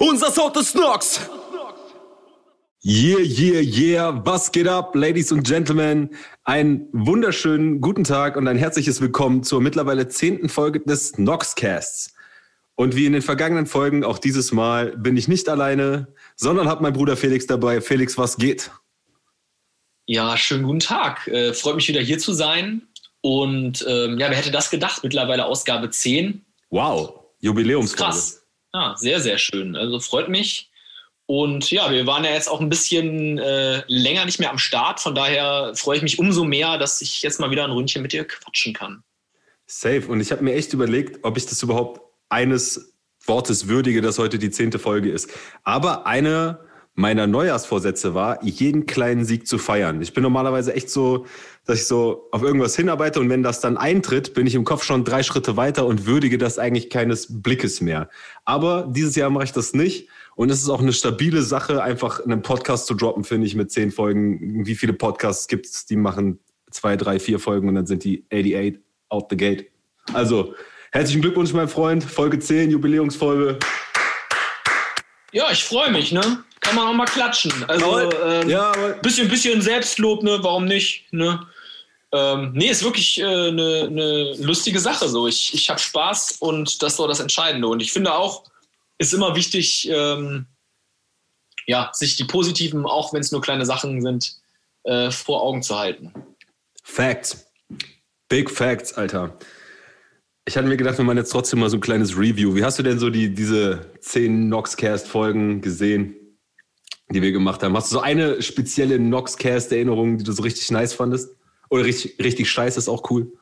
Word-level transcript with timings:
Unser 0.00 0.30
Sound 0.30 0.56
ist 0.56 0.74
Nox. 0.74 1.20
Yeah, 2.82 3.18
yeah, 3.18 3.60
yeah. 3.60 4.22
Was 4.24 4.50
geht 4.50 4.66
ab, 4.66 4.94
Ladies 4.94 5.30
und 5.30 5.46
Gentlemen? 5.46 6.16
Einen 6.42 6.88
wunderschönen 6.92 7.82
guten 7.82 8.04
Tag 8.04 8.38
und 8.38 8.48
ein 8.48 8.56
herzliches 8.56 9.02
Willkommen 9.02 9.42
zur 9.42 9.60
mittlerweile 9.60 10.08
zehnten 10.08 10.48
Folge 10.48 10.80
des 10.80 11.18
Noxcasts. 11.18 12.14
Und 12.76 12.96
wie 12.96 13.04
in 13.04 13.12
den 13.12 13.20
vergangenen 13.20 13.66
Folgen, 13.66 14.02
auch 14.02 14.18
dieses 14.18 14.52
Mal 14.52 14.96
bin 14.96 15.18
ich 15.18 15.28
nicht 15.28 15.50
alleine, 15.50 16.08
sondern 16.34 16.66
habe 16.66 16.82
meinen 16.82 16.94
Bruder 16.94 17.18
Felix 17.18 17.46
dabei. 17.46 17.82
Felix, 17.82 18.16
was 18.16 18.38
geht? 18.38 18.70
Ja, 20.06 20.34
schönen 20.38 20.62
guten 20.62 20.80
Tag. 20.80 21.28
Äh, 21.28 21.52
freut 21.52 21.76
mich 21.76 21.88
wieder 21.88 22.00
hier 22.00 22.18
zu 22.18 22.32
sein. 22.32 22.88
Und 23.20 23.84
ähm, 23.86 24.18
ja, 24.18 24.30
wer 24.30 24.38
hätte 24.38 24.50
das 24.50 24.70
gedacht? 24.70 25.02
Mittlerweile 25.02 25.44
Ausgabe 25.44 25.90
10. 25.90 26.42
Wow, 26.70 27.20
Jubiläumsfolge. 27.40 28.02
Krass. 28.02 28.39
Ja, 28.72 28.94
sehr, 28.96 29.20
sehr 29.20 29.38
schön. 29.38 29.76
Also 29.76 30.00
freut 30.00 30.28
mich. 30.28 30.70
Und 31.26 31.70
ja, 31.70 31.90
wir 31.90 32.06
waren 32.06 32.24
ja 32.24 32.32
jetzt 32.32 32.48
auch 32.48 32.60
ein 32.60 32.68
bisschen 32.68 33.38
äh, 33.38 33.82
länger 33.86 34.24
nicht 34.24 34.40
mehr 34.40 34.50
am 34.50 34.58
Start. 34.58 34.98
Von 35.00 35.14
daher 35.14 35.72
freue 35.76 35.96
ich 35.96 36.02
mich 36.02 36.18
umso 36.18 36.44
mehr, 36.44 36.76
dass 36.76 37.00
ich 37.00 37.22
jetzt 37.22 37.38
mal 37.38 37.50
wieder 37.50 37.64
ein 37.64 37.70
Ründchen 37.70 38.02
mit 38.02 38.12
dir 38.12 38.24
quatschen 38.24 38.74
kann. 38.74 39.04
Safe. 39.66 40.02
Und 40.08 40.20
ich 40.20 40.32
habe 40.32 40.42
mir 40.42 40.54
echt 40.54 40.72
überlegt, 40.72 41.24
ob 41.24 41.36
ich 41.36 41.46
das 41.46 41.62
überhaupt 41.62 42.00
eines 42.28 42.94
Wortes 43.26 43.68
würdige, 43.68 44.00
dass 44.00 44.18
heute 44.18 44.38
die 44.38 44.50
zehnte 44.50 44.80
Folge 44.80 45.10
ist. 45.10 45.30
Aber 45.62 46.06
eine 46.06 46.58
meiner 46.94 47.26
Neujahrsvorsätze 47.26 48.14
war, 48.14 48.42
jeden 48.44 48.86
kleinen 48.86 49.24
Sieg 49.24 49.46
zu 49.46 49.58
feiern. 49.58 50.02
Ich 50.02 50.12
bin 50.12 50.22
normalerweise 50.22 50.74
echt 50.74 50.90
so, 50.90 51.26
dass 51.66 51.80
ich 51.80 51.86
so 51.86 52.28
auf 52.32 52.42
irgendwas 52.42 52.74
hinarbeite 52.74 53.20
und 53.20 53.28
wenn 53.28 53.42
das 53.42 53.60
dann 53.60 53.76
eintritt, 53.76 54.34
bin 54.34 54.46
ich 54.46 54.54
im 54.54 54.64
Kopf 54.64 54.82
schon 54.82 55.04
drei 55.04 55.22
Schritte 55.22 55.56
weiter 55.56 55.86
und 55.86 56.06
würdige 56.06 56.38
das 56.38 56.58
eigentlich 56.58 56.90
keines 56.90 57.42
Blickes 57.42 57.80
mehr. 57.80 58.08
Aber 58.44 58.88
dieses 58.90 59.14
Jahr 59.16 59.30
mache 59.30 59.44
ich 59.44 59.52
das 59.52 59.74
nicht 59.74 60.08
und 60.36 60.50
es 60.50 60.62
ist 60.62 60.70
auch 60.70 60.80
eine 60.80 60.92
stabile 60.92 61.42
Sache, 61.42 61.82
einfach 61.82 62.24
einen 62.24 62.42
Podcast 62.42 62.86
zu 62.86 62.94
droppen, 62.94 63.24
finde 63.24 63.46
ich, 63.46 63.54
mit 63.54 63.70
zehn 63.70 63.90
Folgen. 63.90 64.66
Wie 64.66 64.74
viele 64.74 64.94
Podcasts 64.94 65.48
gibt 65.48 65.66
es, 65.66 65.86
die 65.86 65.96
machen 65.96 66.38
zwei, 66.70 66.96
drei, 66.96 67.18
vier 67.18 67.38
Folgen 67.38 67.68
und 67.68 67.74
dann 67.74 67.86
sind 67.86 68.04
die 68.04 68.24
88 68.32 68.80
out 69.10 69.26
the 69.30 69.36
gate. 69.36 69.66
Also, 70.14 70.54
herzlichen 70.92 71.20
Glückwunsch, 71.20 71.52
mein 71.52 71.68
Freund. 71.68 72.04
Folge 72.04 72.38
10, 72.38 72.70
Jubiläumsfolge. 72.70 73.58
Ja, 75.32 75.50
ich 75.52 75.62
freue 75.64 75.92
mich, 75.92 76.10
ne? 76.10 76.42
Kann 76.60 76.76
man 76.76 76.88
auch 76.88 76.94
mal 76.94 77.06
klatschen. 77.06 77.52
Also, 77.68 78.10
ähm, 78.22 78.48
ja, 78.48 78.72
bisschen, 79.02 79.28
bisschen 79.28 79.62
Selbstlob, 79.62 80.22
ne? 80.22 80.38
Warum 80.42 80.66
nicht, 80.66 81.10
ne? 81.12 81.46
Ähm, 82.12 82.52
nee, 82.54 82.68
ist 82.68 82.82
wirklich 82.82 83.22
eine 83.22 83.48
äh, 83.48 83.52
ne, 83.52 83.90
ne 83.90 84.34
lustige 84.38 84.80
Sache. 84.80 85.08
So. 85.08 85.26
Ich, 85.26 85.54
ich 85.54 85.70
habe 85.70 85.78
Spaß 85.78 86.38
und 86.40 86.82
das 86.82 86.92
ist 86.92 86.96
so 86.96 87.06
das 87.06 87.20
Entscheidende. 87.20 87.68
Und 87.68 87.80
ich 87.80 87.92
finde 87.92 88.12
auch, 88.14 88.44
ist 88.98 89.14
immer 89.14 89.34
wichtig, 89.36 89.88
ähm, 89.90 90.46
ja, 91.66 91.90
sich 91.94 92.16
die 92.16 92.24
positiven, 92.24 92.84
auch 92.84 93.12
wenn 93.12 93.20
es 93.20 93.32
nur 93.32 93.40
kleine 93.40 93.64
Sachen 93.64 94.02
sind, 94.02 94.34
äh, 94.84 95.10
vor 95.10 95.42
Augen 95.42 95.62
zu 95.62 95.78
halten. 95.78 96.12
Facts. 96.82 97.46
Big 98.28 98.50
Facts, 98.50 98.92
Alter. 98.92 99.36
Ich 100.46 100.56
hatte 100.56 100.66
mir 100.66 100.76
gedacht, 100.76 100.98
wir 100.98 101.04
machen 101.04 101.18
jetzt 101.18 101.30
trotzdem 101.30 101.60
mal 101.60 101.70
so 101.70 101.76
ein 101.76 101.80
kleines 101.80 102.16
Review. 102.16 102.54
Wie 102.54 102.64
hast 102.64 102.78
du 102.78 102.82
denn 102.82 102.98
so 102.98 103.08
die, 103.08 103.32
diese 103.32 103.86
zehn 104.00 104.48
Noxcast-Folgen 104.48 105.60
gesehen, 105.60 106.16
die 107.10 107.22
wir 107.22 107.32
gemacht 107.32 107.62
haben? 107.62 107.76
Hast 107.76 107.90
du 107.90 107.96
so 107.96 108.00
eine 108.00 108.42
spezielle 108.42 108.98
Noxcast-Erinnerung, 108.98 110.18
die 110.18 110.24
du 110.24 110.32
so 110.32 110.42
richtig 110.42 110.70
nice 110.70 110.94
fandest? 110.94 111.34
Oder 111.68 111.84
richtig, 111.84 112.18
richtig 112.18 112.50
scheiße 112.50 112.78
ist 112.78 112.88
auch 112.88 113.10
cool? 113.10 113.32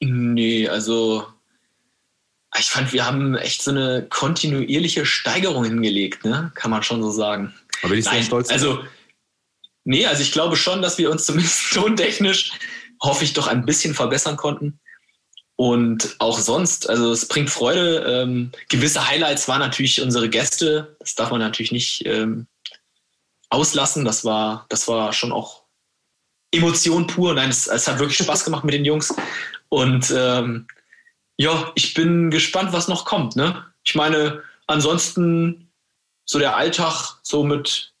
Nee, 0.00 0.68
also 0.68 1.26
ich 2.58 2.66
fand, 2.66 2.92
wir 2.92 3.06
haben 3.06 3.34
echt 3.36 3.62
so 3.62 3.70
eine 3.70 4.06
kontinuierliche 4.08 5.06
Steigerung 5.06 5.64
hingelegt, 5.64 6.24
ne? 6.24 6.52
Kann 6.54 6.70
man 6.70 6.82
schon 6.82 7.02
so 7.02 7.10
sagen. 7.10 7.54
Aber 7.80 7.90
bin 7.90 8.00
ich 8.00 8.04
sehr 8.04 8.22
stolz. 8.22 8.50
Also, 8.50 8.84
nee, 9.84 10.06
also 10.06 10.22
ich 10.22 10.32
glaube 10.32 10.56
schon, 10.56 10.82
dass 10.82 10.98
wir 10.98 11.10
uns 11.10 11.24
zumindest 11.26 11.72
tontechnisch, 11.72 12.52
hoffe 13.00 13.24
ich, 13.24 13.32
doch 13.32 13.46
ein 13.46 13.64
bisschen 13.64 13.94
verbessern 13.94 14.36
konnten. 14.36 14.78
Und 15.56 16.16
auch 16.18 16.38
sonst, 16.38 16.88
also 16.88 17.12
es 17.12 17.26
bringt 17.26 17.50
Freude. 17.50 18.04
Ähm, 18.06 18.50
gewisse 18.68 19.08
Highlights 19.08 19.48
waren 19.48 19.60
natürlich 19.60 20.00
unsere 20.02 20.28
Gäste. 20.28 20.96
Das 20.98 21.14
darf 21.14 21.30
man 21.30 21.40
natürlich 21.40 21.72
nicht 21.72 22.02
ähm, 22.06 22.46
auslassen. 23.52 24.04
Das 24.04 24.24
war, 24.24 24.66
das 24.68 24.88
war 24.88 25.12
schon 25.12 25.32
auch 25.32 25.62
Emotion 26.52 27.06
pur. 27.06 27.34
Nein, 27.34 27.50
es, 27.50 27.66
es, 27.66 27.86
hat 27.86 27.98
wirklich 27.98 28.18
Spaß 28.18 28.44
gemacht 28.44 28.64
mit 28.64 28.74
den 28.74 28.84
Jungs. 28.84 29.14
Und 29.68 30.12
ähm, 30.16 30.66
ja, 31.36 31.72
ich 31.74 31.94
bin 31.94 32.30
gespannt, 32.30 32.72
was 32.72 32.88
noch 32.88 33.04
kommt. 33.04 33.36
Ne? 33.36 33.64
Ich 33.84 33.94
meine, 33.94 34.42
ansonsten 34.66 35.70
so 36.24 36.38
der 36.38 36.56
Alltag 36.56 37.18
so 37.22 37.42
mit 37.42 37.92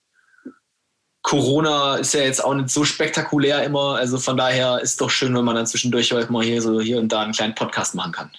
Corona 1.22 1.96
ist 1.96 2.14
ja 2.14 2.20
jetzt 2.20 2.44
auch 2.44 2.54
nicht 2.54 2.70
so 2.70 2.84
spektakulär 2.84 3.62
immer. 3.62 3.96
Also 3.96 4.18
von 4.18 4.36
daher 4.36 4.80
ist 4.80 5.00
doch 5.00 5.10
schön, 5.10 5.34
wenn 5.34 5.44
man 5.44 5.54
dann 5.54 5.66
zwischendurch 5.66 6.12
auch 6.12 6.28
mal 6.28 6.44
hier 6.44 6.60
so 6.60 6.80
hier 6.80 6.98
und 6.98 7.10
da 7.10 7.22
einen 7.22 7.32
kleinen 7.32 7.54
Podcast 7.54 7.94
machen 7.94 8.12
kann. 8.12 8.30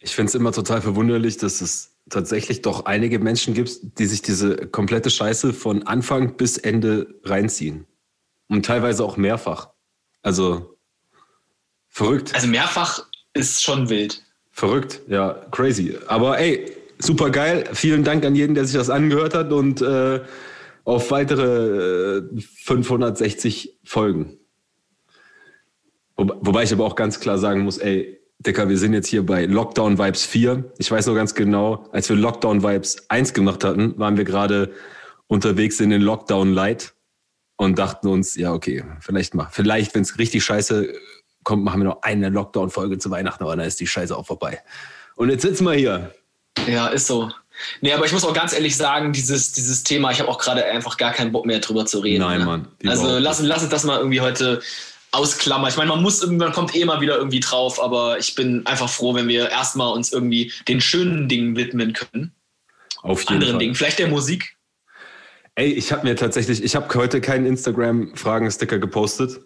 Ich 0.00 0.14
finde 0.14 0.28
es 0.28 0.34
immer 0.34 0.52
total 0.52 0.82
verwunderlich, 0.82 1.38
dass 1.38 1.60
es 1.60 1.93
tatsächlich 2.10 2.62
doch 2.62 2.84
einige 2.86 3.18
Menschen 3.18 3.54
gibt, 3.54 3.98
die 3.98 4.06
sich 4.06 4.22
diese 4.22 4.56
komplette 4.56 5.10
Scheiße 5.10 5.52
von 5.52 5.84
Anfang 5.84 6.36
bis 6.36 6.58
Ende 6.58 7.14
reinziehen. 7.24 7.86
Und 8.48 8.66
teilweise 8.66 9.04
auch 9.04 9.16
mehrfach. 9.16 9.70
Also 10.22 10.76
verrückt. 11.88 12.34
Also 12.34 12.46
mehrfach 12.46 13.06
ist 13.32 13.62
schon 13.62 13.88
wild. 13.88 14.22
Verrückt, 14.50 15.00
ja, 15.08 15.32
crazy. 15.50 15.98
Aber 16.06 16.38
ey, 16.38 16.70
super 16.98 17.30
geil. 17.30 17.64
Vielen 17.72 18.04
Dank 18.04 18.24
an 18.24 18.34
jeden, 18.34 18.54
der 18.54 18.66
sich 18.66 18.76
das 18.76 18.90
angehört 18.90 19.34
hat 19.34 19.52
und 19.52 19.80
äh, 19.80 20.20
auf 20.84 21.10
weitere 21.10 22.18
äh, 22.18 22.40
560 22.40 23.78
Folgen. 23.84 24.38
Wo, 26.16 26.28
wobei 26.40 26.62
ich 26.62 26.72
aber 26.72 26.84
auch 26.84 26.94
ganz 26.94 27.18
klar 27.18 27.38
sagen 27.38 27.62
muss, 27.62 27.78
ey, 27.78 28.13
Dicker, 28.38 28.68
wir 28.68 28.78
sind 28.78 28.92
jetzt 28.92 29.08
hier 29.08 29.24
bei 29.24 29.46
Lockdown 29.46 29.98
Vibes 29.98 30.24
4. 30.26 30.72
Ich 30.78 30.90
weiß 30.90 31.06
noch 31.06 31.14
ganz 31.14 31.34
genau, 31.34 31.88
als 31.92 32.08
wir 32.08 32.16
Lockdown 32.16 32.62
Vibes 32.62 33.08
1 33.08 33.32
gemacht 33.32 33.64
hatten, 33.64 33.98
waren 33.98 34.16
wir 34.16 34.24
gerade 34.24 34.72
unterwegs 35.26 35.80
in 35.80 35.90
den 35.90 36.02
Lockdown 36.02 36.52
Light 36.52 36.94
und 37.56 37.78
dachten 37.78 38.08
uns, 38.08 38.36
ja, 38.36 38.52
okay, 38.52 38.84
vielleicht 39.00 39.34
mal, 39.34 39.48
vielleicht, 39.50 39.94
wenn 39.94 40.02
es 40.02 40.18
richtig 40.18 40.44
scheiße 40.44 40.92
kommt, 41.44 41.64
machen 41.64 41.80
wir 41.80 41.84
noch 41.84 42.02
eine 42.02 42.28
Lockdown-Folge 42.28 42.98
zu 42.98 43.10
Weihnachten, 43.10 43.44
aber 43.44 43.56
dann 43.56 43.66
ist 43.66 43.80
die 43.80 43.86
Scheiße 43.86 44.16
auch 44.16 44.26
vorbei. 44.26 44.62
Und 45.16 45.30
jetzt 45.30 45.42
sitzen 45.42 45.64
wir 45.64 45.74
hier. 45.74 46.12
Ja, 46.66 46.88
ist 46.88 47.06
so. 47.06 47.30
Nee, 47.80 47.92
aber 47.92 48.04
ich 48.04 48.12
muss 48.12 48.24
auch 48.24 48.34
ganz 48.34 48.52
ehrlich 48.52 48.76
sagen, 48.76 49.12
dieses, 49.12 49.52
dieses 49.52 49.84
Thema, 49.84 50.10
ich 50.10 50.18
habe 50.18 50.28
auch 50.28 50.38
gerade 50.38 50.64
einfach 50.64 50.96
gar 50.96 51.12
keinen 51.12 51.30
Bock 51.30 51.46
mehr 51.46 51.60
drüber 51.60 51.86
zu 51.86 52.00
reden. 52.00 52.22
Nein, 52.22 52.40
ne? 52.40 52.44
Mann. 52.44 52.68
Also 52.86 53.18
lass, 53.18 53.40
lass 53.40 53.62
uns 53.62 53.70
das 53.70 53.84
mal 53.84 53.98
irgendwie 53.98 54.20
heute 54.20 54.60
ausklammern. 55.14 55.70
Ich 55.70 55.76
meine, 55.76 55.90
man 55.90 56.02
muss 56.02 56.22
irgendwann 56.22 56.52
kommt 56.52 56.74
eh 56.74 56.84
mal 56.84 57.00
wieder 57.00 57.16
irgendwie 57.16 57.40
drauf, 57.40 57.82
aber 57.82 58.18
ich 58.18 58.34
bin 58.34 58.66
einfach 58.66 58.88
froh, 58.88 59.14
wenn 59.14 59.28
wir 59.28 59.50
erstmal 59.50 59.92
uns 59.92 60.12
irgendwie 60.12 60.52
den 60.68 60.80
schönen 60.80 61.28
Dingen 61.28 61.56
widmen 61.56 61.92
können. 61.92 62.34
Auf 63.02 63.20
jeden 63.20 63.34
Anderen 63.34 63.52
Fall. 63.52 63.58
Dingen. 63.60 63.74
Vielleicht 63.74 63.98
der 63.98 64.08
Musik. 64.08 64.56
Ey, 65.56 65.72
ich 65.72 65.92
habe 65.92 66.06
mir 66.06 66.16
tatsächlich, 66.16 66.64
ich 66.64 66.74
habe 66.74 66.92
heute 66.94 67.20
keinen 67.20 67.46
Instagram-Fragen-Sticker 67.46 68.78
gepostet, 68.78 69.40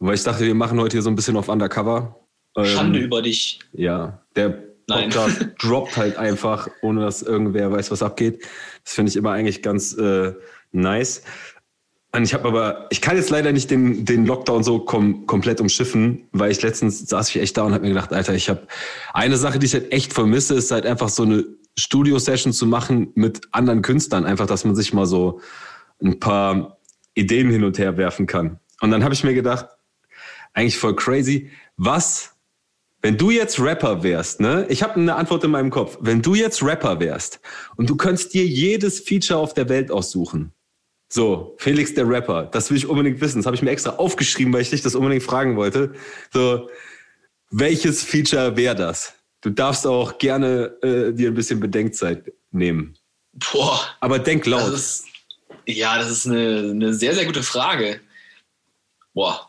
weil 0.00 0.14
ich 0.14 0.24
dachte, 0.24 0.44
wir 0.44 0.54
machen 0.54 0.80
heute 0.80 0.96
hier 0.96 1.02
so 1.02 1.10
ein 1.10 1.16
bisschen 1.16 1.36
auf 1.36 1.48
Undercover. 1.48 2.26
Schande 2.64 2.98
ähm, 2.98 3.04
über 3.04 3.22
dich. 3.22 3.60
Ja, 3.72 4.22
der 4.34 4.48
Podcast 4.88 5.46
droppt 5.62 5.96
halt 5.96 6.16
einfach, 6.16 6.68
ohne 6.82 7.02
dass 7.02 7.22
irgendwer 7.22 7.70
weiß, 7.70 7.90
was 7.90 8.02
abgeht. 8.02 8.42
Das 8.84 8.94
finde 8.94 9.10
ich 9.10 9.16
immer 9.16 9.30
eigentlich 9.30 9.62
ganz 9.62 9.92
äh, 9.92 10.32
nice. 10.72 11.22
Und 12.12 12.22
ich 12.22 12.32
habe 12.32 12.48
aber, 12.48 12.86
ich 12.90 13.02
kann 13.02 13.16
jetzt 13.16 13.28
leider 13.28 13.52
nicht 13.52 13.70
den, 13.70 14.04
den 14.04 14.24
Lockdown 14.24 14.64
so 14.64 14.78
kom 14.78 15.26
komplett 15.26 15.60
umschiffen, 15.60 16.26
weil 16.32 16.50
ich 16.50 16.62
letztens 16.62 17.06
saß 17.06 17.28
ich 17.28 17.36
echt 17.36 17.56
da 17.56 17.64
und 17.64 17.74
habe 17.74 17.82
mir 17.82 17.90
gedacht, 17.90 18.12
Alter, 18.12 18.34
ich 18.34 18.48
habe 18.48 18.66
eine 19.12 19.36
Sache, 19.36 19.58
die 19.58 19.66
ich 19.66 19.74
halt 19.74 19.92
echt 19.92 20.14
vermisse, 20.14 20.54
ist 20.54 20.70
halt 20.70 20.86
einfach 20.86 21.10
so 21.10 21.24
eine 21.24 21.44
Studio-Session 21.76 22.52
zu 22.52 22.66
machen 22.66 23.12
mit 23.14 23.42
anderen 23.52 23.82
Künstlern. 23.82 24.24
Einfach, 24.24 24.46
dass 24.46 24.64
man 24.64 24.74
sich 24.74 24.94
mal 24.94 25.04
so 25.04 25.40
ein 26.02 26.18
paar 26.18 26.78
Ideen 27.14 27.50
hin 27.50 27.64
und 27.64 27.78
her 27.78 27.96
werfen 27.98 28.26
kann. 28.26 28.58
Und 28.80 28.90
dann 28.90 29.04
habe 29.04 29.12
ich 29.12 29.22
mir 29.22 29.34
gedacht, 29.34 29.66
eigentlich 30.54 30.78
voll 30.78 30.96
crazy, 30.96 31.50
was, 31.76 32.36
wenn 33.02 33.18
du 33.18 33.30
jetzt 33.30 33.60
Rapper 33.60 34.02
wärst, 34.02 34.40
ne? 34.40 34.66
Ich 34.68 34.82
habe 34.82 34.94
eine 34.94 35.14
Antwort 35.14 35.44
in 35.44 35.50
meinem 35.50 35.70
Kopf. 35.70 35.98
Wenn 36.00 36.22
du 36.22 36.34
jetzt 36.34 36.62
Rapper 36.62 37.00
wärst 37.00 37.40
und 37.76 37.90
du 37.90 37.96
könntest 37.96 38.34
dir 38.34 38.46
jedes 38.46 39.00
Feature 39.00 39.38
auf 39.38 39.52
der 39.52 39.68
Welt 39.68 39.90
aussuchen. 39.90 40.52
So, 41.08 41.56
Felix 41.58 41.94
der 41.94 42.08
Rapper, 42.08 42.44
das 42.44 42.70
will 42.70 42.76
ich 42.76 42.86
unbedingt 42.86 43.20
wissen. 43.20 43.38
Das 43.38 43.46
habe 43.46 43.56
ich 43.56 43.62
mir 43.62 43.70
extra 43.70 43.92
aufgeschrieben, 43.92 44.52
weil 44.52 44.60
ich 44.60 44.70
dich 44.70 44.82
das 44.82 44.94
unbedingt 44.94 45.22
fragen 45.22 45.56
wollte. 45.56 45.94
So, 46.32 46.68
welches 47.50 48.02
Feature 48.02 48.56
wäre 48.56 48.74
das? 48.74 49.14
Du 49.40 49.50
darfst 49.50 49.86
auch 49.86 50.18
gerne 50.18 50.76
äh, 50.82 51.12
dir 51.12 51.30
ein 51.30 51.34
bisschen 51.34 51.60
Bedenkzeit 51.60 52.32
nehmen. 52.50 52.94
Boah. 53.32 53.88
Aber 54.00 54.18
denk 54.18 54.44
laut. 54.46 54.72
Das 54.72 54.74
ist, 54.74 55.04
ja, 55.64 55.96
das 55.96 56.10
ist 56.10 56.26
eine, 56.26 56.70
eine 56.70 56.94
sehr, 56.94 57.14
sehr 57.14 57.24
gute 57.24 57.42
Frage. 57.42 58.00
Boah. 59.14 59.48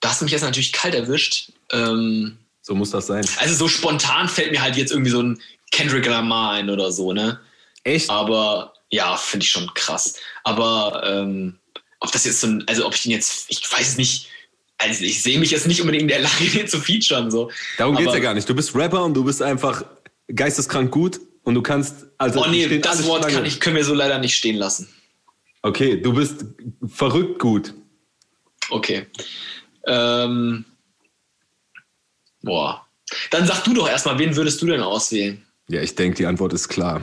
Da 0.00 0.10
hast 0.10 0.20
du 0.20 0.24
mich 0.24 0.32
jetzt 0.32 0.42
natürlich 0.42 0.72
kalt 0.72 0.94
erwischt. 0.94 1.52
Ähm, 1.72 2.38
so 2.60 2.74
muss 2.74 2.90
das 2.90 3.06
sein. 3.06 3.24
Also 3.38 3.54
so 3.54 3.68
spontan 3.68 4.28
fällt 4.28 4.50
mir 4.50 4.62
halt 4.62 4.76
jetzt 4.76 4.90
irgendwie 4.90 5.10
so 5.10 5.22
ein 5.22 5.40
Kendrick 5.70 6.06
Lamar 6.06 6.52
ein 6.52 6.70
oder 6.70 6.90
so, 6.90 7.12
ne? 7.12 7.40
Echt? 7.84 8.10
Aber 8.10 8.72
ja, 8.90 9.16
finde 9.16 9.44
ich 9.44 9.50
schon 9.50 9.72
krass. 9.74 10.14
Aber 10.44 11.02
ähm, 11.04 11.58
ob 12.00 12.12
das 12.12 12.24
jetzt 12.24 12.40
so 12.40 12.46
ein, 12.46 12.64
also 12.66 12.86
ob 12.86 12.94
ich 12.94 13.06
ihn 13.06 13.12
jetzt, 13.12 13.46
ich 13.48 13.70
weiß 13.70 13.96
nicht, 13.96 14.28
also 14.78 15.04
ich 15.04 15.22
sehe 15.22 15.38
mich 15.38 15.50
jetzt 15.50 15.66
nicht 15.66 15.80
unbedingt 15.80 16.02
in 16.02 16.08
der 16.08 16.20
Lage, 16.20 16.44
den 16.54 16.68
zu 16.68 16.80
featuren. 16.80 17.30
So. 17.30 17.50
Darum 17.78 17.96
geht 17.96 18.08
es 18.08 18.14
ja 18.14 18.20
gar 18.20 18.34
nicht. 18.34 18.48
Du 18.48 18.54
bist 18.54 18.74
Rapper 18.74 19.04
und 19.04 19.14
du 19.14 19.24
bist 19.24 19.42
einfach 19.42 19.84
geisteskrank 20.28 20.90
gut 20.90 21.20
und 21.42 21.54
du 21.54 21.62
kannst. 21.62 22.06
Also 22.18 22.44
oh 22.44 22.48
nee, 22.48 22.78
das 22.78 23.04
Wort 23.06 23.28
kann 23.28 23.44
ich, 23.44 23.60
können 23.60 23.76
wir 23.76 23.84
so 23.84 23.94
leider 23.94 24.18
nicht 24.18 24.36
stehen 24.36 24.56
lassen. 24.56 24.88
Okay, 25.62 26.00
du 26.00 26.12
bist 26.12 26.44
verrückt 26.86 27.38
gut. 27.40 27.74
Okay. 28.70 29.06
Ähm, 29.86 30.64
boah. 32.42 32.86
Dann 33.30 33.46
sag 33.46 33.62
du 33.64 33.74
doch 33.74 33.88
erstmal, 33.88 34.18
wen 34.18 34.34
würdest 34.36 34.60
du 34.62 34.66
denn 34.66 34.80
auswählen? 34.80 35.44
Ja, 35.68 35.80
ich 35.80 35.94
denke, 35.94 36.16
die 36.16 36.26
Antwort 36.26 36.52
ist 36.52 36.68
klar. 36.68 37.02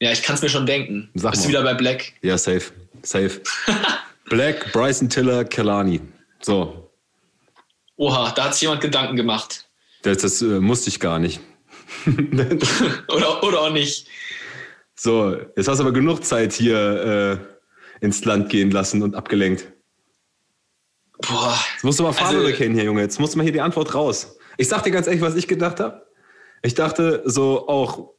Ja, 0.00 0.12
ich 0.12 0.22
kann 0.22 0.34
es 0.34 0.42
mir 0.42 0.48
schon 0.48 0.64
denken. 0.64 1.10
Sag 1.14 1.32
Bist 1.32 1.44
mal. 1.44 1.46
du 1.46 1.58
wieder 1.58 1.62
bei 1.62 1.74
Black? 1.74 2.14
Ja, 2.22 2.38
safe. 2.38 2.72
Safe. 3.02 3.40
Black, 4.30 4.72
Bryson 4.72 5.08
Tiller, 5.10 5.44
Kelani. 5.44 6.00
So. 6.40 6.90
Oha, 7.96 8.32
da 8.32 8.44
hat 8.44 8.54
sich 8.54 8.62
jemand 8.62 8.80
Gedanken 8.80 9.16
gemacht. 9.16 9.68
Das, 10.02 10.18
das 10.18 10.40
äh, 10.40 10.60
musste 10.60 10.88
ich 10.88 11.00
gar 11.00 11.18
nicht. 11.18 11.40
oder, 13.08 13.42
oder 13.42 13.60
auch 13.60 13.72
nicht. 13.72 14.08
So, 14.94 15.36
jetzt 15.56 15.68
hast 15.68 15.78
du 15.78 15.84
aber 15.84 15.92
genug 15.92 16.24
Zeit 16.24 16.54
hier 16.54 17.40
äh, 18.00 18.04
ins 18.04 18.24
Land 18.24 18.48
gehen 18.48 18.70
lassen 18.70 19.02
und 19.02 19.14
abgelenkt. 19.14 19.70
Boah. 21.20 21.58
Jetzt 21.74 21.84
musst 21.84 21.98
du 21.98 22.04
mal 22.04 22.12
Farbe 22.12 22.38
also, 22.38 22.46
bekennen 22.46 22.74
hier, 22.74 22.84
Junge. 22.84 23.02
Jetzt 23.02 23.20
musst 23.20 23.34
du 23.34 23.38
mal 23.38 23.42
hier 23.42 23.52
die 23.52 23.60
Antwort 23.60 23.94
raus. 23.94 24.38
Ich 24.56 24.68
sag 24.68 24.82
dir 24.82 24.92
ganz 24.92 25.06
ehrlich, 25.06 25.20
was 25.20 25.34
ich 25.34 25.46
gedacht 25.46 25.80
habe. 25.80 26.06
Ich 26.62 26.74
dachte, 26.74 27.22
so 27.26 27.68
auch 27.68 28.14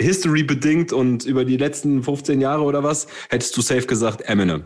History 0.00 0.42
bedingt 0.42 0.92
und 0.92 1.24
über 1.24 1.44
die 1.44 1.56
letzten 1.56 2.02
15 2.02 2.40
Jahre 2.40 2.62
oder 2.62 2.82
was, 2.82 3.06
hättest 3.28 3.56
du 3.56 3.62
safe 3.62 3.86
gesagt 3.86 4.22
Eminem. 4.22 4.64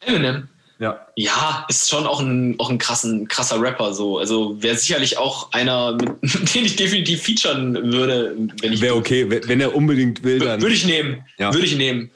Eminem? 0.00 0.48
Ja. 0.78 1.06
Ja, 1.14 1.64
ist 1.68 1.88
schon 1.88 2.06
auch 2.06 2.20
ein, 2.20 2.58
auch 2.58 2.68
ein 2.68 2.78
krassen, 2.78 3.28
krasser 3.28 3.60
Rapper. 3.60 3.94
So. 3.94 4.18
Also 4.18 4.60
wäre 4.60 4.76
sicherlich 4.76 5.16
auch 5.16 5.52
einer, 5.52 5.92
mit, 6.22 6.54
den 6.54 6.64
ich 6.64 6.74
definitiv 6.74 7.22
featuren 7.22 7.92
würde, 7.92 8.36
wenn 8.60 8.72
ich. 8.72 8.80
Wäre 8.80 8.96
okay, 8.96 9.28
wenn 9.30 9.60
er 9.60 9.76
unbedingt 9.76 10.24
will, 10.24 10.40
dann. 10.40 10.60
Würde 10.60 10.74
ich 10.74 10.84
nehmen. 10.84 11.24
Ja. 11.38 11.54
Würde 11.54 11.66
ich 11.66 11.76
nehmen. 11.76 12.10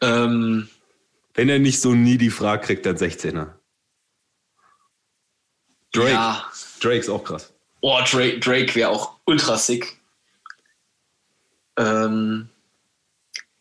Ähm, 0.00 0.68
wenn 1.34 1.48
er 1.50 1.58
nicht 1.58 1.80
so 1.80 1.94
nie 1.94 2.16
die 2.16 2.30
Frage 2.30 2.66
kriegt, 2.66 2.86
dann 2.86 2.96
16er. 2.96 3.48
Drake. 5.92 6.10
Ja. 6.10 6.46
Drake 6.80 6.98
ist 6.98 7.10
auch 7.10 7.24
krass. 7.24 7.52
Oh, 7.80 7.98
Drake, 8.10 8.40
Drake 8.40 8.74
wäre 8.74 8.88
auch 8.88 9.18
ultra 9.26 9.58
sick. 9.58 9.98
Ähm, 11.76 12.48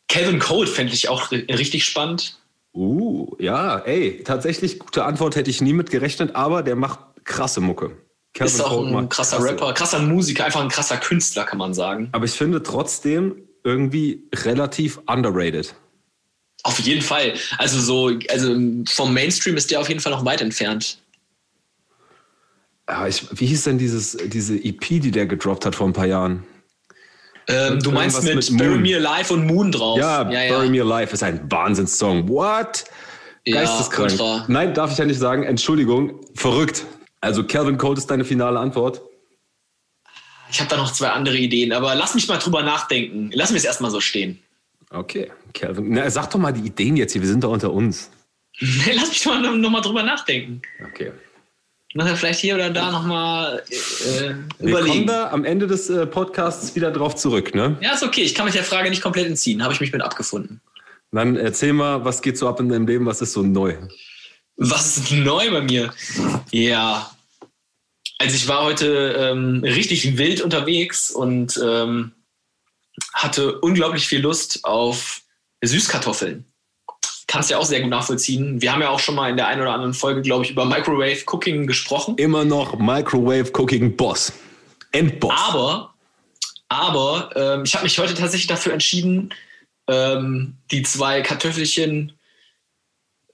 Kevin 0.07 0.39
Cole 0.39 0.67
fände 0.67 0.93
ich 0.93 1.09
auch 1.09 1.31
richtig 1.31 1.85
spannend. 1.85 2.37
Uh, 2.73 3.35
ja, 3.39 3.79
ey, 3.79 4.23
tatsächlich 4.23 4.79
gute 4.79 5.05
Antwort 5.05 5.35
hätte 5.35 5.49
ich 5.49 5.61
nie 5.61 5.73
mit 5.73 5.91
gerechnet, 5.91 6.35
aber 6.35 6.63
der 6.63 6.75
macht 6.75 6.99
krasse 7.23 7.61
Mucke. 7.61 7.97
Kevin 8.33 8.47
ist 8.47 8.61
auch 8.61 8.85
ein 8.85 9.09
krasser 9.09 9.37
krasse. 9.37 9.51
Rapper, 9.51 9.73
krasser 9.73 9.99
Musiker, 9.99 10.45
einfach 10.45 10.61
ein 10.61 10.69
krasser 10.69 10.97
Künstler, 10.97 11.43
kann 11.43 11.59
man 11.59 11.73
sagen. 11.73 12.09
Aber 12.13 12.25
ich 12.25 12.31
finde 12.31 12.63
trotzdem 12.63 13.35
irgendwie 13.63 14.27
relativ 14.33 14.99
underrated. 15.05 15.75
Auf 16.63 16.79
jeden 16.79 17.01
Fall. 17.01 17.33
Also 17.57 17.79
so, 17.79 18.17
also 18.29 18.55
vom 18.87 19.13
Mainstream 19.13 19.57
ist 19.57 19.69
der 19.69 19.81
auf 19.81 19.89
jeden 19.89 19.99
Fall 19.99 20.11
noch 20.11 20.25
weit 20.25 20.41
entfernt. 20.41 20.99
Ja, 22.89 23.07
ich, 23.07 23.25
wie 23.39 23.45
hieß 23.45 23.65
denn 23.65 23.77
dieses, 23.77 24.17
diese 24.25 24.55
EP, 24.55 24.79
die 24.79 25.11
der 25.11 25.25
gedroppt 25.25 25.65
hat 25.65 25.75
vor 25.75 25.87
ein 25.87 25.93
paar 25.93 26.05
Jahren? 26.05 26.43
Ähm, 27.47 27.79
du 27.79 27.91
meinst 27.91 28.23
mit, 28.23 28.35
mit 28.35 28.57
Bury 28.57 28.77
Me 28.77 28.95
Alive 28.95 29.33
und 29.33 29.45
Moon 29.45 29.71
drauf. 29.71 29.97
Ja, 29.97 30.29
ja, 30.29 30.43
ja. 30.43 30.53
Bury 30.53 30.69
Me 30.69 30.81
Alive 30.81 31.13
ist 31.13 31.23
ein 31.23 31.51
Wahnsinnssong. 31.51 32.27
What? 32.29 32.85
Geisteskrank. 33.45 34.17
Ja, 34.17 34.45
Nein, 34.47 34.73
darf 34.73 34.91
ich 34.91 34.97
ja 34.97 35.05
nicht 35.05 35.19
sagen. 35.19 35.43
Entschuldigung. 35.43 36.21
Verrückt. 36.35 36.85
Also 37.19 37.43
Calvin 37.43 37.77
Code 37.77 37.99
ist 37.99 38.07
deine 38.07 38.23
finale 38.23 38.59
Antwort. 38.59 39.01
Ich 40.49 40.59
habe 40.59 40.69
da 40.69 40.77
noch 40.77 40.93
zwei 40.93 41.09
andere 41.09 41.37
Ideen, 41.37 41.73
aber 41.73 41.95
lass 41.95 42.13
mich 42.15 42.27
mal 42.27 42.37
drüber 42.37 42.61
nachdenken. 42.63 43.31
Lass 43.33 43.51
mich 43.51 43.59
es 43.59 43.65
erstmal 43.65 43.91
so 43.91 43.99
stehen. 43.99 44.39
Okay, 44.91 45.31
Calvin. 45.53 45.89
Na, 45.89 46.09
sag 46.09 46.29
doch 46.29 46.39
mal 46.39 46.51
die 46.51 46.67
Ideen 46.67 46.95
jetzt 46.95 47.13
hier. 47.13 47.21
Wir 47.21 47.29
sind 47.29 47.43
da 47.43 47.47
unter 47.47 47.73
uns. 47.73 48.11
lass 48.59 49.09
mich 49.09 49.23
doch 49.23 49.41
mal 49.41 49.81
drüber 49.81 50.03
nachdenken. 50.03 50.61
Okay 50.91 51.11
nachher 51.93 52.15
vielleicht 52.15 52.39
hier 52.39 52.55
oder 52.55 52.69
da 52.69 52.91
nochmal 52.91 53.63
äh, 53.69 54.33
überlegen. 54.59 54.59
Wir 54.59 54.75
kommen 54.75 55.07
da 55.07 55.31
am 55.31 55.45
Ende 55.45 55.67
des 55.67 55.89
äh, 55.89 56.05
Podcasts 56.05 56.75
wieder 56.75 56.91
drauf 56.91 57.15
zurück, 57.15 57.53
ne? 57.53 57.77
Ja, 57.81 57.93
ist 57.93 58.03
okay. 58.03 58.21
Ich 58.21 58.35
kann 58.35 58.45
mich 58.45 58.55
der 58.55 58.63
Frage 58.63 58.89
nicht 58.89 59.01
komplett 59.01 59.27
entziehen. 59.27 59.63
Habe 59.63 59.73
ich 59.73 59.79
mich 59.79 59.91
mit 59.91 60.01
abgefunden. 60.01 60.61
Dann 61.11 61.35
erzähl 61.35 61.73
mal, 61.73 62.03
was 62.03 62.21
geht 62.21 62.37
so 62.37 62.47
ab 62.47 62.59
in 62.59 62.69
deinem 62.69 62.87
Leben? 62.87 63.05
Was 63.05 63.21
ist 63.21 63.33
so 63.33 63.43
neu? 63.43 63.77
Was 64.57 64.97
ist 64.97 65.11
neu 65.11 65.51
bei 65.51 65.61
mir? 65.61 65.93
Ja. 66.51 67.11
Also 68.17 68.35
ich 68.35 68.47
war 68.47 68.63
heute 68.63 69.15
ähm, 69.17 69.61
richtig 69.63 70.17
wild 70.17 70.41
unterwegs 70.41 71.11
und 71.11 71.59
ähm, 71.63 72.13
hatte 73.13 73.59
unglaublich 73.59 74.07
viel 74.07 74.21
Lust 74.21 74.61
auf 74.63 75.21
Süßkartoffeln 75.61 76.45
kannst 77.33 77.49
ja 77.49 77.57
auch 77.57 77.65
sehr 77.65 77.81
gut 77.81 77.89
nachvollziehen. 77.89 78.61
Wir 78.61 78.71
haben 78.71 78.81
ja 78.81 78.89
auch 78.89 78.99
schon 78.99 79.15
mal 79.15 79.27
in 79.27 79.37
der 79.37 79.47
einen 79.47 79.59
oder 79.59 79.73
anderen 79.73 79.95
Folge, 79.95 80.21
glaube 80.21 80.45
ich, 80.45 80.51
über 80.51 80.65
Microwave 80.65 81.23
Cooking 81.25 81.65
gesprochen. 81.65 82.15
Immer 82.17 82.45
noch 82.45 82.77
Microwave 82.77 83.51
Cooking 83.53 83.97
Boss. 83.97 84.31
Endboss. 84.91 85.33
Aber, 85.35 85.95
aber 86.69 87.31
ähm, 87.35 87.63
ich 87.65 87.73
habe 87.73 87.85
mich 87.85 87.97
heute 87.97 88.13
tatsächlich 88.13 88.45
dafür 88.45 88.73
entschieden, 88.73 89.33
ähm, 89.87 90.57
die 90.69 90.83
zwei 90.83 91.23
Kartoffelchen 91.23 92.11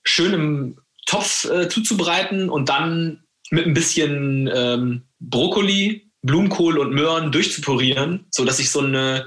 schön 0.06 0.32
im 0.32 0.78
Topf 1.06 1.44
äh, 1.50 1.68
zuzubereiten 1.68 2.50
und 2.50 2.70
dann 2.70 3.26
mit 3.52 3.66
ein 3.66 3.74
bisschen 3.74 4.50
ähm, 4.56 5.02
Brokkoli, 5.20 6.10
Blumenkohl 6.22 6.80
und 6.80 6.94
Möhren 6.94 7.34
durchzupurieren, 7.34 8.28
sodass 8.30 8.60
ich 8.60 8.72
so 8.72 8.80
eine, 8.80 9.26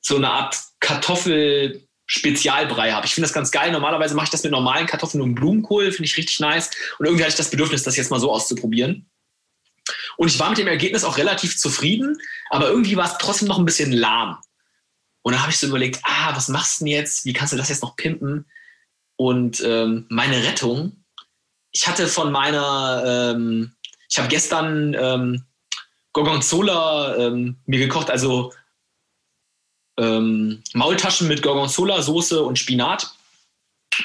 so 0.00 0.14
eine 0.14 0.30
Art 0.30 0.62
Kartoffel 0.78 1.88
Spezialbrei 2.06 2.92
habe. 2.92 3.06
Ich 3.06 3.14
finde 3.14 3.26
das 3.26 3.34
ganz 3.34 3.50
geil. 3.50 3.72
Normalerweise 3.72 4.14
mache 4.14 4.24
ich 4.24 4.30
das 4.30 4.42
mit 4.42 4.52
normalen 4.52 4.86
Kartoffeln 4.86 5.22
und 5.22 5.34
Blumenkohl, 5.34 5.90
finde 5.90 6.04
ich 6.04 6.16
richtig 6.16 6.40
nice. 6.40 6.70
Und 6.98 7.06
irgendwie 7.06 7.24
hatte 7.24 7.32
ich 7.32 7.38
das 7.38 7.50
Bedürfnis, 7.50 7.82
das 7.82 7.96
jetzt 7.96 8.10
mal 8.10 8.20
so 8.20 8.30
auszuprobieren. 8.30 9.06
Und 10.16 10.28
ich 10.28 10.38
war 10.38 10.50
mit 10.50 10.58
dem 10.58 10.68
Ergebnis 10.68 11.04
auch 11.04 11.18
relativ 11.18 11.58
zufrieden, 11.58 12.18
aber 12.50 12.68
irgendwie 12.68 12.96
war 12.96 13.06
es 13.06 13.18
trotzdem 13.18 13.48
noch 13.48 13.58
ein 13.58 13.64
bisschen 13.64 13.92
lahm. 13.92 14.38
Und 15.22 15.32
dann 15.32 15.42
habe 15.42 15.50
ich 15.50 15.58
so 15.58 15.66
überlegt, 15.66 16.00
ah, 16.04 16.36
was 16.36 16.48
machst 16.48 16.80
du 16.80 16.84
denn 16.84 16.92
jetzt? 16.92 17.24
Wie 17.24 17.32
kannst 17.32 17.52
du 17.52 17.56
das 17.56 17.70
jetzt 17.70 17.82
noch 17.82 17.96
pimpen? 17.96 18.46
Und 19.16 19.62
ähm, 19.64 20.06
meine 20.10 20.44
Rettung, 20.44 21.04
ich 21.72 21.88
hatte 21.88 22.06
von 22.08 22.30
meiner, 22.30 23.32
ähm, 23.34 23.72
ich 24.08 24.18
habe 24.18 24.28
gestern 24.28 24.94
ähm, 24.98 25.44
Gorgonzola 26.12 27.16
ähm, 27.16 27.56
mir 27.66 27.78
gekocht, 27.78 28.10
also 28.10 28.52
ähm, 29.98 30.62
Maultaschen 30.72 31.28
mit 31.28 31.42
Gorgonzola-Soße 31.42 32.42
und 32.42 32.58
Spinat. 32.58 33.14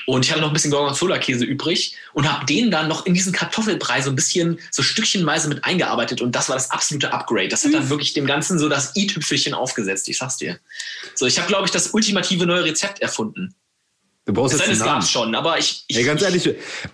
Und 0.05 0.24
ich 0.24 0.31
hatte 0.31 0.41
noch 0.41 0.50
ein 0.50 0.53
bisschen 0.53 0.72
Gorgonzola-Käse 0.72 1.46
übrig 1.46 1.96
und 2.13 2.31
habe 2.31 2.46
den 2.46 2.69
dann 2.69 2.88
noch 2.88 3.08
in 3.08 3.15
diesen 3.15 3.34
Kartoffelbrei 3.34 4.01
so 4.01 4.12
ein 4.12 4.15
bisschen, 4.15 4.60
so 4.69 4.84
stückchenweise 4.84 5.48
mit 5.50 5.65
eingearbeitet. 5.65 6.22
Und 6.22 6.36
das 6.36 6.48
war 6.48 6.55
das 6.55 6.69
absolute 6.69 7.12
Upgrade. 7.12 7.48
Das 7.48 7.65
hat 7.65 7.74
dann 7.74 7.89
wirklich 7.89 8.13
dem 8.13 8.27
Ganzen 8.27 8.60
so 8.60 8.69
das 8.69 8.96
i-Tüpfelchen 8.96 9.53
aufgesetzt, 9.53 10.08
ich 10.08 10.17
sag's 10.17 10.38
dir. 10.38 10.60
So, 11.15 11.25
ich 11.25 11.39
habe, 11.39 11.48
glaube 11.48 11.65
ich, 11.65 11.72
das 11.72 11.88
ultimative 11.88 12.46
neue 12.46 12.65
Rezept 12.65 13.01
erfunden. 13.01 13.55
Du 14.25 14.34
brauchst 14.34 14.53
es 14.53 14.67
jetzt 14.67 14.84
gab 14.84 15.03
schon, 15.03 15.34
aber 15.34 15.58
ich. 15.58 15.86
ich 15.88 15.98
Ey, 15.98 16.03
ganz 16.03 16.22
ehrlich, 16.22 16.48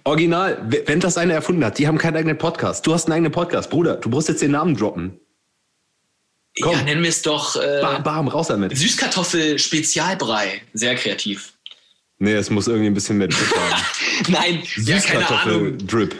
original, 0.05 0.65
wenn 0.85 1.01
das 1.01 1.17
einer 1.17 1.33
erfunden 1.33 1.65
hat, 1.65 1.77
die 1.77 1.85
haben 1.85 1.97
keinen 1.97 2.15
eigenen 2.15 2.37
Podcast. 2.37 2.87
Du 2.87 2.93
hast 2.93 3.07
einen 3.07 3.13
eigenen 3.13 3.33
Podcast, 3.33 3.69
Bruder. 3.69 3.97
Du 3.97 4.09
brauchst 4.09 4.29
jetzt 4.29 4.41
den 4.41 4.51
Namen 4.51 4.77
droppen. 4.77 5.19
Komm. 6.61 6.73
Ja, 6.73 6.83
nennen 6.83 7.03
wir 7.03 7.09
es 7.09 7.21
doch 7.21 7.55
äh, 7.57 7.79
bam, 7.81 8.03
bam, 8.03 8.27
raus 8.27 8.47
damit. 8.47 8.75
Süßkartoffel-Spezialbrei. 8.77 10.61
Sehr 10.73 10.95
kreativ. 10.95 11.53
Nee, 12.17 12.33
es 12.33 12.49
muss 12.49 12.67
irgendwie 12.67 12.87
ein 12.87 12.93
bisschen 12.93 13.17
mehr 13.17 13.27
Drip 13.27 13.53
haben. 13.55 13.83
Nein, 14.29 14.63
ja, 14.77 14.99
keine 14.99 15.29
Ahnung. 15.29 15.77
Drip. 15.79 16.15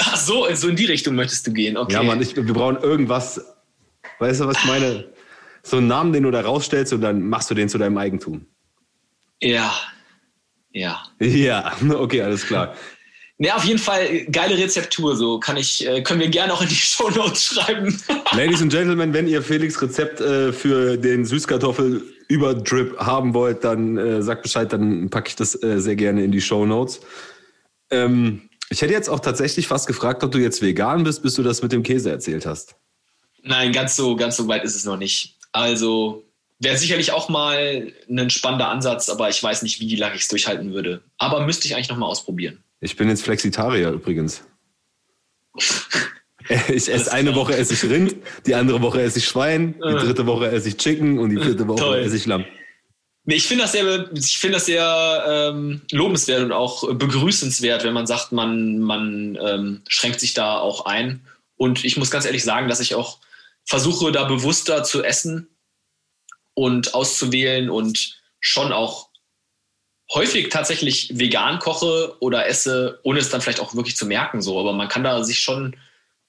Ach 0.00 0.16
so, 0.16 0.46
so 0.54 0.68
in 0.68 0.76
die 0.76 0.84
Richtung 0.84 1.14
möchtest 1.14 1.46
du 1.46 1.52
gehen. 1.52 1.76
Okay. 1.76 1.94
Ja, 1.94 2.02
Mann, 2.02 2.20
ich, 2.20 2.36
wir 2.36 2.44
brauchen 2.44 2.76
irgendwas. 2.78 3.40
Weißt 4.18 4.40
du, 4.40 4.46
was 4.46 4.58
ich 4.58 4.64
meine? 4.66 5.12
So 5.62 5.78
einen 5.78 5.86
Namen, 5.86 6.12
den 6.12 6.24
du 6.24 6.30
da 6.30 6.42
rausstellst 6.42 6.92
und 6.92 7.00
dann 7.00 7.26
machst 7.26 7.50
du 7.50 7.54
den 7.54 7.70
zu 7.70 7.78
deinem 7.78 7.96
Eigentum. 7.96 8.46
Ja. 9.40 9.72
Ja. 10.72 11.02
Ja, 11.20 11.72
okay, 11.90 12.20
alles 12.20 12.46
klar. 12.46 12.74
Ne, 13.38 13.54
auf 13.54 13.64
jeden 13.64 13.80
Fall 13.80 14.26
geile 14.26 14.56
Rezeptur. 14.56 15.16
So 15.16 15.40
kann 15.40 15.56
ich, 15.56 15.86
äh, 15.86 16.02
können 16.02 16.20
wir 16.20 16.28
gerne 16.28 16.52
auch 16.52 16.62
in 16.62 16.68
die 16.68 16.74
Show 16.74 17.10
Notes 17.10 17.44
schreiben. 17.44 18.00
Ladies 18.32 18.62
and 18.62 18.72
Gentlemen, 18.72 19.12
wenn 19.12 19.26
ihr 19.26 19.42
Felix 19.42 19.80
Rezept 19.82 20.20
äh, 20.20 20.52
für 20.52 20.96
den 20.96 21.24
Süßkartoffel 21.24 22.02
über 22.28 22.54
Drip 22.54 22.96
haben 22.98 23.34
wollt, 23.34 23.64
dann 23.64 23.98
äh, 23.98 24.22
sagt 24.22 24.42
Bescheid, 24.42 24.72
dann 24.72 25.10
packe 25.10 25.28
ich 25.28 25.36
das 25.36 25.60
äh, 25.62 25.80
sehr 25.80 25.96
gerne 25.96 26.22
in 26.24 26.32
die 26.32 26.40
Show 26.40 26.64
Notes. 26.64 27.00
Ähm, 27.90 28.48
ich 28.70 28.80
hätte 28.82 28.92
jetzt 28.92 29.08
auch 29.08 29.20
tatsächlich 29.20 29.66
fast 29.66 29.86
gefragt, 29.86 30.24
ob 30.24 30.32
du 30.32 30.38
jetzt 30.38 30.62
vegan 30.62 31.04
bist, 31.04 31.22
bis 31.22 31.34
du 31.34 31.42
das 31.42 31.62
mit 31.62 31.72
dem 31.72 31.82
Käse 31.82 32.10
erzählt 32.10 32.46
hast. 32.46 32.76
Nein, 33.42 33.72
ganz 33.72 33.94
so, 33.94 34.16
ganz 34.16 34.36
so 34.36 34.48
weit 34.48 34.64
ist 34.64 34.74
es 34.74 34.84
noch 34.84 34.96
nicht. 34.96 35.36
Also 35.52 36.24
wäre 36.60 36.78
sicherlich 36.78 37.12
auch 37.12 37.28
mal 37.28 37.92
ein 38.08 38.30
spannender 38.30 38.68
Ansatz, 38.68 39.08
aber 39.08 39.28
ich 39.28 39.42
weiß 39.42 39.62
nicht, 39.62 39.80
wie 39.80 39.96
lange 39.96 40.14
ich 40.14 40.22
es 40.22 40.28
durchhalten 40.28 40.72
würde. 40.72 41.02
Aber 41.18 41.44
müsste 41.44 41.66
ich 41.66 41.74
eigentlich 41.74 41.90
nochmal 41.90 42.08
ausprobieren. 42.08 42.64
Ich 42.84 42.96
bin 42.96 43.08
jetzt 43.08 43.22
Flexitarier 43.22 43.90
übrigens. 43.90 44.42
Ich 46.68 46.92
esse 46.92 47.10
eine 47.10 47.34
Woche 47.34 47.56
esse 47.56 47.72
ich 47.72 47.82
Rind, 47.84 48.16
die 48.44 48.54
andere 48.54 48.82
Woche 48.82 49.00
esse 49.00 49.18
ich 49.18 49.26
Schwein, 49.26 49.76
die 49.82 49.94
dritte 49.94 50.26
Woche 50.26 50.50
esse 50.50 50.68
ich 50.68 50.76
Chicken 50.76 51.18
und 51.18 51.30
die 51.30 51.40
vierte 51.40 51.66
Woche 51.66 51.78
Toll. 51.78 51.98
esse 52.00 52.18
ich 52.18 52.26
Lamm. 52.26 52.44
Nee, 53.24 53.36
ich 53.36 53.46
finde 53.46 53.62
das 53.62 53.72
sehr, 53.72 54.10
ich 54.12 54.36
finde 54.36 54.56
das 54.58 54.66
sehr 54.66 55.24
ähm, 55.26 55.80
lobenswert 55.90 56.42
und 56.42 56.52
auch 56.52 56.86
begrüßenswert, 56.92 57.84
wenn 57.84 57.94
man 57.94 58.06
sagt, 58.06 58.32
man, 58.32 58.78
man 58.78 59.38
ähm, 59.40 59.80
schränkt 59.88 60.20
sich 60.20 60.34
da 60.34 60.58
auch 60.58 60.84
ein. 60.84 61.26
Und 61.56 61.82
ich 61.82 61.96
muss 61.96 62.10
ganz 62.10 62.26
ehrlich 62.26 62.44
sagen, 62.44 62.68
dass 62.68 62.80
ich 62.80 62.94
auch 62.94 63.20
versuche, 63.64 64.12
da 64.12 64.24
bewusster 64.24 64.84
zu 64.84 65.02
essen 65.02 65.48
und 66.52 66.92
auszuwählen 66.92 67.70
und 67.70 68.20
schon 68.40 68.70
auch 68.70 69.08
häufig 70.12 70.48
tatsächlich 70.50 71.10
vegan 71.18 71.58
koche 71.58 72.16
oder 72.20 72.46
esse, 72.46 73.00
ohne 73.02 73.20
es 73.20 73.30
dann 73.30 73.40
vielleicht 73.40 73.60
auch 73.60 73.74
wirklich 73.74 73.96
zu 73.96 74.06
merken. 74.06 74.42
So, 74.42 74.58
aber 74.58 74.72
man 74.72 74.88
kann 74.88 75.04
da 75.04 75.22
sich 75.24 75.40
schon 75.40 75.76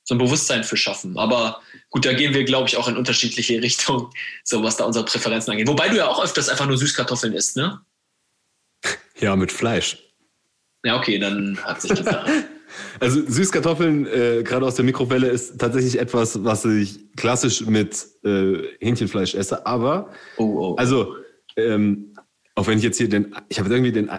so 0.03 0.15
ein 0.15 0.20
Bewusstsein 0.20 0.63
für 0.63 0.77
schaffen. 0.77 1.17
Aber 1.17 1.62
gut, 1.89 2.05
da 2.05 2.13
gehen 2.13 2.34
wir, 2.34 2.44
glaube 2.46 2.70
ich, 2.70 2.77
auch 2.77 2.88
in 2.88 2.96
unterschiedliche 2.96 3.62
Richtungen, 3.62 4.08
so 4.44 4.63
was 4.63 4.77
da 4.77 4.86
unsere 4.86 5.05
Präferenzen 5.05 5.51
angeht. 5.51 5.67
Wobei 5.67 5.89
du 5.89 5.98
ja 5.98 6.08
auch 6.08 6.24
öfters 6.24 6.48
einfach 6.48 6.67
nur 6.67 6.77
Süßkartoffeln 6.77 7.34
isst, 7.34 7.58
ne? 7.58 7.82
Ja, 9.20 9.36
mit 9.38 9.51
Fleisch. 9.51 9.98
Ja, 10.84 10.98
okay, 10.98 11.17
dann 11.17 11.58
hat 11.63 11.82
sich 11.82 11.91
das. 11.91 12.05
also 13.00 13.22
Süßkartoffeln, 13.25 14.05
äh, 14.05 14.44
gerade 14.44 14.65
aus 14.65 14.75
der 14.75 14.86
Mikrowelle, 14.86 15.27
ist 15.27 15.58
tatsächlich 15.58 15.98
etwas, 15.98 16.44
was 16.44 16.65
ich 16.65 17.00
klassisch 17.15 17.62
mit 17.62 18.05
äh, 18.24 18.58
Hähnchenfleisch 18.79 19.34
esse. 19.34 19.65
Aber, 19.65 20.12
oh, 20.38 20.44
oh. 20.44 20.75
also, 20.75 21.15
ähm, 21.55 22.14
auch 22.55 22.67
wenn 22.67 22.77
ich 22.77 22.83
jetzt 22.83 22.97
hier 22.97 23.09
den, 23.09 23.35
ich 23.50 23.59
habe 23.59 23.69
irgendwie 23.69 23.91
den 23.91 24.09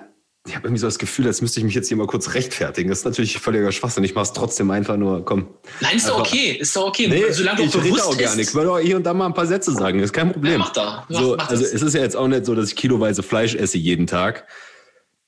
ich 0.46 0.54
habe 0.54 0.68
irgendwie 0.68 0.80
so 0.80 0.86
das 0.86 0.98
Gefühl, 0.98 1.26
als 1.26 1.42
müsste 1.42 1.60
ich 1.60 1.64
mich 1.64 1.74
jetzt 1.74 1.88
hier 1.88 1.96
mal 1.96 2.06
kurz 2.06 2.34
rechtfertigen. 2.34 2.88
Das 2.88 3.00
ist 3.00 3.04
natürlich 3.04 3.38
völliger 3.38 3.72
Schwachsinn. 3.72 4.04
Ich 4.04 4.14
mache 4.14 4.26
es 4.26 4.32
trotzdem 4.32 4.70
einfach 4.70 4.96
nur, 4.96 5.24
komm. 5.24 5.48
Nein, 5.80 5.96
ist 5.96 6.08
doch 6.08 6.20
okay. 6.20 6.56
Ist 6.60 6.74
doch 6.76 6.86
okay. 6.86 7.08
Nee, 7.08 7.32
Solange 7.32 7.62
ich 7.62 7.74
rede 7.74 8.04
auch 8.04 8.16
gar 8.16 8.36
nicht. 8.36 8.48
Ich 8.48 8.54
wollte 8.54 8.70
auch 8.70 8.78
hier 8.78 8.96
und 8.96 9.04
da 9.04 9.12
mal 9.12 9.26
ein 9.26 9.34
paar 9.34 9.46
Sätze 9.46 9.72
sagen. 9.72 9.98
Ist 9.98 10.12
kein 10.12 10.32
Problem. 10.32 10.52
Ja, 10.52 10.58
mach 10.58 10.72
da. 10.72 11.06
Mach, 11.08 11.20
so, 11.20 11.34
mach 11.36 11.48
also 11.48 11.64
es 11.64 11.82
ist 11.82 11.94
ja 11.94 12.00
jetzt 12.00 12.16
auch 12.16 12.28
nicht 12.28 12.46
so, 12.46 12.54
dass 12.54 12.68
ich 12.68 12.76
kiloweise 12.76 13.22
Fleisch 13.22 13.54
esse 13.54 13.78
jeden 13.78 14.06
Tag. 14.06 14.46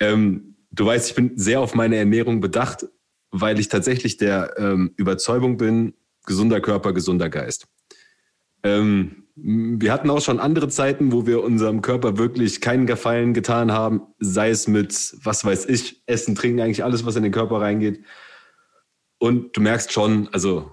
Ähm, 0.01 0.57
du 0.71 0.87
weißt, 0.87 1.09
ich 1.09 1.15
bin 1.17 1.33
sehr 1.37 1.61
auf 1.61 1.75
meine 1.75 1.97
Ernährung 1.97 2.41
bedacht, 2.41 2.87
weil 3.31 3.59
ich 3.59 3.69
tatsächlich 3.69 4.17
der 4.19 4.55
ähm, 4.57 4.93
Überzeugung 4.97 5.57
bin, 5.57 5.95
gesunder 6.27 6.61
Körper, 6.61 6.93
gesunder 6.93 7.29
Geist. 7.29 7.67
Ähm, 8.63 9.28
wir 9.41 9.93
hatten 9.93 10.11
auch 10.11 10.21
schon 10.21 10.41
andere 10.41 10.69
Zeiten, 10.69 11.13
wo 11.13 11.27
wir 11.27 11.43
unserem 11.43 11.83
Körper 11.83 12.19
wirklich 12.19 12.61
keinen 12.61 12.87
Gefallen 12.87 13.35
getan 13.35 13.73
haben, 13.73 14.03
sei 14.19 14.51
es 14.51 14.67
mit, 14.67 15.17
was 15.23 15.45
weiß 15.45 15.67
ich, 15.67 16.03
Essen, 16.07 16.35
Trinken, 16.35 16.61
eigentlich 16.61 16.85
alles, 16.85 17.07
was 17.07 17.17
in 17.17 17.23
den 17.23 17.33
Körper 17.33 17.61
reingeht. 17.61 18.05
Und 19.19 19.57
du 19.57 19.61
merkst 19.61 19.93
schon, 19.93 20.29
also 20.33 20.71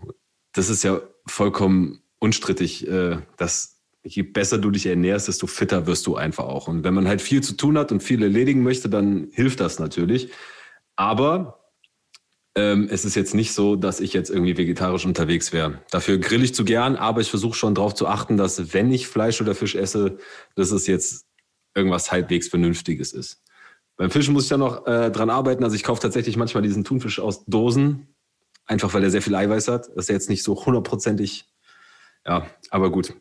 das 0.53 0.69
ist 0.69 0.83
ja 0.83 1.01
vollkommen 1.27 2.01
unstrittig, 2.19 2.87
äh, 2.87 3.17
dass 3.37 3.81
je 4.03 4.23
besser 4.23 4.57
du 4.57 4.71
dich 4.71 4.85
ernährst, 4.85 5.27
desto 5.27 5.47
fitter 5.47 5.87
wirst 5.87 6.07
du 6.07 6.15
einfach 6.15 6.45
auch. 6.45 6.67
Und 6.67 6.83
wenn 6.83 6.93
man 6.93 7.07
halt 7.07 7.21
viel 7.21 7.41
zu 7.41 7.57
tun 7.57 7.77
hat 7.77 7.91
und 7.91 8.03
viel 8.03 8.21
erledigen 8.21 8.63
möchte, 8.63 8.89
dann 8.89 9.29
hilft 9.31 9.59
das 9.59 9.79
natürlich. 9.79 10.31
Aber 10.95 11.64
ähm, 12.55 12.87
es 12.89 13.03
ist 13.03 13.15
jetzt 13.15 13.33
nicht 13.33 13.53
so, 13.53 13.75
dass 13.75 13.99
ich 13.99 14.13
jetzt 14.13 14.29
irgendwie 14.29 14.57
vegetarisch 14.57 15.05
unterwegs 15.05 15.51
wäre. 15.51 15.81
Dafür 15.91 16.17
grill 16.17 16.43
ich 16.43 16.55
zu 16.55 16.63
gern, 16.63 16.95
aber 16.95 17.21
ich 17.21 17.29
versuche 17.29 17.55
schon 17.55 17.75
darauf 17.75 17.93
zu 17.93 18.07
achten, 18.07 18.37
dass 18.37 18.73
wenn 18.73 18.91
ich 18.91 19.07
Fleisch 19.07 19.41
oder 19.41 19.55
Fisch 19.55 19.75
esse, 19.75 20.17
dass 20.55 20.71
es 20.71 20.87
jetzt 20.87 21.25
irgendwas 21.75 22.11
halbwegs 22.11 22.47
Vernünftiges 22.47 23.11
ist. 23.11 23.41
Beim 23.97 24.09
Fischen 24.09 24.33
muss 24.33 24.45
ich 24.45 24.49
ja 24.49 24.57
noch 24.57 24.87
äh, 24.87 25.11
dran 25.11 25.29
arbeiten. 25.29 25.63
Also 25.63 25.75
ich 25.75 25.83
kaufe 25.83 26.01
tatsächlich 26.01 26.37
manchmal 26.37 26.63
diesen 26.63 26.83
Thunfisch 26.83 27.19
aus 27.19 27.45
Dosen, 27.45 28.07
einfach 28.65 28.93
weil 28.93 29.03
er 29.03 29.09
sehr 29.09 29.21
viel 29.21 29.35
Eiweiß 29.35 29.67
hat. 29.67 29.87
Das 29.95 30.05
ist 30.05 30.09
jetzt 30.09 30.29
nicht 30.29 30.43
so 30.43 30.65
hundertprozentig. 30.65 31.45
Ja, 32.25 32.47
aber 32.71 32.89
gut. 32.89 33.13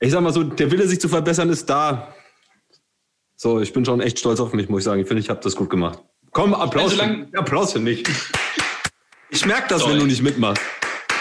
Ich 0.00 0.10
sag 0.10 0.22
mal 0.22 0.32
so, 0.32 0.42
der 0.42 0.70
Wille, 0.70 0.88
sich 0.88 1.00
zu 1.00 1.08
verbessern, 1.08 1.50
ist 1.50 1.68
da. 1.68 2.14
So, 3.36 3.60
ich 3.60 3.72
bin 3.72 3.84
schon 3.84 4.00
echt 4.00 4.18
stolz 4.18 4.40
auf 4.40 4.52
mich, 4.52 4.68
muss 4.68 4.80
ich 4.80 4.84
sagen. 4.84 5.00
Ich 5.00 5.06
finde, 5.06 5.22
ich 5.22 5.30
habe 5.30 5.40
das 5.40 5.56
gut 5.56 5.70
gemacht. 5.70 6.02
Komm, 6.32 6.54
Applaus, 6.54 6.98
also 6.98 7.04
für, 7.04 7.38
Applaus 7.38 7.72
für 7.72 7.80
mich. 7.80 8.04
Ich 9.30 9.44
merke 9.44 9.68
das, 9.68 9.80
Sorry. 9.80 9.92
wenn 9.92 10.00
du 10.00 10.06
nicht 10.06 10.22
mitmachst. 10.22 10.62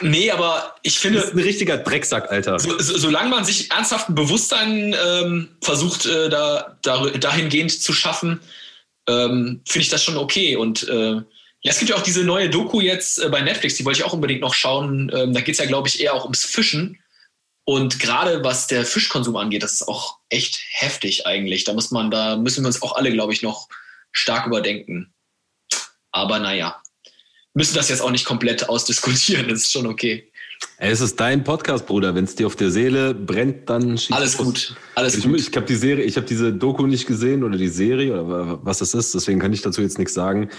Nee, 0.02 0.32
aber 0.32 0.76
ich 0.82 1.00
finde. 1.00 1.20
Das 1.20 1.30
ist 1.30 1.36
ein 1.36 1.40
richtiger 1.40 1.78
Drecksack, 1.78 2.32
Alter. 2.32 2.60
So, 2.60 2.80
so, 2.80 2.98
solange 2.98 3.30
man 3.30 3.46
sich 3.46 3.70
ernsthaft 3.72 4.10
ein 4.10 4.16
Bewusstsein 4.16 4.96
ähm, 5.06 5.50
versucht, 5.62 6.06
äh, 6.06 6.30
da, 6.30 6.78
da, 6.82 7.10
dahingehend 7.10 7.72
zu 7.72 7.94
schaffen, 7.94 8.40
ähm, 9.08 9.62
finde 9.68 9.84
ich 9.84 9.90
das 9.90 10.04
schon 10.04 10.18
okay. 10.18 10.56
Und 10.56 10.88
äh, 10.88 11.22
ja, 11.62 11.72
es 11.72 11.80
gibt 11.80 11.90
ja 11.90 11.98
auch 11.98 12.04
diese 12.04 12.24
neue 12.24 12.50
Doku 12.50 12.80
jetzt 12.80 13.22
äh, 13.22 13.30
bei 13.30 13.42
Netflix, 13.42 13.76
die 13.76 13.86
wollte 13.86 14.00
ich 14.00 14.06
auch 14.06 14.14
unbedingt 14.14 14.42
noch 14.42 14.54
schauen. 14.54 15.12
Ähm, 15.14 15.34
da 15.34 15.42
geht 15.42 15.56
es 15.56 15.60
ja, 15.60 15.66
glaube 15.66 15.90
ich, 15.90 16.00
eher 16.00 16.14
auch 16.14 16.24
ums 16.24 16.46
Fischen. 16.46 17.00
Und 17.66 18.00
gerade 18.00 18.44
was 18.44 18.68
der 18.68 18.86
Fischkonsum 18.86 19.36
angeht, 19.36 19.62
das 19.62 19.74
ist 19.74 19.88
auch 19.88 20.18
echt 20.30 20.60
heftig 20.72 21.28
eigentlich. 21.28 21.66
Da 21.66 21.74
muss 21.74 21.92
man, 21.92 22.10
da 22.10 22.38
müssen 22.38 22.64
wir 22.64 22.68
uns 22.68 22.82
auch 22.82 22.96
alle, 22.96 23.12
glaube 23.12 23.34
ich, 23.34 23.44
noch 23.44 23.68
stark 24.12 24.48
überdenken. 24.48 25.14
Aber 26.12 26.40
naja, 26.40 26.82
müssen 27.60 27.76
das 27.76 27.90
jetzt 27.90 28.02
auch 28.02 28.12
nicht 28.12 28.24
komplett 28.24 28.70
ausdiskutieren. 28.70 29.50
Das 29.50 29.60
ist 29.60 29.74
schon 29.74 29.86
okay. 29.86 30.32
Es 30.78 31.02
ist 31.02 31.20
dein 31.20 31.44
Podcast, 31.44 31.86
Bruder. 31.88 32.16
Wenn 32.16 32.24
es 32.24 32.36
dir 32.36 32.48
auf 32.48 32.56
der 32.56 32.72
Seele 32.72 33.14
brennt, 33.14 33.70
dann 33.70 33.98
schießt 33.98 34.14
Alles 34.14 34.38
gut. 34.38 34.76
Alles 34.96 35.16
ich, 35.16 35.26
gut. 35.26 35.38
Ich 35.38 35.54
habe 35.58 35.66
die 35.66 35.76
Serie, 35.76 36.06
ich 36.06 36.16
habe 36.16 36.26
diese 36.26 36.54
Doku 36.54 36.88
nicht 36.88 37.06
gesehen 37.06 37.44
oder 37.44 37.58
die 37.58 37.68
Serie 37.68 38.24
oder 38.24 38.66
was 38.66 38.78
das 38.80 38.94
ist. 38.94 39.14
Deswegen 39.14 39.40
kann 39.40 39.52
ich 39.52 39.62
dazu 39.62 39.82
jetzt 39.82 39.98
nichts 39.98 40.14
sagen. 40.14 40.50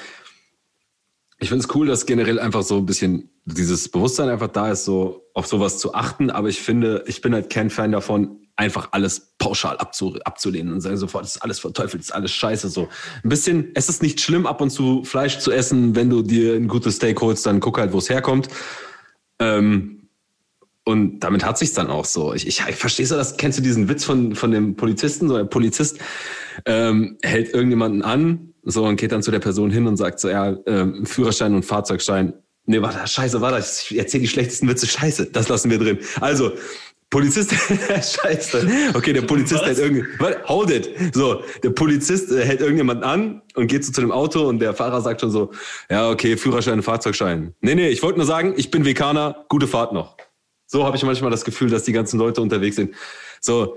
Ich 1.39 1.49
finde 1.49 1.65
es 1.65 1.75
cool, 1.75 1.87
dass 1.87 2.05
generell 2.05 2.39
einfach 2.39 2.63
so 2.63 2.77
ein 2.77 2.85
bisschen 2.85 3.31
dieses 3.47 3.89
Bewusstsein 3.89 4.29
einfach 4.29 4.49
da 4.49 4.71
ist, 4.71 4.85
so 4.85 5.31
auf 5.33 5.47
sowas 5.47 5.79
zu 5.79 5.95
achten. 5.95 6.29
Aber 6.29 6.49
ich 6.49 6.61
finde, 6.61 7.05
ich 7.07 7.23
bin 7.23 7.33
halt 7.33 7.49
kein 7.49 7.71
Fan 7.71 7.93
davon, 7.93 8.47
einfach 8.57 8.89
alles 8.93 9.30
pauschal 9.41 9.77
abzu, 9.79 10.17
abzulehnen 10.25 10.73
und 10.73 10.81
sagen 10.83 10.97
sofort, 10.97 11.25
das 11.25 11.37
ist 11.37 11.43
alles 11.43 11.59
verteufelt, 11.59 12.03
das 12.03 12.11
ist 12.11 12.15
alles 12.15 12.31
scheiße. 12.31 12.69
So 12.69 12.89
ein 13.25 13.29
bisschen, 13.29 13.71
es 13.75 13.89
ist 13.89 14.03
nicht 14.03 14.21
schlimm, 14.21 14.47
ab 14.47 14.61
und 14.61 14.71
zu 14.71 15.03
Fleisch 15.03 15.39
zu 15.39 15.51
essen, 15.51 15.97
wenn 15.97 16.09
du 16.09 16.23
dir 16.23 16.55
ein 16.55 16.69
gutes 16.69 16.97
Steak 16.97 17.21
holst, 17.21 17.45
dann 17.47 17.59
guck 17.59 17.79
halt, 17.79 17.93
wo 17.93 17.99
es 17.99 18.09
herkommt. 18.09 18.49
Ähm, 19.41 20.09
und 20.85 21.21
damit 21.21 21.45
hat 21.45 21.59
sich's 21.59 21.73
dann 21.73 21.89
auch 21.89 22.05
so. 22.05 22.35
Ich, 22.35 22.47
ich, 22.47 22.63
ich 22.69 22.77
verstehe 22.77 23.07
so, 23.07 23.17
das 23.17 23.37
kennst 23.37 23.59
du 23.59 23.63
diesen 23.63 23.89
Witz 23.89 24.05
von, 24.05 24.35
von 24.35 24.51
dem 24.51 24.77
Polizisten? 24.77 25.29
So 25.29 25.37
ein 25.37 25.49
Polizist 25.49 25.99
ähm, 26.67 27.19
hält 27.23 27.53
irgendjemanden 27.55 28.03
an, 28.03 28.55
so 28.63 28.85
und 28.85 28.97
geht 28.97 29.13
dann 29.13 29.23
zu 29.23 29.31
der 29.31 29.41
Person 29.41 29.71
hin 29.71 29.87
und 29.87 29.97
sagt 29.97 30.21
so, 30.21 30.29
ja, 30.29 30.57
ähm, 30.67 31.07
Führerschein 31.07 31.55
und 31.55 31.65
Fahrzeugschein. 31.65 32.35
Nee, 32.67 32.83
warte, 32.83 33.07
scheiße, 33.07 33.41
warte, 33.41 33.59
ich 33.59 33.99
erzähle 33.99 34.23
die 34.23 34.29
schlechtesten 34.29 34.69
Witze, 34.69 34.87
scheiße, 34.87 35.27
das 35.27 35.49
lassen 35.49 35.71
wir 35.71 35.79
drin. 35.79 35.99
Also, 36.21 36.53
Polizist, 37.11 37.53
scheiße. 37.89 38.69
Okay, 38.95 39.13
der 39.13 39.23
Polizist 39.23 39.61
Was? 39.63 39.67
hält 39.67 39.79
irgendwie, 39.79 40.05
hold 40.47 40.71
it. 40.71 40.89
So, 41.13 41.43
der 41.63 41.71
Polizist 41.71 42.31
äh, 42.31 42.45
hält 42.45 42.61
irgendjemanden 42.61 43.05
an 43.05 43.43
und 43.55 43.67
geht 43.67 43.85
so 43.85 43.91
zu 43.91 44.01
dem 44.01 44.13
Auto 44.13 44.49
und 44.49 44.61
der 44.61 44.75
Fahrer 44.75 45.01
sagt 45.01 45.21
schon 45.21 45.33
so, 45.33 45.51
ja, 45.91 46.09
okay, 46.09 46.37
Führerschein, 46.37 46.83
Fahrzeugschein. 46.83 47.53
Nee, 47.61 47.75
nee, 47.75 47.89
ich 47.89 48.03
wollte 48.03 48.19
nur 48.19 48.27
sagen, 48.27 48.55
ich 48.57 48.71
bin 48.71 48.85
Vekaner, 48.85 49.45
gute 49.49 49.67
Fahrt 49.67 49.93
noch. 49.93 50.17
So 50.67 50.85
habe 50.85 50.97
ich 50.97 51.03
manchmal 51.03 51.33
das 51.33 51.45
Gefühl, 51.45 51.69
dass 51.69 51.83
die 51.83 51.93
ganzen 51.93 52.17
Leute 52.17 52.41
unterwegs 52.41 52.77
sind. 52.77 52.95
So, 53.41 53.77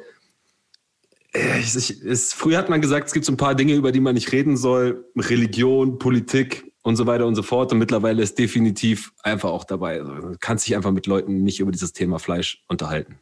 äh, 1.34 1.60
ich, 1.60 1.75
ich, 1.75 2.02
es, 2.04 2.34
früher 2.34 2.60
hat 2.60 2.70
man 2.70 2.82
gesagt, 2.82 3.08
es 3.08 3.13
gibt 3.13 3.25
so 3.25 3.32
ein 3.32 3.38
paar 3.38 3.56
Dinge, 3.56 3.74
über 3.74 3.92
die 3.92 4.00
man 4.00 4.13
nicht 4.13 4.32
reden 4.32 4.58
soll. 4.58 5.06
Religion, 5.18 5.98
Politik 5.98 6.72
und 6.84 6.98
so 6.98 7.08
weiter 7.08 7.25
und 7.25 7.34
so 7.34 7.42
fort. 7.42 7.72
Und 7.72 7.80
mittlerweile 7.80 8.22
ist 8.22 8.38
definitiv 8.38 9.12
einfach 9.24 9.50
auch 9.50 9.63
dabei. 9.63 10.02
Also, 10.02 10.13
du 10.13 10.38
kannst 10.40 10.68
dich 10.68 10.75
einfach 10.75 10.92
mit 10.92 11.08
Leuten 11.08 11.44
nicht 11.44 11.60
über 11.60 11.72
dieses 11.72 11.94
Thema 11.94 12.20
Fleisch 12.20 12.63
unterhalten. 12.68 13.18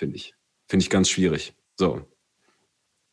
Finde 0.00 0.16
ich. 0.16 0.32
Finde 0.66 0.82
ich 0.82 0.88
ganz 0.88 1.10
schwierig. 1.10 1.52
So. 1.76 2.00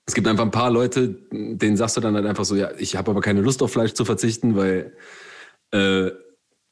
Es 0.05 0.13
gibt 0.13 0.25
einfach 0.25 0.45
ein 0.45 0.51
paar 0.51 0.71
Leute, 0.71 1.19
denen 1.33 1.75
sagst 1.75 1.97
du 1.97 2.01
dann 2.01 2.15
halt 2.15 2.25
einfach 2.25 2.45
so, 2.45 2.55
ja, 2.55 2.71
ich 2.77 2.95
habe 2.95 3.11
aber 3.11 3.19
keine 3.19 3.41
Lust 3.41 3.61
auf 3.61 3.73
Fleisch 3.73 3.91
zu 3.91 4.05
verzichten, 4.05 4.55
weil 4.55 4.95
äh, 5.73 6.11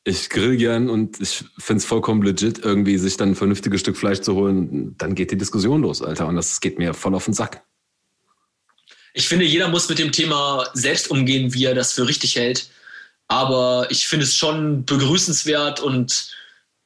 ich 0.05 0.29
grill 0.29 0.55
gern 0.55 0.89
und 0.89 1.19
ich 1.19 1.43
finde 1.57 1.79
es 1.79 1.85
vollkommen 1.85 2.21
legit, 2.21 2.63
irgendwie 2.63 2.97
sich 2.97 3.17
dann 3.17 3.31
ein 3.31 3.35
vernünftiges 3.35 3.81
Stück 3.81 3.97
Fleisch 3.97 4.21
zu 4.21 4.35
holen. 4.35 4.95
Dann 4.97 5.15
geht 5.15 5.31
die 5.31 5.37
Diskussion 5.37 5.81
los, 5.81 6.01
Alter. 6.01 6.27
Und 6.27 6.37
das 6.37 6.61
geht 6.61 6.79
mir 6.79 6.93
voll 6.93 7.13
auf 7.13 7.25
den 7.25 7.33
Sack. 7.33 7.61
Ich 9.13 9.27
finde, 9.27 9.43
jeder 9.43 9.67
muss 9.67 9.89
mit 9.89 9.99
dem 9.99 10.13
Thema 10.13 10.65
selbst 10.73 11.11
umgehen, 11.11 11.53
wie 11.53 11.65
er 11.65 11.75
das 11.75 11.91
für 11.91 12.07
richtig 12.07 12.37
hält. 12.37 12.69
Aber 13.27 13.87
ich 13.89 14.07
finde 14.07 14.23
es 14.23 14.37
schon 14.37 14.85
begrüßenswert 14.85 15.81
und 15.81 16.33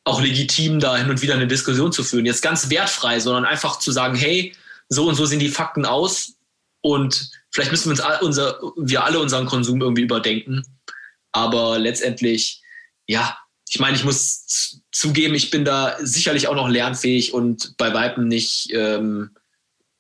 auch 0.04 0.22
legitim, 0.22 0.80
da 0.80 0.98
hin 0.98 1.10
und 1.10 1.22
wieder 1.22 1.36
eine 1.36 1.48
Diskussion 1.48 1.92
zu 1.92 2.04
führen. 2.04 2.26
Jetzt 2.26 2.42
ganz 2.42 2.70
wertfrei, 2.70 3.20
sondern 3.20 3.46
einfach 3.46 3.80
zu 3.80 3.92
sagen, 3.92 4.16
hey, 4.16 4.56
so 4.88 5.08
und 5.08 5.16
so 5.16 5.26
sehen 5.26 5.40
die 5.40 5.50
Fakten 5.50 5.86
aus 5.86 6.34
und 6.82 7.30
vielleicht 7.52 7.72
müssen 7.72 7.86
wir 7.86 7.92
uns 7.92 8.02
all, 8.02 8.22
unser, 8.22 8.60
wir 8.78 9.04
alle 9.04 9.20
unseren 9.20 9.46
Konsum 9.46 9.82
irgendwie 9.82 10.04
überdenken. 10.04 10.64
Aber 11.32 11.78
letztendlich, 11.78 12.62
ja, 13.08 13.38
ich 13.70 13.80
meine, 13.80 13.96
ich 13.96 14.04
muss 14.04 14.82
zugeben, 14.92 15.36
ich 15.36 15.52
bin 15.52 15.64
da 15.64 15.98
sicherlich 16.02 16.48
auch 16.48 16.56
noch 16.56 16.70
lernfähig 16.70 17.34
und 17.34 17.78
bei 17.78 17.94
Weitem 17.94 18.28
nicht, 18.28 18.70
ähm, 18.74 19.36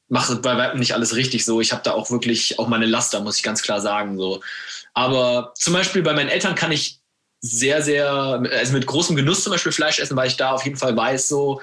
mache 0.08 0.38
bei 0.38 0.58
Weitem 0.58 0.80
nicht 0.80 0.96
alles 0.96 1.16
richtig 1.16 1.46
so. 1.46 1.62
Ich 1.62 1.72
habe 1.72 1.84
da 1.84 1.92
auch 1.92 2.10
wirklich 2.10 2.58
auch 2.58 2.68
meine 2.68 2.88
Laster, 2.88 3.22
muss 3.22 3.38
ich 3.38 3.44
ganz 3.44 3.62
klar 3.62 3.80
sagen. 3.80 4.18
So. 4.18 4.42
Aber 4.96 5.54
zum 5.56 5.74
Beispiel 5.74 6.02
bei 6.02 6.14
meinen 6.14 6.30
Eltern 6.30 6.56
kann 6.56 6.72
ich 6.72 6.99
sehr, 7.42 7.82
sehr, 7.82 8.12
also 8.12 8.74
mit 8.74 8.86
großem 8.86 9.16
Genuss 9.16 9.44
zum 9.44 9.52
Beispiel 9.52 9.72
Fleisch 9.72 10.00
essen, 10.00 10.18
weil 10.18 10.28
ich 10.28 10.38
da 10.38 10.52
auf 10.52 10.66
jeden 10.66 10.78
Fall 10.78 10.96
weiß, 10.96 11.28
so, 11.28 11.62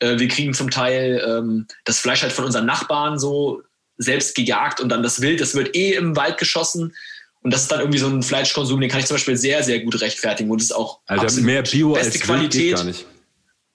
äh, 0.00 0.18
wir 0.18 0.28
kriegen 0.28 0.54
zum 0.54 0.70
Teil 0.70 1.22
ähm, 1.26 1.66
das 1.84 2.00
Fleisch 2.00 2.22
halt 2.22 2.32
von 2.32 2.44
unseren 2.44 2.66
Nachbarn 2.66 3.18
so 3.18 3.62
selbst 3.98 4.34
gejagt 4.34 4.80
und 4.80 4.88
dann 4.88 5.02
das 5.02 5.20
Wild, 5.20 5.40
das 5.40 5.54
wird 5.54 5.76
eh 5.76 5.92
im 5.92 6.16
Wald 6.16 6.38
geschossen. 6.38 6.94
Und 7.42 7.52
das 7.52 7.62
ist 7.62 7.72
dann 7.72 7.80
irgendwie 7.80 7.98
so 7.98 8.06
ein 8.06 8.22
Fleischkonsum, 8.22 8.80
den 8.80 8.90
kann 8.90 9.00
ich 9.00 9.06
zum 9.06 9.14
Beispiel 9.14 9.36
sehr, 9.36 9.62
sehr 9.62 9.80
gut 9.80 10.00
rechtfertigen. 10.00 10.50
Und 10.50 10.60
das 10.60 10.66
ist 10.66 10.76
auch 10.76 11.00
also 11.06 11.40
mehr 11.40 11.62
Bio 11.62 11.94
beste 11.94 12.12
als 12.12 12.20
Qualität. 12.20 12.76
gar 12.76 12.84
nicht. 12.84 13.06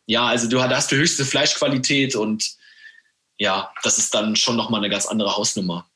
Ja, 0.08 0.26
also 0.28 0.48
du 0.48 0.62
hast 0.62 0.92
die 0.92 0.98
höchste 0.98 1.26
Fleischqualität 1.26 2.16
und 2.16 2.58
ja, 3.38 3.72
das 3.84 3.98
ist 3.98 4.14
dann 4.14 4.36
schon 4.36 4.56
nochmal 4.56 4.82
eine 4.82 4.90
ganz 4.90 5.08
andere 5.08 5.36
Hausnummer. 5.36 5.90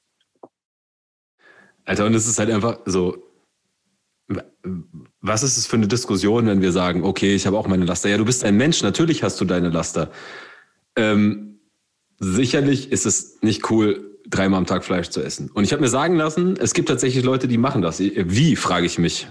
Alter, 1.85 2.05
und 2.05 2.13
es 2.15 2.27
ist 2.27 2.39
halt 2.39 2.49
einfach 2.49 2.79
so, 2.85 3.23
was 5.21 5.43
ist 5.43 5.57
es 5.57 5.67
für 5.67 5.75
eine 5.75 5.87
Diskussion, 5.87 6.47
wenn 6.47 6.61
wir 6.61 6.71
sagen, 6.71 7.03
okay, 7.03 7.35
ich 7.35 7.45
habe 7.45 7.57
auch 7.57 7.67
meine 7.67 7.85
Laster? 7.85 8.09
Ja, 8.09 8.17
du 8.17 8.25
bist 8.25 8.43
ein 8.43 8.55
Mensch, 8.55 8.81
natürlich 8.81 9.23
hast 9.23 9.39
du 9.41 9.45
deine 9.45 9.69
Laster. 9.69 10.11
Ähm, 10.95 11.59
sicherlich 12.19 12.91
ist 12.91 13.05
es 13.05 13.41
nicht 13.41 13.69
cool, 13.69 14.17
dreimal 14.27 14.59
am 14.59 14.65
Tag 14.65 14.85
Fleisch 14.85 15.09
zu 15.09 15.21
essen. 15.21 15.49
Und 15.49 15.63
ich 15.63 15.71
habe 15.71 15.81
mir 15.81 15.89
sagen 15.89 16.15
lassen, 16.15 16.55
es 16.57 16.73
gibt 16.73 16.89
tatsächlich 16.89 17.23
Leute, 17.23 17.47
die 17.47 17.57
machen 17.57 17.81
das. 17.81 17.99
Wie, 17.99 18.55
frage 18.55 18.85
ich 18.85 18.97
mich. 18.97 19.27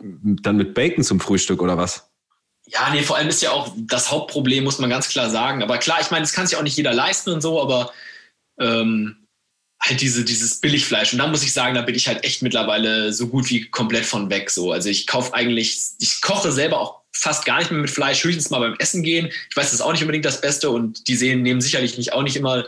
Dann 0.00 0.56
mit 0.56 0.74
Bacon 0.74 1.04
zum 1.04 1.20
Frühstück 1.20 1.62
oder 1.62 1.78
was? 1.78 2.10
Ja, 2.66 2.90
nee, 2.92 3.02
vor 3.02 3.16
allem 3.16 3.28
ist 3.28 3.40
ja 3.40 3.50
auch 3.52 3.74
das 3.76 4.10
Hauptproblem, 4.10 4.64
muss 4.64 4.78
man 4.78 4.90
ganz 4.90 5.08
klar 5.08 5.30
sagen. 5.30 5.62
Aber 5.62 5.78
klar, 5.78 5.98
ich 6.00 6.10
meine, 6.10 6.22
das 6.22 6.32
kann 6.32 6.46
sich 6.46 6.58
auch 6.58 6.62
nicht 6.62 6.76
jeder 6.76 6.92
leisten 6.92 7.30
und 7.30 7.40
so, 7.40 7.60
aber 7.62 7.92
ähm, 8.58 9.17
halt 9.80 10.00
diese, 10.00 10.24
dieses 10.24 10.60
Billigfleisch. 10.60 11.12
Und 11.12 11.18
da 11.18 11.26
muss 11.26 11.42
ich 11.42 11.52
sagen, 11.52 11.74
da 11.74 11.82
bin 11.82 11.94
ich 11.94 12.08
halt 12.08 12.24
echt 12.24 12.42
mittlerweile 12.42 13.12
so 13.12 13.28
gut 13.28 13.48
wie 13.50 13.66
komplett 13.70 14.04
von 14.04 14.28
weg. 14.30 14.50
So. 14.50 14.72
Also 14.72 14.88
ich 14.88 15.06
kaufe 15.06 15.34
eigentlich, 15.34 15.78
ich 16.00 16.20
koche 16.20 16.52
selber 16.52 16.80
auch 16.80 17.00
fast 17.12 17.44
gar 17.44 17.58
nicht 17.58 17.70
mehr 17.70 17.80
mit 17.80 17.90
Fleisch, 17.90 18.22
höchstens 18.22 18.50
mal 18.50 18.60
beim 18.60 18.76
Essen 18.78 19.02
gehen. 19.02 19.26
Ich 19.50 19.56
weiß, 19.56 19.66
das 19.66 19.74
ist 19.74 19.80
auch 19.80 19.92
nicht 19.92 20.02
unbedingt 20.02 20.24
das 20.24 20.40
Beste 20.40 20.70
und 20.70 21.08
die 21.08 21.16
sehen, 21.16 21.42
nehmen 21.42 21.60
sicherlich 21.60 21.96
nicht 21.96 22.12
auch 22.12 22.22
nicht 22.22 22.36
immer 22.36 22.66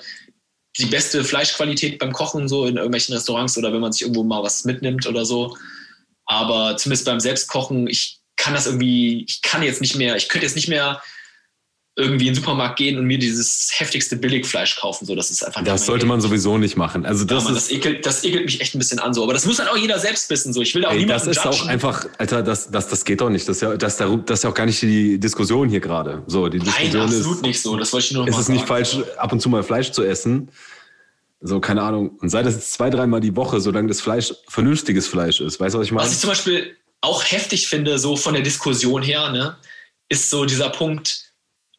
die 0.78 0.86
beste 0.86 1.24
Fleischqualität 1.24 1.98
beim 1.98 2.12
Kochen, 2.12 2.48
so 2.48 2.66
in 2.66 2.76
irgendwelchen 2.76 3.14
Restaurants 3.14 3.58
oder 3.58 3.72
wenn 3.72 3.80
man 3.80 3.92
sich 3.92 4.02
irgendwo 4.02 4.22
mal 4.22 4.42
was 4.42 4.64
mitnimmt 4.64 5.06
oder 5.06 5.24
so. 5.24 5.56
Aber 6.26 6.76
zumindest 6.76 7.06
beim 7.06 7.20
Selbstkochen, 7.20 7.88
ich 7.88 8.20
kann 8.36 8.54
das 8.54 8.66
irgendwie, 8.66 9.24
ich 9.28 9.42
kann 9.42 9.62
jetzt 9.62 9.80
nicht 9.80 9.96
mehr, 9.96 10.16
ich 10.16 10.28
könnte 10.28 10.46
jetzt 10.46 10.56
nicht 10.56 10.68
mehr 10.68 11.02
irgendwie 12.00 12.28
in 12.28 12.34
den 12.34 12.40
Supermarkt 12.42 12.76
gehen 12.76 12.98
und 12.98 13.04
mir 13.06 13.18
dieses 13.18 13.70
heftigste 13.72 14.16
Billigfleisch 14.16 14.76
kaufen. 14.76 15.06
So, 15.06 15.14
das 15.14 15.30
ist 15.30 15.42
einfach 15.44 15.62
Das 15.62 15.86
sollte 15.86 16.06
man 16.06 16.20
sowieso 16.20 16.58
nicht 16.58 16.76
machen. 16.76 17.06
Also 17.06 17.24
das, 17.24 17.42
ja, 17.42 17.44
Mann, 17.44 17.54
das, 17.54 17.70
ekelt, 17.70 18.04
das 18.04 18.24
ekelt 18.24 18.44
mich 18.46 18.60
echt 18.60 18.74
ein 18.74 18.78
bisschen 18.78 18.98
an. 18.98 19.14
So. 19.14 19.22
Aber 19.22 19.32
das 19.32 19.46
muss 19.46 19.58
dann 19.58 19.68
auch 19.68 19.76
jeder 19.76 19.98
selbst 19.98 20.28
wissen. 20.30 20.52
So. 20.52 20.62
Ich 20.62 20.74
will 20.74 20.82
da 20.82 20.88
auch 20.88 20.92
Ey, 20.92 21.06
Das 21.06 21.26
ist 21.26 21.36
judgen. 21.36 21.50
auch 21.50 21.66
einfach, 21.66 22.06
Alter, 22.18 22.42
das, 22.42 22.70
das, 22.70 22.88
das 22.88 23.04
geht 23.04 23.20
doch 23.20 23.30
nicht. 23.30 23.48
Das 23.48 23.56
ist, 23.56 23.62
ja, 23.62 23.76
das, 23.76 23.96
das 23.96 24.38
ist 24.38 24.44
ja 24.44 24.50
auch 24.50 24.54
gar 24.54 24.66
nicht 24.66 24.82
die 24.82 25.18
Diskussion 25.18 25.68
hier 25.68 25.80
gerade. 25.80 26.22
So, 26.26 26.48
die 26.48 26.58
Diskussion 26.58 26.92
Nein, 26.92 27.02
absolut 27.02 27.36
ist, 27.36 27.42
nicht 27.42 27.62
so. 27.62 27.76
Das 27.76 27.92
wollte 27.92 28.06
ich 28.06 28.12
nur 28.12 28.26
noch 28.26 28.32
Es 28.32 28.38
ist 28.38 28.48
nicht 28.48 28.66
falsch, 28.66 28.96
ab 29.16 29.32
und 29.32 29.40
zu 29.40 29.48
mal 29.48 29.62
Fleisch 29.62 29.92
zu 29.92 30.04
essen. 30.04 30.50
So, 31.42 31.60
keine 31.60 31.82
Ahnung. 31.82 32.10
Und 32.20 32.28
sei 32.28 32.42
das 32.42 32.54
jetzt 32.54 32.72
zwei, 32.72 32.90
dreimal 32.90 33.20
die 33.20 33.34
Woche, 33.34 33.60
solange 33.60 33.88
das 33.88 34.00
Fleisch 34.00 34.34
vernünftiges 34.48 35.08
Fleisch 35.08 35.40
ist. 35.40 35.58
Weißt 35.58 35.74
du, 35.74 35.78
was 35.78 35.86
ich 35.86 35.92
meine? 35.92 36.06
Was 36.06 36.12
ich 36.12 36.20
zum 36.20 36.28
Beispiel 36.28 36.76
auch 37.00 37.24
heftig 37.24 37.66
finde, 37.68 37.98
so 37.98 38.16
von 38.16 38.34
der 38.34 38.42
Diskussion 38.42 39.02
her, 39.02 39.30
ne, 39.30 39.56
ist 40.10 40.28
so 40.28 40.44
dieser 40.44 40.68
Punkt, 40.68 41.19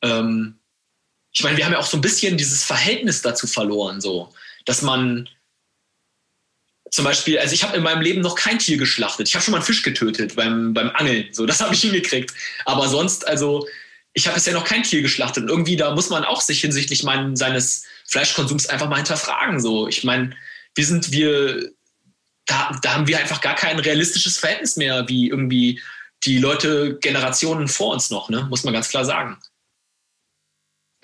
ähm, 0.02 0.60
ich 1.34 1.44
meine, 1.44 1.58
wir 1.58 1.66
haben 1.66 1.74
ja 1.74 1.80
auch 1.80 1.86
so 1.86 1.98
ein 1.98 2.02
bisschen 2.02 2.38
dieses 2.38 2.64
Verhältnis 2.64 3.22
dazu 3.22 3.48
verloren, 3.48 4.02
so, 4.02 4.34
dass 4.66 4.82
man 4.82 5.30
zum 6.90 7.06
Beispiel, 7.06 7.40
also 7.40 7.54
ich 7.54 7.64
habe 7.64 7.78
in 7.78 7.84
meinem 7.84 8.02
Leben 8.02 8.20
noch 8.20 8.36
kein 8.36 8.60
Tier 8.60 8.78
geschlachtet. 8.78 9.28
Ich 9.28 9.34
habe 9.34 9.44
schon 9.44 9.54
mal 9.54 9.60
einen 9.60 9.66
Fisch 9.66 9.82
getötet 9.82 10.36
beim, 10.36 10.74
beim 10.74 10.90
Angeln, 10.90 11.30
so, 11.32 11.46
das 11.46 11.60
habe 11.62 11.74
ich 11.74 11.82
hingekriegt. 11.82 12.34
Aber 12.66 12.90
sonst, 12.90 13.28
also, 13.28 13.66
ich 14.14 14.28
habe 14.28 14.36
bisher 14.36 14.54
noch 14.54 14.66
kein 14.66 14.84
Tier 14.84 15.02
geschlachtet. 15.02 15.44
Und 15.44 15.50
irgendwie, 15.50 15.78
da 15.78 15.96
muss 15.96 16.10
man 16.10 16.26
auch 16.26 16.42
sich 16.42 16.60
hinsichtlich 16.60 17.04
mein, 17.04 17.38
seines 17.38 17.86
Fleischkonsums 18.08 18.68
einfach 18.68 18.90
mal 18.90 18.98
hinterfragen, 18.98 19.62
so. 19.62 19.88
Ich 19.88 20.04
meine, 20.04 20.36
wir 20.76 20.86
sind, 20.86 21.14
wir, 21.14 21.72
da, 22.46 22.78
da 22.82 22.94
haben 22.96 23.08
wir 23.08 23.20
einfach 23.20 23.40
gar 23.40 23.56
kein 23.56 23.80
realistisches 23.80 24.38
Verhältnis 24.38 24.76
mehr, 24.76 25.08
wie 25.08 25.30
irgendwie 25.30 25.82
die 26.26 26.40
Leute 26.40 26.98
Generationen 27.00 27.70
vor 27.70 27.94
uns 27.94 28.10
noch, 28.10 28.30
ne? 28.30 28.46
muss 28.50 28.66
man 28.66 28.74
ganz 28.74 28.90
klar 28.90 29.06
sagen 29.06 29.38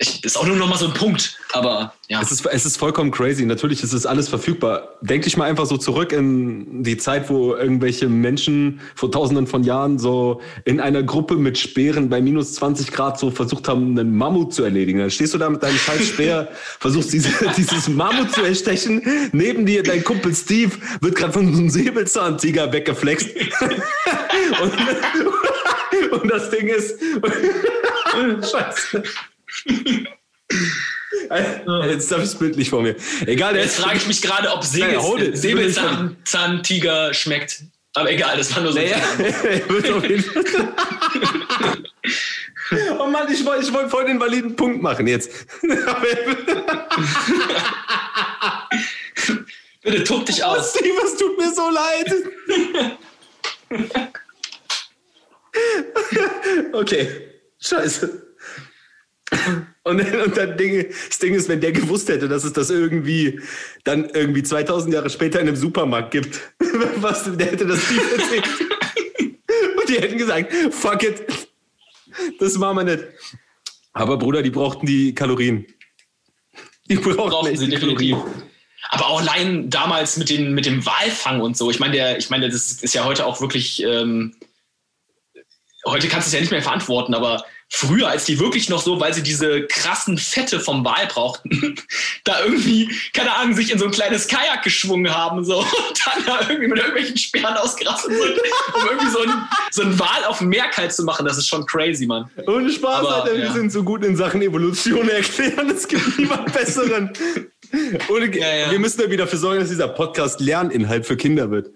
ich, 0.00 0.22
ist 0.24 0.36
auch 0.36 0.46
nur 0.46 0.54
noch 0.54 0.68
mal 0.68 0.78
so 0.78 0.86
ein 0.86 0.94
Punkt, 0.94 1.36
aber 1.52 1.92
ja. 2.08 2.22
Es 2.22 2.30
ist, 2.30 2.46
es 2.46 2.64
ist 2.64 2.76
vollkommen 2.76 3.10
crazy. 3.10 3.44
Natürlich 3.44 3.82
ist 3.82 3.92
es 3.92 4.06
alles 4.06 4.28
verfügbar. 4.28 4.96
Denk 5.00 5.24
dich 5.24 5.36
mal 5.36 5.44
einfach 5.44 5.66
so 5.66 5.76
zurück 5.76 6.12
in 6.12 6.84
die 6.84 6.96
Zeit, 6.96 7.28
wo 7.28 7.54
irgendwelche 7.54 8.08
Menschen 8.08 8.80
vor 8.94 9.10
tausenden 9.10 9.48
von 9.48 9.64
Jahren 9.64 9.98
so 9.98 10.40
in 10.64 10.80
einer 10.80 11.02
Gruppe 11.02 11.34
mit 11.34 11.58
Speeren 11.58 12.08
bei 12.08 12.20
minus 12.20 12.54
20 12.54 12.92
Grad 12.92 13.18
so 13.18 13.32
versucht 13.32 13.66
haben, 13.66 13.98
einen 13.98 14.16
Mammut 14.16 14.54
zu 14.54 14.62
erledigen. 14.62 15.00
Dann 15.00 15.10
stehst 15.10 15.34
du 15.34 15.38
da 15.38 15.50
mit 15.50 15.64
deinem 15.64 15.76
scheiß 15.76 16.06
Speer, 16.06 16.48
versuchst 16.78 17.12
diese, 17.12 17.30
dieses 17.56 17.88
Mammut 17.88 18.32
zu 18.32 18.42
erstechen. 18.42 19.02
Neben 19.32 19.66
dir 19.66 19.82
dein 19.82 20.04
Kumpel 20.04 20.32
Steve 20.32 20.72
wird 21.00 21.16
gerade 21.16 21.32
von 21.32 21.52
so 21.52 21.58
einem 21.58 21.70
Säbelzahntiger 21.70 22.72
weggeflext. 22.72 23.30
und, 24.62 26.12
und 26.22 26.30
das 26.30 26.50
Ding 26.50 26.68
ist... 26.68 27.00
Scheiße. 28.50 29.02
Jetzt 31.86 32.12
habe 32.12 32.22
ich 32.22 32.28
es 32.28 32.38
bildlich 32.38 32.70
vor 32.70 32.82
mir. 32.82 32.94
Egal, 33.26 33.56
Jetzt 33.56 33.80
frage 33.80 33.96
ich 33.96 34.06
mich 34.06 34.22
gerade, 34.22 34.52
ob 34.52 34.62
Säbelzahntiger 34.64 37.12
schmeckt. 37.14 37.62
Aber 37.94 38.12
egal, 38.12 38.36
das 38.36 38.54
war 38.54 38.62
nur 38.62 38.72
so. 38.72 38.78
Naja, 38.78 38.98
wird 39.68 39.90
auf 39.90 40.08
jeden 40.08 40.22
Fall. 40.22 40.44
oh 43.00 43.06
Mann, 43.06 43.32
ich 43.32 43.44
wollte 43.44 43.64
ich 43.64 43.72
wollt 43.72 43.90
voll 43.90 44.06
den 44.06 44.20
validen 44.20 44.54
Punkt 44.54 44.80
machen 44.82 45.08
jetzt. 45.08 45.30
Bitte 49.82 50.04
tob 50.04 50.26
dich 50.26 50.44
aus. 50.44 50.76
Steve, 50.76 51.00
es 51.04 51.16
tut 51.16 51.36
mir 51.38 51.52
so 51.52 51.68
leid. 51.70 52.14
okay, 56.72 57.32
scheiße. 57.58 58.27
Und, 59.84 60.00
und 60.00 60.36
dann 60.36 60.56
Ding, 60.56 60.86
das 61.08 61.18
Ding 61.18 61.34
ist, 61.34 61.48
wenn 61.48 61.60
der 61.60 61.72
gewusst 61.72 62.08
hätte, 62.08 62.28
dass 62.28 62.44
es 62.44 62.52
das 62.52 62.70
irgendwie 62.70 63.40
dann 63.84 64.08
irgendwie 64.10 64.42
2000 64.42 64.94
Jahre 64.94 65.10
später 65.10 65.40
in 65.40 65.48
einem 65.48 65.56
Supermarkt 65.56 66.10
gibt, 66.10 66.40
was, 66.96 67.24
der 67.36 67.46
hätte 67.46 67.66
das 67.66 67.90
nie 67.90 67.98
erzählt. 68.16 68.44
Und 69.78 69.88
die 69.88 69.94
hätten 69.94 70.18
gesagt, 70.18 70.52
fuck 70.72 71.02
it, 71.02 71.48
das 72.38 72.56
machen 72.58 72.76
wir 72.76 72.84
nicht. 72.84 73.04
Aber 73.92 74.16
Bruder, 74.16 74.42
die 74.42 74.50
brauchten 74.50 74.86
die 74.86 75.14
Kalorien. 75.14 75.66
Die 76.88 76.96
brauchten, 76.96 77.16
brauchten 77.16 77.56
sie 77.56 77.68
definitiv. 77.68 78.16
Aber 78.90 79.06
auch 79.08 79.20
allein 79.20 79.68
damals 79.68 80.16
mit, 80.16 80.30
den, 80.30 80.54
mit 80.54 80.66
dem 80.66 80.84
Walfang 80.86 81.40
und 81.40 81.56
so. 81.56 81.70
Ich 81.70 81.80
meine, 81.80 81.94
der, 81.94 82.18
ich 82.18 82.30
meine, 82.30 82.48
das 82.48 82.82
ist 82.82 82.94
ja 82.94 83.04
heute 83.04 83.26
auch 83.26 83.40
wirklich. 83.40 83.82
Ähm, 83.82 84.34
heute 85.86 86.08
kannst 86.08 86.26
du 86.26 86.28
es 86.28 86.34
ja 86.34 86.40
nicht 86.40 86.50
mehr 86.50 86.62
verantworten, 86.62 87.14
aber 87.14 87.44
früher, 87.70 88.08
als 88.08 88.24
die 88.24 88.40
wirklich 88.40 88.68
noch 88.68 88.82
so, 88.82 88.98
weil 88.98 89.12
sie 89.12 89.22
diese 89.22 89.66
krassen 89.66 90.16
Fette 90.16 90.58
vom 90.58 90.84
Wal 90.84 91.06
brauchten, 91.06 91.76
da 92.24 92.42
irgendwie, 92.44 92.90
keine 93.12 93.34
Ahnung, 93.36 93.54
sich 93.54 93.70
in 93.70 93.78
so 93.78 93.84
ein 93.84 93.90
kleines 93.90 94.26
Kajak 94.26 94.62
geschwungen 94.64 95.14
haben 95.14 95.44
so, 95.44 95.58
und 95.58 95.66
dann 96.06 96.26
da 96.26 96.40
irgendwie 96.48 96.68
mit 96.68 96.78
irgendwelchen 96.78 97.16
Sperren 97.16 97.56
ausgerastet 97.56 98.12
sind, 98.12 98.40
um 98.74 98.88
irgendwie 98.88 99.10
so 99.10 99.20
ein, 99.20 99.48
so 99.70 99.82
ein 99.82 99.98
Wal 99.98 100.24
auf 100.26 100.38
dem 100.38 100.48
Meer 100.48 100.68
kalt 100.68 100.92
zu 100.92 101.04
machen. 101.04 101.26
Das 101.26 101.36
ist 101.36 101.46
schon 101.46 101.66
crazy, 101.66 102.06
Mann. 102.06 102.30
Ohne 102.46 102.70
Spaß, 102.70 103.00
Aber, 103.00 103.24
Alter, 103.24 103.34
ja. 103.34 103.44
wir 103.44 103.52
sind 103.52 103.70
so 103.70 103.82
gut 103.82 104.04
in 104.04 104.16
Sachen 104.16 104.40
Evolution 104.42 105.08
erklären. 105.08 105.70
Es 105.70 105.86
gibt 105.86 106.18
niemand 106.18 106.52
Besseren. 106.52 107.12
Ohne, 108.08 108.34
ja, 108.36 108.56
ja. 108.56 108.70
Wir 108.70 108.78
müssen 108.78 109.00
ja 109.00 109.10
wieder 109.10 109.24
dafür 109.24 109.38
sorgen, 109.38 109.60
dass 109.60 109.68
dieser 109.68 109.88
Podcast 109.88 110.40
Lerninhalt 110.40 111.04
für 111.04 111.16
Kinder 111.16 111.50
wird. 111.50 111.70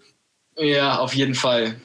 Ja, 0.57 0.98
auf 0.98 1.14
jeden 1.14 1.35
Fall 1.35 1.76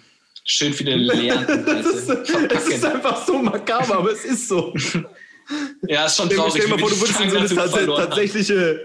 schön 0.48 0.74
viele 0.74 0.96
Lehren. 0.96 1.46
es, 1.68 1.86
ist, 1.86 2.10
es 2.50 2.68
ist 2.68 2.86
einfach 2.86 3.26
so 3.26 3.40
makaber, 3.40 3.98
aber 3.98 4.12
es 4.12 4.26
ist 4.26 4.48
so. 4.48 4.74
ja, 5.88 6.06
ist 6.06 6.18
schon 6.18 6.30
traurig. 6.30 6.54
Stell 6.54 6.66
dir 6.66 6.72
mal 6.72 6.80
vor, 6.80 6.90
du 6.90 7.00
würdest 7.00 7.20
in 7.20 7.30
so 7.30 7.38
eine 7.38 7.48
tats 7.48 7.74
tatsächliche 7.74 8.82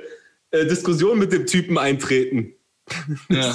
äh, 0.51 0.67
Diskussion 0.67 1.19
mit 1.19 1.33
dem 1.33 1.47
Typen 1.47 1.79
eintreten. 1.79 2.55
Ja. 3.31 3.55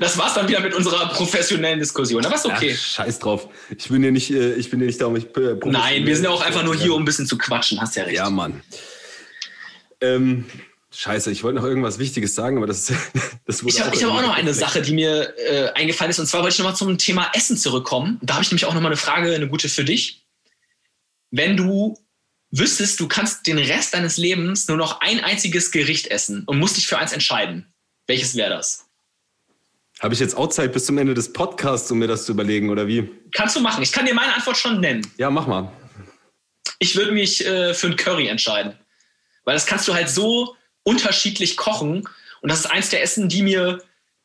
Das 0.00 0.16
war's 0.16 0.32
dann 0.32 0.48
wieder 0.48 0.60
mit 0.60 0.72
unserer 0.72 1.10
professionellen 1.10 1.80
Diskussion. 1.80 2.24
Aber 2.24 2.34
ist 2.34 2.46
okay. 2.46 2.74
Ach, 2.74 2.80
scheiß 2.80 3.18
drauf. 3.18 3.48
Ich 3.76 3.90
bin 3.90 4.02
ja 4.02 4.10
nicht, 4.10 4.30
äh, 4.30 4.54
ich 4.54 4.70
bin 4.70 4.80
ja 4.80 4.86
nicht 4.86 4.98
da, 4.98 5.06
um 5.06 5.12
mich 5.12 5.26
äh, 5.36 5.56
Nein, 5.66 6.06
wir 6.06 6.14
sind 6.14 6.24
ja 6.24 6.30
auch 6.30 6.40
einfach 6.40 6.64
nur 6.64 6.74
hier, 6.74 6.94
um 6.94 7.02
ein 7.02 7.04
bisschen 7.04 7.26
zu 7.26 7.36
quatschen. 7.36 7.78
Hast 7.78 7.94
ja 7.94 8.04
recht. 8.04 8.16
Ja, 8.16 8.30
Mann. 8.30 8.62
Ähm, 10.00 10.46
Scheiße, 10.92 11.30
ich 11.30 11.44
wollte 11.44 11.60
noch 11.60 11.64
irgendwas 11.64 11.98
Wichtiges 11.98 12.34
sagen, 12.34 12.56
aber 12.56 12.66
das, 12.66 12.92
das 13.46 13.62
wurde 13.62 13.74
Ich 13.74 13.80
habe 13.80 13.96
hab 13.96 14.10
auch 14.10 14.22
noch 14.22 14.34
eine 14.34 14.54
Sache, 14.54 14.82
die 14.82 14.92
mir 14.92 15.34
äh, 15.38 15.70
eingefallen 15.74 16.10
ist. 16.10 16.18
Und 16.18 16.26
zwar 16.26 16.42
wollte 16.42 16.54
ich 16.54 16.58
nochmal 16.58 16.76
zum 16.76 16.98
Thema 16.98 17.30
Essen 17.34 17.56
zurückkommen. 17.56 18.18
Da 18.22 18.34
habe 18.34 18.44
ich 18.44 18.50
nämlich 18.50 18.64
auch 18.64 18.74
nochmal 18.74 18.90
eine 18.90 18.96
Frage, 18.96 19.34
eine 19.34 19.48
gute 19.48 19.68
für 19.68 19.84
dich. 19.84 20.26
Wenn 21.30 21.56
du 21.56 21.96
wüsstest, 22.50 22.98
du 22.98 23.06
kannst 23.06 23.46
den 23.46 23.58
Rest 23.58 23.94
deines 23.94 24.16
Lebens 24.16 24.66
nur 24.66 24.76
noch 24.76 25.00
ein 25.00 25.22
einziges 25.22 25.70
Gericht 25.70 26.08
essen 26.08 26.42
und 26.46 26.58
musst 26.58 26.76
dich 26.76 26.88
für 26.88 26.98
eins 26.98 27.12
entscheiden, 27.12 27.72
welches 28.08 28.34
wäre 28.34 28.50
das? 28.50 28.86
Habe 30.00 30.14
ich 30.14 30.20
jetzt 30.20 30.36
Outside 30.36 30.70
bis 30.70 30.86
zum 30.86 30.98
Ende 30.98 31.14
des 31.14 31.32
Podcasts, 31.32 31.90
um 31.90 31.98
mir 31.98 32.08
das 32.08 32.24
zu 32.24 32.32
überlegen, 32.32 32.70
oder 32.70 32.88
wie? 32.88 33.08
Kannst 33.32 33.54
du 33.54 33.60
machen. 33.60 33.82
Ich 33.82 33.92
kann 33.92 34.06
dir 34.06 34.14
meine 34.14 34.34
Antwort 34.34 34.56
schon 34.56 34.80
nennen. 34.80 35.06
Ja, 35.18 35.30
mach 35.30 35.46
mal. 35.46 35.70
Ich 36.78 36.96
würde 36.96 37.12
mich 37.12 37.44
äh, 37.44 37.74
für 37.74 37.88
ein 37.88 37.96
Curry 37.96 38.26
entscheiden. 38.26 38.74
Weil 39.44 39.54
das 39.54 39.66
kannst 39.66 39.86
du 39.86 39.94
halt 39.94 40.08
so 40.08 40.56
unterschiedlich 40.82 41.56
kochen. 41.56 42.08
Und 42.40 42.50
das 42.50 42.60
ist 42.60 42.66
eins 42.66 42.90
der 42.90 43.02
Essen, 43.02 43.28
die 43.28 43.42
mir 43.42 43.82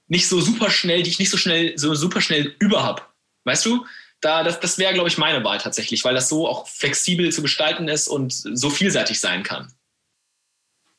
nicht 0.08 0.28
so 0.28 0.40
super 0.40 0.70
schnell, 0.70 1.04
die 1.04 1.10
ich 1.10 1.20
nicht 1.20 1.32
so 1.32 1.38
schnell, 1.38 1.78
so 1.78 1.94
super 1.96 2.22
schnell 2.22 2.56
über 2.60 2.84
habe. 2.84 3.02
Weißt 3.44 3.66
du? 3.66 3.86
Da, 4.22 4.44
das 4.44 4.60
das 4.60 4.78
wäre, 4.78 4.94
glaube 4.94 5.10
ich, 5.10 5.18
meine 5.18 5.44
Wahl 5.44 5.60
tatsächlich, 5.60 6.04
weil 6.04 6.16
das 6.16 6.30
so 6.30 6.48
auch 6.48 6.68
flexibel 6.68 7.32
zu 7.32 7.42
gestalten 7.42 7.88
ist 7.88 8.08
und 8.08 8.32
so 8.32 8.70
vielseitig 8.70 9.20
sein 9.20 9.44
kann. 9.44 9.72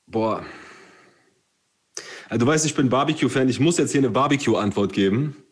Boah. 0.07 0.45
Also, 2.29 2.45
du 2.45 2.47
weißt, 2.47 2.67
ich 2.67 2.75
bin 2.75 2.89
Barbecue-Fan. 2.89 3.49
Ich 3.49 3.61
muss 3.61 3.79
jetzt 3.79 3.93
hier 3.93 4.01
eine 4.01 4.11
Barbecue-Antwort 4.11 4.93
geben. 4.93 5.43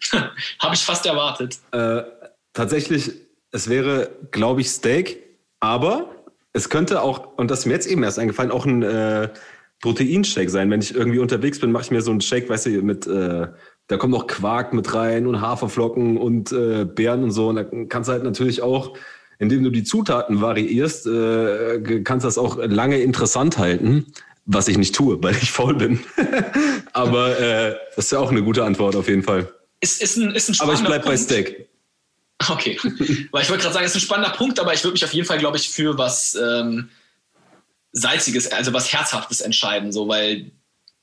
Habe 0.12 0.74
ich 0.74 0.80
fast 0.80 1.04
erwartet. 1.06 1.58
Äh, 1.72 2.02
tatsächlich, 2.52 3.12
es 3.50 3.68
wäre, 3.68 4.10
glaube 4.30 4.60
ich, 4.60 4.70
Steak, 4.70 5.22
aber 5.60 6.14
es 6.58 6.68
könnte 6.68 7.02
auch, 7.02 7.38
und 7.38 7.50
das 7.50 7.60
ist 7.60 7.66
mir 7.66 7.72
jetzt 7.72 7.86
eben 7.86 8.02
erst 8.02 8.18
eingefallen, 8.18 8.50
auch 8.50 8.66
ein 8.66 8.82
äh, 8.82 9.28
Proteinshake 9.80 10.50
sein. 10.50 10.70
Wenn 10.70 10.80
ich 10.80 10.94
irgendwie 10.94 11.20
unterwegs 11.20 11.60
bin, 11.60 11.70
mache 11.72 11.84
ich 11.84 11.90
mir 11.90 12.02
so 12.02 12.10
einen 12.10 12.20
Shake, 12.20 12.48
weißt 12.48 12.66
du, 12.66 12.82
mit, 12.82 13.06
äh, 13.06 13.46
da 13.86 13.96
kommt 13.96 14.12
noch 14.12 14.26
Quark 14.26 14.74
mit 14.74 14.92
rein 14.92 15.26
und 15.26 15.40
Haferflocken 15.40 16.18
und 16.18 16.52
äh, 16.52 16.84
Beeren 16.84 17.22
und 17.22 17.30
so. 17.30 17.48
Und 17.48 17.56
da 17.56 17.64
kannst 17.88 18.08
du 18.08 18.12
halt 18.12 18.24
natürlich 18.24 18.60
auch, 18.60 18.96
indem 19.38 19.62
du 19.62 19.70
die 19.70 19.84
Zutaten 19.84 20.40
variierst, 20.40 21.06
äh, 21.06 22.02
kannst 22.02 22.26
das 22.26 22.38
auch 22.38 22.58
lange 22.58 22.98
interessant 23.00 23.56
halten. 23.58 24.06
Was 24.50 24.66
ich 24.66 24.78
nicht 24.78 24.94
tue, 24.94 25.22
weil 25.22 25.34
ich 25.34 25.52
faul 25.52 25.74
bin. 25.74 26.00
Aber 26.94 27.38
äh, 27.38 27.76
das 27.94 28.06
ist 28.06 28.12
ja 28.12 28.18
auch 28.18 28.30
eine 28.30 28.42
gute 28.42 28.64
Antwort 28.64 28.96
auf 28.96 29.06
jeden 29.06 29.22
Fall. 29.22 29.52
Ist, 29.80 30.02
ist 30.02 30.16
ein, 30.16 30.30
ist 30.34 30.48
ein 30.48 30.56
Aber 30.60 30.72
ich 30.72 30.80
bleib 30.80 31.02
Punkt. 31.02 31.06
bei 31.06 31.16
Steak. 31.18 31.67
Okay. 32.48 32.78
Weil 33.32 33.42
ich 33.42 33.50
wollte 33.50 33.62
gerade 33.62 33.74
sagen, 33.74 33.84
es 33.84 33.92
ist 33.92 33.96
ein 33.96 34.00
spannender 34.00 34.30
Punkt, 34.30 34.60
aber 34.60 34.72
ich 34.72 34.82
würde 34.84 34.92
mich 34.92 35.04
auf 35.04 35.12
jeden 35.12 35.26
Fall, 35.26 35.38
glaube 35.38 35.56
ich, 35.56 35.68
für 35.70 35.98
was 35.98 36.36
ähm, 36.36 36.88
Salziges, 37.92 38.50
also 38.52 38.72
was 38.72 38.92
Herzhaftes 38.92 39.40
entscheiden, 39.40 39.92
so, 39.92 40.08
weil, 40.08 40.52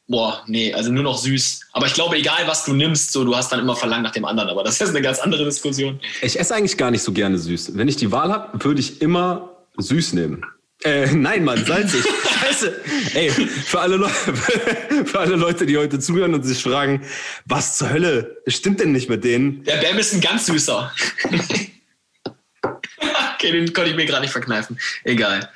boah, 0.07 0.43
nee, 0.47 0.73
also 0.73 0.91
nur 0.91 1.03
noch 1.03 1.17
süß. 1.17 1.61
Aber 1.73 1.87
ich 1.87 1.93
glaube, 1.93 2.15
egal 2.15 2.47
was 2.47 2.65
du 2.65 2.73
nimmst, 2.73 3.11
so, 3.11 3.25
du 3.25 3.35
hast 3.35 3.51
dann 3.51 3.59
immer 3.59 3.75
Verlangen 3.75 4.03
nach 4.03 4.11
dem 4.11 4.25
anderen, 4.25 4.49
aber 4.49 4.63
das 4.63 4.79
ist 4.79 4.89
eine 4.89 5.01
ganz 5.01 5.19
andere 5.19 5.43
Diskussion. 5.45 5.99
Ich 6.21 6.39
esse 6.39 6.55
eigentlich 6.55 6.77
gar 6.77 6.91
nicht 6.91 7.03
so 7.03 7.11
gerne 7.11 7.37
süß. 7.37 7.75
Wenn 7.77 7.87
ich 7.87 7.97
die 7.97 8.11
Wahl 8.11 8.31
habe, 8.31 8.63
würde 8.63 8.79
ich 8.79 9.01
immer 9.01 9.57
süß 9.77 10.13
nehmen. 10.13 10.45
Äh, 10.83 11.11
nein, 11.13 11.43
Mann, 11.43 11.65
salzig. 11.65 12.03
Scheiße. 12.39 12.81
Ey, 13.13 13.31
für 13.31 13.79
alle, 13.79 13.95
Leute, 13.95 14.13
für 15.05 15.19
alle 15.19 15.35
Leute, 15.35 15.65
die 15.65 15.77
heute 15.77 15.99
zuhören 15.99 16.33
und 16.33 16.43
sich 16.43 16.61
fragen, 16.61 17.01
was 17.45 17.77
zur 17.77 17.89
Hölle 17.89 18.41
stimmt 18.47 18.79
denn 18.79 18.91
nicht 18.91 19.09
mit 19.09 19.23
denen? 19.23 19.63
Der 19.63 19.77
Bam 19.77 19.97
ist 19.97 20.13
ein 20.13 20.21
ganz 20.21 20.45
süßer. 20.47 20.91
okay, 23.35 23.51
den 23.51 23.73
konnte 23.73 23.89
ich 23.89 23.95
mir 23.95 24.05
gerade 24.05 24.21
nicht 24.21 24.31
verkneifen. 24.31 24.77
Egal. 25.03 25.49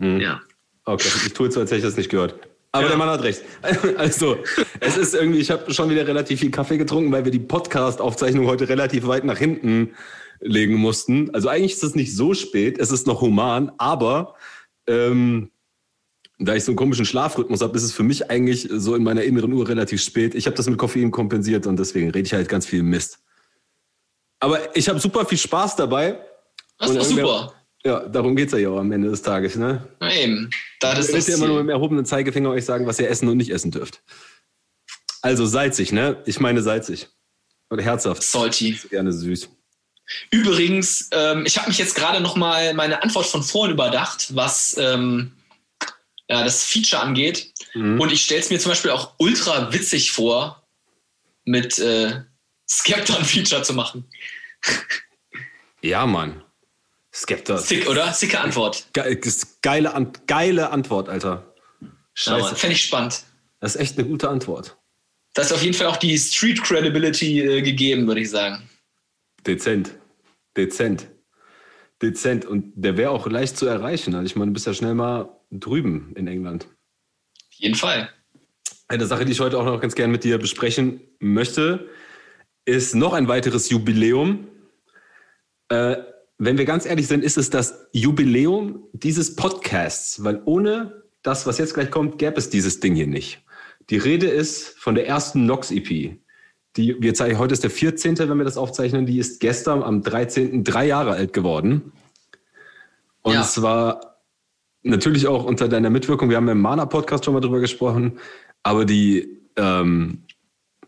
Hm. 0.00 0.20
Ja. 0.20 0.40
Okay, 0.84 1.08
ich 1.26 1.32
tue 1.32 1.46
jetzt, 1.46 1.56
als 1.56 1.70
hätte 1.70 1.78
ich 1.78 1.84
das 1.84 1.96
nicht 1.96 2.10
gehört. 2.10 2.34
Aber 2.72 2.82
ja. 2.82 2.88
der 2.88 2.98
Mann 2.98 3.08
hat 3.08 3.22
recht. 3.22 3.42
Also, 3.96 4.42
es 4.80 4.96
ist 4.96 5.14
irgendwie, 5.14 5.38
ich 5.38 5.50
habe 5.50 5.72
schon 5.72 5.88
wieder 5.90 6.06
relativ 6.06 6.40
viel 6.40 6.50
Kaffee 6.50 6.76
getrunken, 6.76 7.12
weil 7.12 7.24
wir 7.24 7.30
die 7.30 7.38
Podcast-Aufzeichnung 7.38 8.46
heute 8.46 8.68
relativ 8.68 9.06
weit 9.06 9.24
nach 9.24 9.38
hinten 9.38 9.94
legen 10.44 10.74
mussten. 10.74 11.34
Also 11.34 11.48
eigentlich 11.48 11.72
ist 11.72 11.82
es 11.82 11.94
nicht 11.94 12.14
so 12.14 12.34
spät, 12.34 12.78
es 12.78 12.92
ist 12.92 13.06
noch 13.06 13.20
human, 13.22 13.72
aber 13.78 14.34
ähm, 14.86 15.50
da 16.38 16.54
ich 16.54 16.64
so 16.64 16.72
einen 16.72 16.76
komischen 16.76 17.06
Schlafrhythmus 17.06 17.60
habe, 17.62 17.76
ist 17.76 17.84
es 17.84 17.92
für 17.92 18.02
mich 18.02 18.30
eigentlich 18.30 18.68
so 18.70 18.94
in 18.94 19.02
meiner 19.02 19.22
inneren 19.22 19.52
Uhr 19.52 19.68
relativ 19.68 20.02
spät. 20.02 20.34
Ich 20.34 20.46
habe 20.46 20.56
das 20.56 20.68
mit 20.68 20.78
Koffein 20.78 21.10
kompensiert 21.10 21.66
und 21.66 21.78
deswegen 21.78 22.10
rede 22.10 22.26
ich 22.26 22.34
halt 22.34 22.48
ganz 22.48 22.66
viel 22.66 22.82
Mist. 22.82 23.20
Aber 24.40 24.76
ich 24.76 24.88
habe 24.88 24.98
super 25.00 25.24
viel 25.24 25.38
Spaß 25.38 25.76
dabei. 25.76 26.20
Das 26.78 26.90
ist 26.90 27.10
super. 27.10 27.54
Ja, 27.86 28.08
darum 28.08 28.34
geht 28.34 28.52
es 28.52 28.58
ja 28.58 28.68
auch 28.70 28.78
am 28.78 28.92
Ende 28.92 29.10
des 29.10 29.22
Tages, 29.22 29.56
ne? 29.56 29.86
Na 30.00 30.14
eben. 30.14 30.50
Da 30.80 30.94
ist 30.94 31.12
das 31.12 31.26
ja 31.28 31.36
immer 31.36 31.48
nur 31.48 31.56
mit 31.56 31.66
dem 31.66 31.70
erhobenen 31.70 32.04
Zeigefinger 32.04 32.50
euch 32.50 32.64
sagen, 32.64 32.86
was 32.86 32.98
ihr 32.98 33.08
essen 33.08 33.28
und 33.28 33.36
nicht 33.36 33.50
essen 33.50 33.70
dürft. 33.70 34.02
Also 35.22 35.46
salzig, 35.46 35.92
ne? 35.92 36.22
Ich 36.26 36.40
meine 36.40 36.62
salzig. 36.62 37.08
Oder 37.70 37.82
herzhaft. 37.82 38.22
Salty. 38.22 38.78
Gerne 38.90 39.12
süß. 39.12 39.48
Übrigens, 40.30 41.08
ähm, 41.12 41.46
ich 41.46 41.56
habe 41.58 41.68
mich 41.68 41.78
jetzt 41.78 41.94
gerade 41.94 42.20
noch 42.20 42.36
mal 42.36 42.74
meine 42.74 43.02
Antwort 43.02 43.26
von 43.26 43.42
vorhin 43.42 43.74
überdacht, 43.74 44.34
was 44.34 44.76
ähm, 44.78 45.32
ja, 46.28 46.44
das 46.44 46.64
Feature 46.64 47.02
angeht. 47.02 47.52
Mhm. 47.74 48.00
Und 48.00 48.12
ich 48.12 48.24
stelle 48.24 48.40
es 48.40 48.50
mir 48.50 48.58
zum 48.58 48.70
Beispiel 48.70 48.90
auch 48.90 49.14
ultra 49.18 49.72
witzig 49.72 50.12
vor, 50.12 50.62
mit 51.44 51.78
äh, 51.78 52.22
Skepta 52.68 53.16
ein 53.16 53.24
Feature 53.24 53.62
zu 53.62 53.74
machen. 53.74 54.04
Ja, 55.82 56.06
Mann. 56.06 56.42
Skepta. 57.12 57.58
Sick, 57.58 57.88
oder? 57.88 58.12
Sicke 58.12 58.40
Antwort. 58.40 58.86
Ge 58.92 59.20
geile, 59.62 60.12
geile 60.26 60.70
Antwort, 60.70 61.08
Alter. 61.08 61.54
Scheiße. 62.14 62.48
Ja, 62.48 62.54
Fände 62.54 62.74
ich 62.74 62.82
spannend. 62.82 63.22
Das 63.60 63.74
ist 63.74 63.80
echt 63.80 63.98
eine 63.98 64.08
gute 64.08 64.28
Antwort. 64.28 64.76
Das 65.34 65.46
ist 65.46 65.52
auf 65.52 65.62
jeden 65.62 65.74
Fall 65.74 65.86
auch 65.86 65.96
die 65.96 66.16
Street 66.18 66.62
Credibility 66.62 67.40
äh, 67.40 67.62
gegeben, 67.62 68.06
würde 68.06 68.20
ich 68.20 68.30
sagen. 68.30 68.68
Dezent. 69.46 69.98
Dezent. 70.56 71.10
Dezent. 72.02 72.44
Und 72.44 72.72
der 72.74 72.96
wäre 72.96 73.10
auch 73.10 73.26
leicht 73.26 73.56
zu 73.56 73.66
erreichen. 73.66 74.14
Also 74.14 74.26
ich 74.26 74.36
meine, 74.36 74.50
du 74.50 74.54
bist 74.54 74.66
ja 74.66 74.74
schnell 74.74 74.94
mal 74.94 75.40
drüben 75.50 76.12
in 76.16 76.26
England. 76.26 76.66
Auf 77.50 77.58
jeden 77.58 77.74
Fall. 77.74 78.10
Eine 78.88 79.06
Sache, 79.06 79.24
die 79.24 79.32
ich 79.32 79.40
heute 79.40 79.58
auch 79.58 79.64
noch 79.64 79.80
ganz 79.80 79.94
gerne 79.94 80.12
mit 80.12 80.24
dir 80.24 80.38
besprechen 80.38 81.00
möchte, 81.18 81.88
ist 82.64 82.94
noch 82.94 83.12
ein 83.12 83.28
weiteres 83.28 83.70
Jubiläum. 83.70 84.48
Äh, 85.68 85.96
wenn 86.38 86.58
wir 86.58 86.64
ganz 86.64 86.84
ehrlich 86.84 87.06
sind, 87.06 87.24
ist 87.24 87.38
es 87.38 87.50
das 87.50 87.86
Jubiläum 87.92 88.88
dieses 88.92 89.36
Podcasts, 89.36 90.24
weil 90.24 90.42
ohne 90.44 91.04
das, 91.22 91.46
was 91.46 91.58
jetzt 91.58 91.74
gleich 91.74 91.90
kommt, 91.90 92.18
gäbe 92.18 92.36
es 92.36 92.50
dieses 92.50 92.80
Ding 92.80 92.94
hier 92.94 93.06
nicht. 93.06 93.42
Die 93.90 93.96
Rede 93.96 94.26
ist 94.26 94.78
von 94.78 94.94
der 94.94 95.06
ersten 95.06 95.46
Nox-EP. 95.46 96.18
Die, 96.76 96.96
wir 97.00 97.14
zeigen, 97.14 97.38
heute 97.38 97.52
ist 97.52 97.62
der 97.62 97.70
14., 97.70 98.18
wenn 98.18 98.36
wir 98.36 98.44
das 98.44 98.56
aufzeichnen, 98.56 99.06
die 99.06 99.18
ist 99.18 99.40
gestern 99.40 99.82
am 99.82 100.02
13. 100.02 100.64
drei 100.64 100.86
Jahre 100.86 101.12
alt 101.12 101.32
geworden. 101.32 101.92
Und 103.22 103.34
ja. 103.34 103.42
zwar 103.44 104.20
natürlich 104.82 105.26
auch 105.26 105.44
unter 105.44 105.68
deiner 105.68 105.90
Mitwirkung. 105.90 106.30
Wir 106.30 106.36
haben 106.36 106.48
im 106.48 106.60
Mana-Podcast 106.60 107.24
schon 107.24 107.34
mal 107.34 107.40
drüber 107.40 107.60
gesprochen, 107.60 108.18
aber 108.62 108.84
die 108.84 109.40
ähm, 109.56 110.24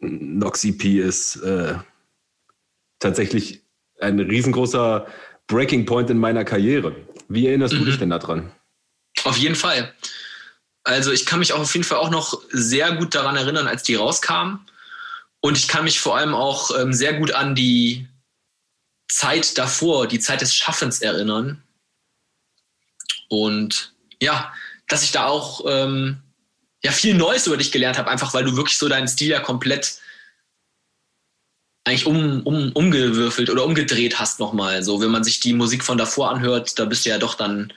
Nox 0.00 0.64
EP 0.64 0.84
ist 0.84 1.36
äh, 1.36 1.74
tatsächlich 2.98 3.62
ein 4.00 4.18
riesengroßer 4.20 5.06
Breaking 5.46 5.86
Point 5.86 6.10
in 6.10 6.18
meiner 6.18 6.44
Karriere. 6.44 6.96
Wie 7.28 7.46
erinnerst 7.46 7.74
mhm. 7.74 7.78
du 7.78 7.84
dich 7.86 7.94
mhm. 7.96 8.00
denn 8.00 8.10
daran? 8.10 8.52
Auf 9.24 9.36
jeden 9.38 9.54
Fall. 9.54 9.92
Also 10.84 11.12
ich 11.12 11.26
kann 11.26 11.38
mich 11.38 11.52
auch 11.52 11.60
auf 11.60 11.74
jeden 11.74 11.84
Fall 11.84 11.98
auch 11.98 12.10
noch 12.10 12.40
sehr 12.50 12.94
gut 12.96 13.14
daran 13.14 13.36
erinnern, 13.36 13.66
als 13.66 13.82
die 13.82 13.94
rauskam. 13.94 14.58
Und 15.46 15.56
ich 15.56 15.68
kann 15.68 15.84
mich 15.84 16.00
vor 16.00 16.16
allem 16.16 16.34
auch 16.34 16.76
ähm, 16.76 16.92
sehr 16.92 17.12
gut 17.12 17.30
an 17.30 17.54
die 17.54 18.08
Zeit 19.08 19.56
davor, 19.56 20.08
die 20.08 20.18
Zeit 20.18 20.40
des 20.40 20.52
Schaffens 20.52 21.00
erinnern. 21.00 21.62
Und 23.28 23.94
ja, 24.20 24.52
dass 24.88 25.04
ich 25.04 25.12
da 25.12 25.26
auch 25.26 25.64
ähm, 25.68 26.20
ja, 26.82 26.90
viel 26.90 27.14
Neues 27.14 27.46
über 27.46 27.56
dich 27.56 27.70
gelernt 27.70 27.96
habe, 27.96 28.10
einfach 28.10 28.34
weil 28.34 28.42
du 28.42 28.56
wirklich 28.56 28.76
so 28.76 28.88
deinen 28.88 29.06
Stil 29.06 29.28
ja 29.28 29.38
komplett 29.38 30.00
eigentlich 31.84 32.06
um, 32.06 32.42
um, 32.42 32.72
umgewürfelt 32.72 33.48
oder 33.48 33.64
umgedreht 33.64 34.18
hast 34.18 34.40
nochmal. 34.40 34.82
So, 34.82 35.00
wenn 35.00 35.12
man 35.12 35.22
sich 35.22 35.38
die 35.38 35.52
Musik 35.52 35.84
von 35.84 35.96
davor 35.96 36.32
anhört, 36.32 36.76
da 36.76 36.86
bist 36.86 37.06
du 37.06 37.10
ja 37.10 37.18
doch 37.18 37.34
dann 37.34 37.72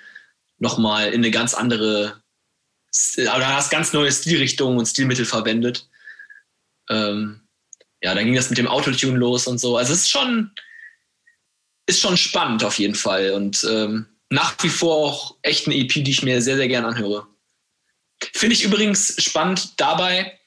nochmal 0.57 1.09
in 1.09 1.21
eine 1.21 1.29
ganz 1.29 1.53
andere, 1.53 2.19
oder 3.21 3.55
hast 3.55 3.69
ganz 3.69 3.93
neue 3.93 4.11
Stilrichtungen 4.11 4.79
und 4.79 4.87
Stilmittel 4.87 5.25
verwendet. 5.25 5.87
Ähm, 6.89 7.41
ja, 8.01 8.13
dann 8.13 8.25
ging 8.25 8.35
das 8.35 8.49
mit 8.49 8.57
dem 8.57 8.67
Autotune 8.67 9.17
los 9.17 9.47
und 9.47 9.59
so. 9.59 9.77
Also 9.77 9.93
es 9.93 9.99
ist 9.99 10.09
schon, 10.09 10.51
ist 11.85 12.01
schon 12.01 12.17
spannend 12.17 12.63
auf 12.63 12.79
jeden 12.79 12.95
Fall 12.95 13.31
und 13.31 13.65
ähm, 13.69 14.05
nach 14.29 14.55
wie 14.61 14.69
vor 14.69 14.95
auch 14.95 15.35
echt 15.41 15.65
eine 15.65 15.75
EP, 15.75 15.91
die 15.93 16.11
ich 16.11 16.23
mir 16.23 16.41
sehr, 16.41 16.55
sehr 16.55 16.67
gern 16.67 16.85
anhöre. 16.85 17.27
Finde 18.33 18.55
ich 18.55 18.63
übrigens 18.63 19.21
spannend 19.21 19.73
dabei. 19.77 20.37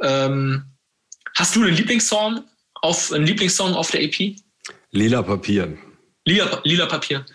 Ähm, 0.00 0.64
hast 1.34 1.56
du 1.56 1.62
einen 1.62 1.74
Lieblingssong 1.74 2.44
auf 2.74 3.12
einen 3.12 3.26
Lieblingssong 3.26 3.74
auf 3.74 3.90
der 3.90 4.02
EP? 4.02 4.36
Lila 4.92 5.22
Papier. 5.22 5.76
Lila, 6.24 6.60
Lila 6.64 6.86
Papier. 6.86 7.26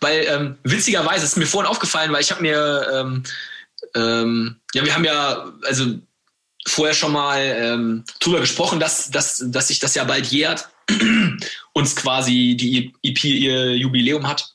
Weil 0.00 0.26
ähm, 0.28 0.58
witzigerweise 0.62 1.24
ist 1.24 1.36
mir 1.36 1.46
vorhin 1.46 1.70
aufgefallen, 1.70 2.12
weil 2.12 2.20
ich 2.20 2.30
habe 2.30 2.42
mir 2.42 2.86
ähm, 2.92 3.24
ähm, 3.94 4.56
ja, 4.74 4.84
wir 4.84 4.94
haben 4.94 5.04
ja, 5.04 5.52
also 5.64 5.98
vorher 6.66 6.94
schon 6.94 7.12
mal 7.12 7.40
ähm, 7.40 8.04
drüber 8.20 8.40
gesprochen, 8.40 8.80
dass, 8.80 9.10
dass, 9.10 9.42
dass 9.46 9.68
sich 9.68 9.78
das 9.78 9.94
ja 9.94 10.04
bald 10.04 10.26
jährt, 10.26 10.68
uns 11.72 11.96
quasi 11.96 12.56
die 12.58 12.92
EP 13.02 13.24
ihr 13.24 13.76
Jubiläum 13.76 14.26
hat. 14.26 14.54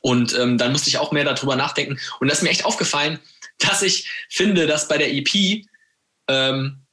Und 0.00 0.38
ähm, 0.38 0.58
dann 0.58 0.72
musste 0.72 0.90
ich 0.90 0.98
auch 0.98 1.12
mehr 1.12 1.24
darüber 1.24 1.56
nachdenken. 1.56 1.98
Und 2.20 2.28
das 2.28 2.38
ist 2.38 2.44
mir 2.44 2.50
echt 2.50 2.64
aufgefallen, 2.64 3.20
dass 3.58 3.82
ich 3.82 4.08
finde, 4.28 4.66
dass 4.66 4.88
bei 4.88 4.98
der 4.98 5.12
EP 5.14 5.64
ähm, 6.28 6.84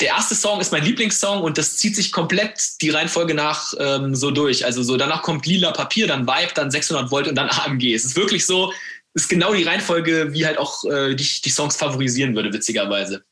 der 0.00 0.08
erste 0.08 0.36
Song 0.36 0.60
ist 0.60 0.70
mein 0.70 0.84
Lieblingssong 0.84 1.42
und 1.42 1.58
das 1.58 1.76
zieht 1.76 1.96
sich 1.96 2.12
komplett 2.12 2.80
die 2.82 2.90
Reihenfolge 2.90 3.34
nach 3.34 3.74
ähm, 3.78 4.14
so 4.14 4.30
durch. 4.30 4.64
Also 4.64 4.82
so 4.82 4.96
danach 4.96 5.22
kommt 5.22 5.44
lila 5.44 5.72
Papier, 5.72 6.06
dann 6.06 6.26
Vibe, 6.26 6.52
dann 6.54 6.70
600 6.70 7.10
Volt 7.10 7.26
und 7.26 7.34
dann 7.34 7.48
AMG. 7.48 7.94
Es 7.94 8.04
ist 8.04 8.16
wirklich 8.16 8.46
so, 8.46 8.72
ist 9.14 9.28
genau 9.28 9.54
die 9.54 9.64
Reihenfolge, 9.64 10.32
wie 10.32 10.46
halt 10.46 10.58
auch 10.58 10.84
äh, 10.84 11.14
die, 11.14 11.28
die 11.44 11.50
Songs 11.50 11.76
favorisieren 11.76 12.34
würde, 12.34 12.52
witzigerweise. 12.52 13.24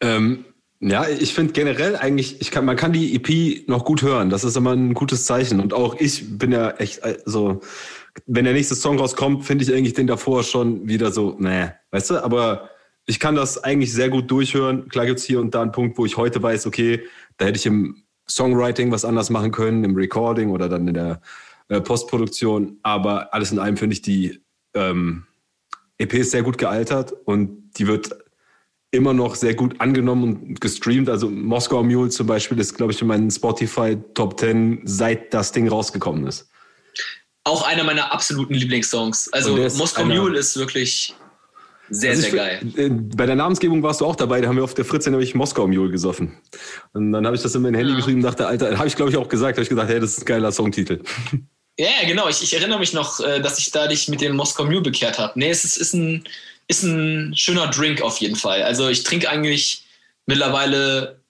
Ähm, 0.00 0.44
ja, 0.80 1.08
ich 1.08 1.34
finde 1.34 1.52
generell 1.52 1.96
eigentlich, 1.96 2.40
ich 2.40 2.50
kann, 2.50 2.64
man 2.64 2.76
kann 2.76 2.92
die 2.92 3.16
EP 3.16 3.68
noch 3.68 3.84
gut 3.84 4.02
hören. 4.02 4.30
Das 4.30 4.44
ist 4.44 4.56
immer 4.56 4.72
ein 4.72 4.94
gutes 4.94 5.24
Zeichen. 5.24 5.60
Und 5.60 5.74
auch 5.74 5.96
ich 5.98 6.38
bin 6.38 6.52
ja 6.52 6.70
echt, 6.72 7.02
also, 7.02 7.60
wenn 8.26 8.44
der 8.44 8.54
nächste 8.54 8.76
Song 8.76 8.98
rauskommt, 8.98 9.44
finde 9.44 9.64
ich 9.64 9.72
eigentlich 9.72 9.94
den 9.94 10.06
davor 10.06 10.44
schon 10.44 10.86
wieder 10.86 11.10
so, 11.10 11.36
nee, 11.38 11.68
weißt 11.90 12.10
du, 12.10 12.22
aber 12.22 12.70
ich 13.06 13.18
kann 13.18 13.34
das 13.34 13.62
eigentlich 13.64 13.92
sehr 13.92 14.08
gut 14.08 14.30
durchhören. 14.30 14.88
Klar 14.88 15.06
gibt 15.06 15.18
es 15.18 15.24
hier 15.24 15.40
und 15.40 15.54
da 15.54 15.62
einen 15.62 15.72
Punkt, 15.72 15.98
wo 15.98 16.06
ich 16.06 16.16
heute 16.16 16.42
weiß, 16.42 16.66
okay, 16.66 17.02
da 17.38 17.46
hätte 17.46 17.58
ich 17.58 17.66
im 17.66 18.04
Songwriting 18.30 18.92
was 18.92 19.04
anders 19.04 19.30
machen 19.30 19.50
können, 19.50 19.82
im 19.82 19.96
Recording 19.96 20.50
oder 20.50 20.68
dann 20.68 20.86
in 20.86 20.94
der 20.94 21.20
äh, 21.68 21.80
Postproduktion. 21.80 22.78
Aber 22.82 23.32
alles 23.34 23.52
in 23.52 23.58
allem 23.58 23.76
finde 23.76 23.94
ich 23.94 24.02
die 24.02 24.40
ähm, 24.74 25.26
EP 25.98 26.14
ist 26.14 26.30
sehr 26.30 26.42
gut 26.42 26.58
gealtert 26.58 27.12
und 27.24 27.72
die 27.76 27.86
wird 27.86 28.10
immer 28.90 29.12
noch 29.12 29.34
sehr 29.34 29.54
gut 29.54 29.80
angenommen 29.80 30.22
und 30.42 30.60
gestreamt. 30.60 31.08
Also 31.08 31.28
Moskau 31.28 31.82
Mule 31.82 32.08
zum 32.10 32.26
Beispiel 32.26 32.58
ist, 32.58 32.74
glaube 32.74 32.92
ich, 32.92 33.02
in 33.02 33.08
meinen 33.08 33.30
Spotify 33.30 33.98
Top 34.14 34.38
10, 34.40 34.82
seit 34.84 35.34
das 35.34 35.52
Ding 35.52 35.68
rausgekommen 35.68 36.26
ist. 36.26 36.48
Auch 37.44 37.66
einer 37.66 37.84
meiner 37.84 38.12
absoluten 38.12 38.54
Lieblingssongs. 38.54 39.32
Also 39.32 39.56
Moskau 39.56 40.04
Mule 40.04 40.38
ist 40.38 40.56
wirklich 40.56 41.14
sehr, 41.90 42.10
also 42.10 42.22
sehr 42.22 42.32
geil. 42.32 42.60
Äh, 42.76 42.90
bei 42.90 43.26
der 43.26 43.36
Namensgebung 43.36 43.82
warst 43.82 44.00
du 44.00 44.06
auch 44.06 44.16
dabei, 44.16 44.40
da 44.40 44.48
haben 44.48 44.56
wir 44.56 44.64
auf 44.64 44.74
der 44.74 44.84
Fritze 44.84 45.10
nämlich 45.10 45.34
Moskau 45.34 45.66
Mule 45.66 45.90
gesoffen. 45.90 46.36
Und 46.92 47.12
dann 47.12 47.24
habe 47.26 47.36
ich 47.36 47.42
das 47.42 47.54
in 47.54 47.62
mein 47.62 47.74
Handy 47.74 47.92
ja. 47.92 47.96
geschrieben 47.96 48.18
und 48.18 48.24
dachte, 48.24 48.46
Alter, 48.46 48.76
habe 48.76 48.88
ich 48.88 48.96
glaube 48.96 49.10
ich 49.10 49.16
auch 49.16 49.28
gesagt, 49.28 49.56
habe 49.56 49.62
ich 49.62 49.68
gesagt, 49.68 49.90
hey, 49.90 50.00
das 50.00 50.12
ist 50.12 50.20
ein 50.20 50.26
geiler 50.26 50.52
Songtitel. 50.52 51.02
Ja, 51.78 52.06
genau. 52.06 52.28
Ich, 52.28 52.42
ich 52.42 52.54
erinnere 52.54 52.80
mich 52.80 52.92
noch, 52.92 53.20
äh, 53.20 53.40
dass 53.40 53.58
ich 53.58 53.70
da 53.70 53.86
dich 53.86 54.08
mit 54.08 54.20
dem 54.20 54.36
Moskau 54.36 54.64
Mule 54.64 54.80
bekehrt 54.80 55.18
habe. 55.18 55.38
Nee, 55.38 55.50
es 55.50 55.64
ist, 55.64 55.76
ist, 55.76 55.94
ein, 55.94 56.24
ist 56.66 56.82
ein 56.82 57.34
schöner 57.36 57.68
Drink 57.68 58.02
auf 58.02 58.18
jeden 58.18 58.36
Fall. 58.36 58.62
Also 58.62 58.88
ich 58.88 59.04
trinke 59.04 59.30
eigentlich 59.30 59.84
mittlerweile 60.26 61.20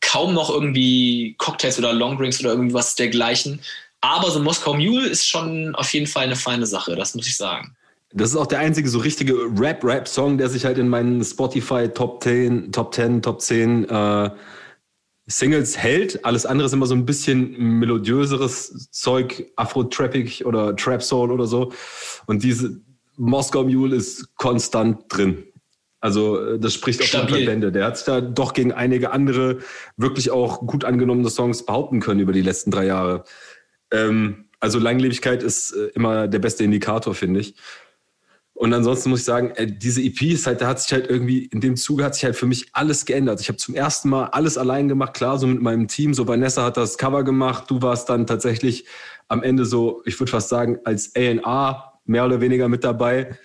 kaum 0.00 0.34
noch 0.34 0.50
irgendwie 0.50 1.34
Cocktails 1.38 1.78
oder 1.78 1.92
Longdrinks 1.92 2.38
oder 2.40 2.50
irgendwas 2.50 2.94
dergleichen. 2.94 3.60
Aber 4.00 4.30
so 4.30 4.38
Moskau 4.38 4.74
Mule 4.74 5.08
ist 5.08 5.28
schon 5.28 5.74
auf 5.74 5.92
jeden 5.92 6.06
Fall 6.06 6.24
eine 6.24 6.36
feine 6.36 6.66
Sache, 6.66 6.94
das 6.94 7.16
muss 7.16 7.26
ich 7.26 7.36
sagen. 7.36 7.74
Das 8.12 8.30
ist 8.30 8.36
auch 8.36 8.46
der 8.46 8.60
einzige 8.60 8.88
so 8.88 9.00
richtige 9.00 9.34
Rap-Rap-Song, 9.34 10.38
der 10.38 10.48
sich 10.48 10.64
halt 10.64 10.78
in 10.78 10.88
meinen 10.88 11.22
Spotify 11.24 11.88
Top 11.88 12.22
10, 12.22 12.72
Top 12.72 12.94
10, 12.94 13.20
Top 13.20 13.40
10 13.40 13.88
äh, 13.88 14.30
Singles 15.28 15.76
hält. 15.76 16.24
Alles 16.24 16.46
andere 16.46 16.66
ist 16.66 16.72
immer 16.72 16.86
so 16.86 16.94
ein 16.94 17.04
bisschen 17.04 17.78
melodiöseres 17.78 18.90
Zeug, 18.90 19.52
Afro-Trappig 19.56 20.46
oder 20.46 20.74
Trap 20.74 21.02
Soul 21.02 21.30
oder 21.30 21.46
so. 21.46 21.72
Und 22.26 22.42
diese 22.42 22.80
Moskau 23.16 23.64
Mule 23.64 23.96
ist 23.96 24.34
konstant 24.36 25.04
drin. 25.08 25.44
Also 26.00 26.40
äh, 26.40 26.58
das 26.58 26.74
spricht 26.74 27.02
auf 27.02 27.12
jeden 27.12 27.28
Fall 27.28 27.44
Bände. 27.44 27.72
Der 27.72 27.84
hat 27.84 27.98
sich 27.98 28.06
da 28.06 28.20
doch 28.20 28.54
gegen 28.54 28.72
einige 28.72 29.10
andere 29.10 29.58
wirklich 29.96 30.30
auch 30.30 30.60
gut 30.66 30.84
angenommene 30.84 31.28
Songs 31.28 31.64
behaupten 31.66 32.00
können 32.00 32.20
über 32.20 32.32
die 32.32 32.42
letzten 32.42 32.70
drei 32.70 32.86
Jahre. 32.86 33.24
Ähm, 33.92 34.46
also 34.60 34.78
Langlebigkeit 34.78 35.42
ist 35.42 35.72
äh, 35.72 35.90
immer 35.94 36.26
der 36.28 36.38
beste 36.38 36.64
Indikator, 36.64 37.14
finde 37.14 37.40
ich. 37.40 37.54
Und 38.58 38.74
ansonsten 38.74 39.10
muss 39.10 39.20
ich 39.20 39.24
sagen, 39.24 39.52
äh, 39.54 39.68
diese 39.70 40.02
EP 40.02 40.20
ist 40.22 40.48
halt, 40.48 40.60
da 40.60 40.66
hat 40.66 40.80
sich 40.80 40.92
halt 40.92 41.08
irgendwie, 41.08 41.44
in 41.44 41.60
dem 41.60 41.76
Zuge 41.76 42.02
hat 42.02 42.16
sich 42.16 42.24
halt 42.24 42.34
für 42.34 42.46
mich 42.46 42.70
alles 42.72 43.04
geändert. 43.04 43.40
Ich 43.40 43.48
habe 43.48 43.56
zum 43.56 43.76
ersten 43.76 44.08
Mal 44.08 44.24
alles 44.26 44.58
allein 44.58 44.88
gemacht, 44.88 45.14
klar, 45.14 45.38
so 45.38 45.46
mit 45.46 45.62
meinem 45.62 45.86
Team. 45.86 46.12
So 46.12 46.26
Vanessa 46.26 46.64
hat 46.64 46.76
das 46.76 46.98
Cover 46.98 47.22
gemacht, 47.22 47.70
du 47.70 47.82
warst 47.82 48.08
dann 48.08 48.26
tatsächlich 48.26 48.84
am 49.28 49.44
Ende 49.44 49.64
so, 49.64 50.02
ich 50.06 50.18
würde 50.18 50.32
fast 50.32 50.48
sagen, 50.48 50.80
als 50.82 51.14
A&R 51.14 52.00
mehr 52.04 52.24
oder 52.24 52.40
weniger 52.40 52.68
mit 52.68 52.82
dabei. 52.82 53.38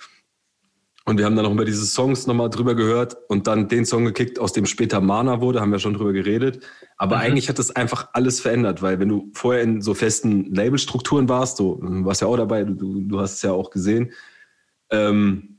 Und 1.05 1.19
wir 1.19 1.25
haben 1.25 1.35
dann 1.35 1.45
noch 1.45 1.51
über 1.51 1.65
diese 1.65 1.85
Songs 1.85 2.25
nochmal 2.25 2.49
drüber 2.49 2.73
gehört 2.73 3.15
und 3.27 3.45
dann 3.45 3.67
den 3.67 3.85
Song 3.85 4.05
gekickt, 4.05 4.39
aus 4.39 4.53
dem 4.53 4.65
später 4.65 4.99
Mana 4.99 5.41
wurde, 5.41 5.61
haben 5.61 5.71
wir 5.71 5.77
schon 5.77 5.93
drüber 5.93 6.13
geredet. 6.13 6.65
Aber 6.97 7.17
mhm. 7.17 7.21
eigentlich 7.21 7.49
hat 7.49 7.59
das 7.59 7.69
einfach 7.69 8.09
alles 8.13 8.39
verändert, 8.39 8.81
weil 8.81 8.99
wenn 8.99 9.09
du 9.09 9.29
vorher 9.35 9.61
in 9.61 9.79
so 9.79 9.93
festen 9.93 10.55
Labelstrukturen 10.55 11.29
warst, 11.29 11.57
so, 11.57 11.75
du 11.75 12.03
warst 12.03 12.21
ja 12.21 12.27
auch 12.27 12.37
dabei, 12.37 12.63
du, 12.63 13.01
du 13.01 13.19
hast 13.19 13.33
es 13.35 13.41
ja 13.43 13.51
auch 13.51 13.69
gesehen, 13.69 14.11
ähm, 14.93 15.57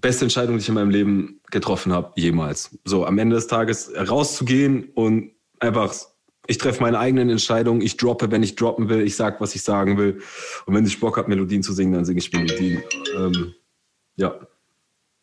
beste 0.00 0.24
Entscheidung, 0.24 0.56
die 0.56 0.62
ich 0.62 0.68
in 0.68 0.74
meinem 0.74 0.90
Leben 0.90 1.40
getroffen 1.50 1.92
habe, 1.92 2.12
jemals. 2.16 2.78
So 2.84 3.04
am 3.04 3.18
Ende 3.18 3.36
des 3.36 3.46
Tages 3.46 3.92
rauszugehen 3.94 4.90
und 4.94 5.32
einfach, 5.60 5.94
ich 6.46 6.58
treffe 6.58 6.82
meine 6.82 6.98
eigenen 6.98 7.30
Entscheidungen, 7.30 7.80
ich 7.80 7.96
droppe, 7.96 8.30
wenn 8.30 8.42
ich 8.42 8.56
droppen 8.56 8.88
will, 8.88 9.02
ich 9.02 9.16
sage, 9.16 9.36
was 9.40 9.54
ich 9.54 9.62
sagen 9.62 9.98
will. 9.98 10.20
Und 10.66 10.74
wenn 10.74 10.86
ich 10.86 11.00
Bock 11.00 11.16
habe, 11.16 11.28
Melodien 11.28 11.62
zu 11.62 11.72
singen, 11.72 11.92
dann 11.92 12.04
singe 12.04 12.18
ich 12.18 12.32
Melodien. 12.32 12.82
Ähm, 13.16 13.54
ja, 14.16 14.38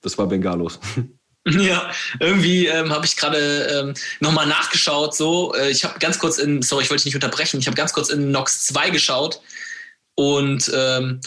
das 0.01 0.17
war 0.17 0.27
Bengalos. 0.27 0.79
Ja, 1.47 1.89
irgendwie 2.19 2.67
ähm, 2.67 2.91
habe 2.91 3.03
ich 3.03 3.17
gerade 3.17 3.37
ähm, 3.73 3.93
nochmal 4.19 4.45
nachgeschaut. 4.45 5.15
So, 5.15 5.55
äh, 5.55 5.71
ich 5.71 5.83
habe 5.83 5.97
ganz 5.97 6.19
kurz 6.19 6.37
in, 6.37 6.61
sorry, 6.61 6.83
ich 6.83 6.91
wollte 6.91 7.01
dich 7.01 7.05
nicht 7.05 7.15
unterbrechen, 7.15 7.59
ich 7.59 7.65
habe 7.65 7.75
ganz 7.75 7.93
kurz 7.93 8.09
in 8.09 8.29
Nox 8.29 8.67
2 8.67 8.91
geschaut 8.91 9.41
und 10.13 10.71
ähm, 10.71 11.19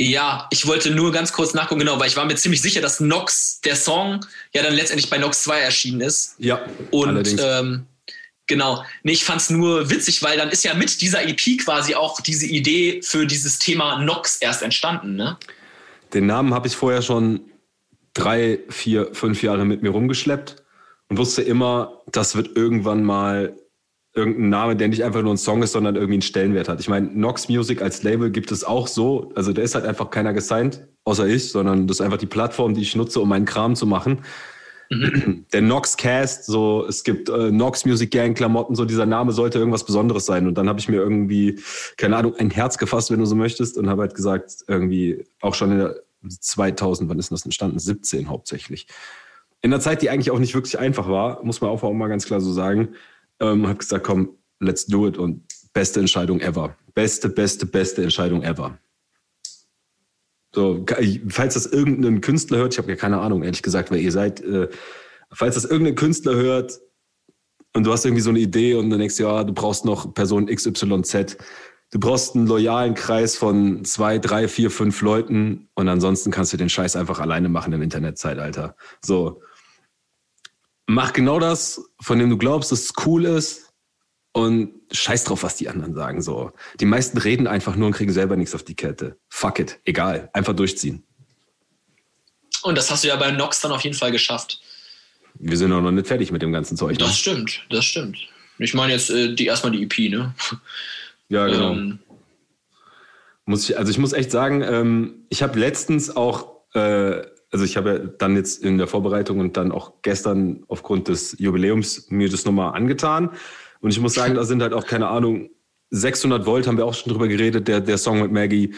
ja, 0.00 0.48
ich 0.50 0.66
wollte 0.66 0.90
nur 0.90 1.12
ganz 1.12 1.30
kurz 1.30 1.52
nachgucken, 1.52 1.80
genau, 1.80 2.00
weil 2.00 2.08
ich 2.08 2.16
war 2.16 2.24
mir 2.24 2.34
ziemlich 2.34 2.62
sicher, 2.62 2.80
dass 2.80 3.00
Nox, 3.00 3.60
der 3.60 3.76
Song, 3.76 4.24
ja 4.54 4.62
dann 4.62 4.72
letztendlich 4.72 5.10
bei 5.10 5.18
Nox 5.18 5.42
2 5.42 5.60
erschienen 5.60 6.00
ist. 6.00 6.36
Ja. 6.38 6.64
Und 6.90 7.36
ähm, 7.38 7.84
genau, 8.46 8.82
nee, 9.02 9.12
ich 9.12 9.24
fand 9.24 9.42
es 9.42 9.50
nur 9.50 9.90
witzig, 9.90 10.22
weil 10.22 10.38
dann 10.38 10.48
ist 10.48 10.64
ja 10.64 10.72
mit 10.72 11.02
dieser 11.02 11.28
EP 11.28 11.58
quasi 11.62 11.94
auch 11.94 12.22
diese 12.22 12.46
Idee 12.46 13.02
für 13.02 13.26
dieses 13.26 13.58
Thema 13.58 14.02
Nox 14.02 14.36
erst 14.36 14.62
entstanden, 14.62 15.16
ne? 15.16 15.36
Den 16.14 16.26
Namen 16.26 16.54
habe 16.54 16.66
ich 16.66 16.74
vorher 16.74 17.02
schon 17.02 17.42
drei, 18.14 18.58
vier, 18.70 19.10
fünf 19.12 19.42
Jahre 19.42 19.66
mit 19.66 19.82
mir 19.82 19.90
rumgeschleppt 19.90 20.56
und 21.08 21.18
wusste 21.18 21.42
immer, 21.42 22.00
das 22.10 22.34
wird 22.34 22.56
irgendwann 22.56 23.04
mal 23.04 23.54
irgendein 24.20 24.50
Name, 24.50 24.76
der 24.76 24.88
nicht 24.88 25.02
einfach 25.02 25.22
nur 25.22 25.32
ein 25.32 25.38
Song 25.38 25.62
ist, 25.62 25.72
sondern 25.72 25.96
irgendwie 25.96 26.14
einen 26.14 26.22
Stellenwert 26.22 26.68
hat. 26.68 26.80
Ich 26.80 26.88
meine, 26.88 27.08
Nox 27.08 27.48
Music 27.48 27.82
als 27.82 28.02
Label 28.02 28.30
gibt 28.30 28.52
es 28.52 28.62
auch 28.62 28.86
so. 28.86 29.32
Also 29.34 29.52
da 29.52 29.62
ist 29.62 29.74
halt 29.74 29.84
einfach 29.84 30.10
keiner 30.10 30.32
gesigned, 30.32 30.86
außer 31.04 31.26
ich, 31.26 31.50
sondern 31.50 31.86
das 31.86 31.96
ist 31.96 32.00
einfach 32.02 32.18
die 32.18 32.26
Plattform, 32.26 32.74
die 32.74 32.82
ich 32.82 32.94
nutze, 32.94 33.20
um 33.20 33.28
meinen 33.28 33.46
Kram 33.46 33.74
zu 33.74 33.86
machen. 33.86 34.20
Mhm. 34.90 35.46
Der 35.52 35.62
Nox 35.62 35.96
Cast, 35.96 36.44
so 36.46 36.84
es 36.86 37.02
gibt 37.02 37.28
äh, 37.28 37.50
Nox 37.50 37.84
Music 37.86 38.10
Gang 38.10 38.36
Klamotten, 38.36 38.74
so 38.74 38.84
dieser 38.84 39.06
Name 39.06 39.32
sollte 39.32 39.58
irgendwas 39.58 39.84
Besonderes 39.84 40.26
sein. 40.26 40.46
Und 40.46 40.58
dann 40.58 40.68
habe 40.68 40.78
ich 40.78 40.88
mir 40.88 40.96
irgendwie, 40.96 41.58
keine 41.96 42.16
Ahnung, 42.16 42.34
ein 42.36 42.50
Herz 42.50 42.76
gefasst, 42.76 43.10
wenn 43.10 43.20
du 43.20 43.26
so 43.26 43.34
möchtest, 43.34 43.78
und 43.78 43.88
habe 43.88 44.02
halt 44.02 44.14
gesagt, 44.14 44.64
irgendwie 44.68 45.24
auch 45.40 45.54
schon 45.54 45.72
in 45.72 45.78
der 45.78 45.96
2000, 46.28 47.08
wann 47.08 47.18
ist 47.18 47.32
das 47.32 47.44
entstanden? 47.44 47.78
17 47.78 48.28
hauptsächlich. 48.28 48.86
In 49.62 49.72
einer 49.72 49.80
Zeit, 49.80 50.02
die 50.02 50.10
eigentlich 50.10 50.30
auch 50.30 50.38
nicht 50.38 50.54
wirklich 50.54 50.78
einfach 50.78 51.08
war, 51.08 51.42
muss 51.44 51.60
man 51.60 51.70
auch 51.70 51.82
mal 51.92 52.08
ganz 52.08 52.26
klar 52.26 52.40
so 52.40 52.52
sagen 52.52 52.90
ähm, 53.40 53.66
habe 53.66 53.78
gesagt, 53.78 54.04
komm, 54.04 54.36
let's 54.60 54.86
do 54.86 55.06
it 55.06 55.18
und 55.18 55.44
beste 55.72 56.00
Entscheidung 56.00 56.40
ever. 56.40 56.76
Beste, 56.94 57.28
beste, 57.28 57.66
beste 57.66 58.02
Entscheidung 58.02 58.42
ever. 58.42 58.78
So, 60.54 60.84
falls 61.28 61.54
das 61.54 61.66
irgendein 61.66 62.20
Künstler 62.20 62.58
hört, 62.58 62.74
ich 62.74 62.78
habe 62.78 62.90
ja 62.90 62.96
keine 62.96 63.20
Ahnung, 63.20 63.44
ehrlich 63.44 63.62
gesagt, 63.62 63.90
wer 63.90 63.98
ihr 63.98 64.10
seid, 64.10 64.40
äh, 64.40 64.68
falls 65.32 65.54
das 65.54 65.64
irgendein 65.64 65.94
Künstler 65.94 66.34
hört 66.34 66.80
und 67.72 67.86
du 67.86 67.92
hast 67.92 68.04
irgendwie 68.04 68.22
so 68.22 68.30
eine 68.30 68.40
Idee 68.40 68.74
und 68.74 68.90
dann 68.90 68.98
denkst 68.98 69.16
du, 69.16 69.22
ja, 69.24 69.44
du 69.44 69.52
brauchst 69.52 69.84
noch 69.84 70.12
Person 70.12 70.46
XYZ, 70.46 71.36
du 71.92 72.00
brauchst 72.00 72.34
einen 72.34 72.48
loyalen 72.48 72.94
Kreis 72.94 73.36
von 73.36 73.84
zwei, 73.84 74.18
drei, 74.18 74.48
vier, 74.48 74.72
fünf 74.72 75.00
Leuten 75.02 75.68
und 75.74 75.88
ansonsten 75.88 76.32
kannst 76.32 76.52
du 76.52 76.56
den 76.56 76.68
Scheiß 76.68 76.96
einfach 76.96 77.20
alleine 77.20 77.48
machen 77.48 77.72
im 77.72 77.82
Internetzeitalter. 77.82 78.74
So, 79.04 79.42
mach 80.90 81.12
genau 81.12 81.38
das, 81.38 81.80
von 82.00 82.18
dem 82.18 82.30
du 82.30 82.36
glaubst, 82.36 82.72
dass 82.72 82.80
es 82.80 82.92
cool 83.06 83.24
ist 83.24 83.72
und 84.32 84.72
scheiß 84.90 85.24
drauf, 85.24 85.42
was 85.42 85.56
die 85.56 85.68
anderen 85.68 85.94
sagen. 85.94 86.20
So, 86.20 86.52
die 86.80 86.84
meisten 86.84 87.18
reden 87.18 87.46
einfach 87.46 87.76
nur 87.76 87.86
und 87.86 87.92
kriegen 87.94 88.12
selber 88.12 88.36
nichts 88.36 88.54
auf 88.54 88.64
die 88.64 88.74
Kette. 88.74 89.16
Fuck 89.28 89.60
it, 89.60 89.80
egal, 89.84 90.28
einfach 90.32 90.54
durchziehen. 90.54 91.04
Und 92.62 92.76
das 92.76 92.90
hast 92.90 93.04
du 93.04 93.08
ja 93.08 93.16
bei 93.16 93.30
Nox 93.30 93.60
dann 93.60 93.72
auf 93.72 93.82
jeden 93.82 93.96
Fall 93.96 94.10
geschafft. 94.10 94.60
Wir 95.34 95.56
sind 95.56 95.72
auch 95.72 95.80
noch 95.80 95.92
nicht 95.92 96.08
fertig 96.08 96.32
mit 96.32 96.42
dem 96.42 96.52
ganzen 96.52 96.76
Zeug. 96.76 96.98
Ne? 96.98 97.04
Das 97.04 97.16
stimmt, 97.16 97.64
das 97.70 97.84
stimmt. 97.84 98.18
Ich 98.58 98.74
meine 98.74 98.92
jetzt 98.92 99.10
äh, 99.10 99.34
die 99.34 99.46
erstmal 99.46 99.72
die 99.72 99.84
EP, 99.84 100.10
ne? 100.10 100.34
Ja, 101.28 101.46
genau. 101.46 101.72
Ähm, 101.72 102.00
Muss 103.44 103.70
ich, 103.70 103.78
also 103.78 103.90
ich 103.90 103.98
muss 103.98 104.12
echt 104.12 104.32
sagen, 104.32 104.62
ähm, 104.62 105.26
ich 105.28 105.42
habe 105.42 105.58
letztens 105.58 106.14
auch, 106.14 106.64
äh, 106.74 107.22
also 107.50 107.64
ich 107.64 107.76
habe 107.76 107.90
ja 107.90 107.98
dann 107.98 108.36
jetzt 108.36 108.62
in 108.62 108.78
der 108.78 108.86
Vorbereitung 108.86 109.40
und 109.40 109.56
dann 109.56 109.72
auch 109.72 110.02
gestern 110.02 110.64
aufgrund 110.68 111.08
des 111.08 111.36
Jubiläums 111.38 112.10
mir 112.10 112.28
das 112.28 112.44
nochmal 112.44 112.74
angetan. 112.74 113.30
Und 113.80 113.90
ich 113.90 114.00
muss 114.00 114.14
sagen, 114.14 114.34
da 114.34 114.44
sind 114.44 114.62
halt 114.62 114.72
auch, 114.72 114.86
keine 114.86 115.08
Ahnung, 115.08 115.50
600 115.90 116.46
Volt 116.46 116.66
haben 116.66 116.76
wir 116.76 116.86
auch 116.86 116.94
schon 116.94 117.12
drüber 117.12 117.26
geredet, 117.26 117.66
der, 117.66 117.80
der 117.80 117.98
Song 117.98 118.20
mit 118.20 118.30
Maggie. 118.30 118.74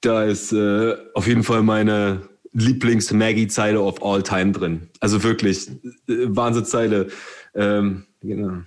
Da 0.00 0.24
ist 0.24 0.52
äh, 0.52 0.96
auf 1.14 1.28
jeden 1.28 1.44
Fall 1.44 1.62
meine 1.62 2.22
Lieblings-Maggie-Zeile 2.52 3.80
of 3.80 4.02
all 4.02 4.22
time 4.22 4.52
drin. 4.52 4.88
Also 5.00 5.22
wirklich, 5.22 5.68
äh, 5.68 5.74
Wahnsinnszeile. 6.08 7.08
Ähm, 7.54 8.06
genau. 8.20 8.62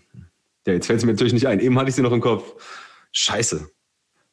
Ja, 0.66 0.74
jetzt 0.74 0.86
fällt 0.86 1.00
es 1.00 1.06
mir 1.06 1.12
natürlich 1.12 1.34
nicht 1.34 1.48
ein. 1.48 1.60
Eben 1.60 1.78
hatte 1.78 1.90
ich 1.90 1.96
sie 1.96 2.02
noch 2.02 2.12
im 2.14 2.22
Kopf. 2.22 2.54
Scheiße 3.12 3.70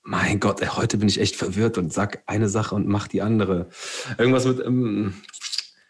mein 0.09 0.41
Gott, 0.41 0.63
ey, 0.63 0.69
heute 0.69 0.97
bin 0.97 1.09
ich 1.09 1.21
echt 1.21 1.37
verwirrt 1.37 1.77
und 1.77 1.93
sag 1.93 2.23
eine 2.25 2.49
Sache 2.49 2.75
und 2.75 2.89
mach 2.89 3.09
die 3.09 3.21
andere. 3.21 3.67
Irgendwas 4.17 4.47
mit, 4.47 4.59
ähm, 4.65 5.13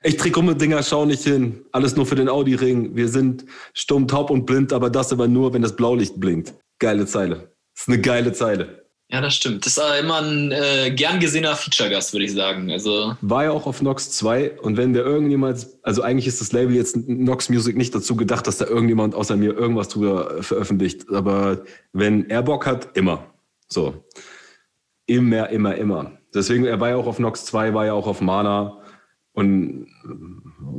ich 0.03 0.17
trickumme 0.17 0.57
Dinger, 0.57 0.83
schau 0.83 1.05
nicht 1.07 1.23
hin. 1.23 1.65
Alles 1.71 1.95
nur 1.95 2.05
für 2.05 2.17
den 2.17 2.29
Audi-Ring. 2.29 2.97
Wir 2.97 3.09
sind 3.09 3.45
stumm, 3.75 4.09
taub 4.09 4.31
und 4.31 4.45
blind, 4.45 4.73
aber 4.73 4.91
das 4.91 5.13
aber 5.13 5.29
nur, 5.29 5.53
wenn 5.55 5.63
das 5.63 5.77
Blaulicht 5.77 6.19
blinkt. 6.19 6.55
Geile 6.81 7.07
Zeile. 7.07 7.53
Das 7.75 7.83
ist 7.83 7.89
eine 7.89 8.01
geile 8.01 8.33
Zeile. 8.33 8.85
Ja, 9.09 9.21
das 9.21 9.37
stimmt. 9.37 9.65
Das 9.65 9.79
ist 9.79 9.85
immer 10.01 10.21
ein 10.21 10.51
äh, 10.51 10.91
gern 10.91 11.21
gesehener 11.21 11.55
Feature-Gast, 11.55 12.13
würde 12.13 12.25
ich 12.25 12.33
sagen. 12.33 12.73
Also 12.73 13.17
War 13.21 13.45
ja 13.45 13.51
auch 13.53 13.67
auf 13.67 13.83
Nox 13.83 14.11
2 14.11 14.59
und 14.59 14.77
wenn 14.77 14.95
wir 14.95 15.05
irgendjemand, 15.05 15.65
also 15.83 16.03
eigentlich 16.03 16.27
ist 16.27 16.41
das 16.41 16.53
Label 16.53 16.75
jetzt 16.75 16.97
Nox 17.09 17.49
Music 17.49 17.77
nicht 17.77 17.95
dazu 17.95 18.17
gedacht, 18.17 18.49
dass 18.49 18.59
da 18.59 18.67
irgendjemand 18.67 19.15
außer 19.15 19.37
mir 19.37 19.55
irgendwas 19.55 19.89
drüber 19.89 20.43
veröffentlicht. 20.43 21.09
Aber 21.11 21.63
wenn 21.93 22.29
er 22.29 22.43
Bock 22.43 22.67
hat, 22.67 22.97
immer. 22.97 23.25
So. 23.69 24.05
Immer, 25.07 25.49
immer, 25.51 25.75
immer. 25.77 26.19
Deswegen, 26.35 26.65
er 26.65 26.81
war 26.81 26.91
ja 26.91 26.97
auch 26.97 27.07
auf 27.07 27.19
Nox 27.19 27.45
2, 27.47 27.75
war 27.75 27.87
ja 27.87 27.93
auch 27.95 28.07
auf 28.07 28.21
Mana 28.21 28.83
und 29.33 29.87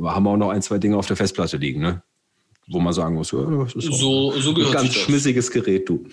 haben 0.04 0.26
auch 0.26 0.36
noch 0.36 0.50
ein, 0.50 0.62
zwei 0.62 0.78
Dinge 0.78 0.96
auf 0.96 1.06
der 1.06 1.16
Festplatte 1.16 1.56
liegen, 1.56 1.80
ne? 1.80 2.02
Wo 2.68 2.78
man 2.78 2.92
sagen 2.92 3.16
muss, 3.16 3.32
ja, 3.32 3.44
das 3.44 3.74
ist 3.74 3.98
so, 3.98 4.30
so 4.32 4.54
ein 4.54 4.72
ganz 4.72 4.94
schmissiges 4.94 5.50
Gerät, 5.50 5.88
du. 5.88 6.06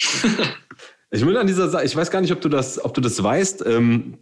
ich 1.10 1.24
will 1.24 1.36
an 1.36 1.46
dieser 1.46 1.68
Seite, 1.68 1.86
ich 1.86 1.94
weiß 1.94 2.10
gar 2.10 2.20
nicht, 2.20 2.32
ob 2.32 2.40
du 2.40 2.48
das, 2.48 2.84
ob 2.84 2.94
du 2.94 3.00
das 3.00 3.22
weißt. 3.22 3.64
Ähm, 3.66 4.18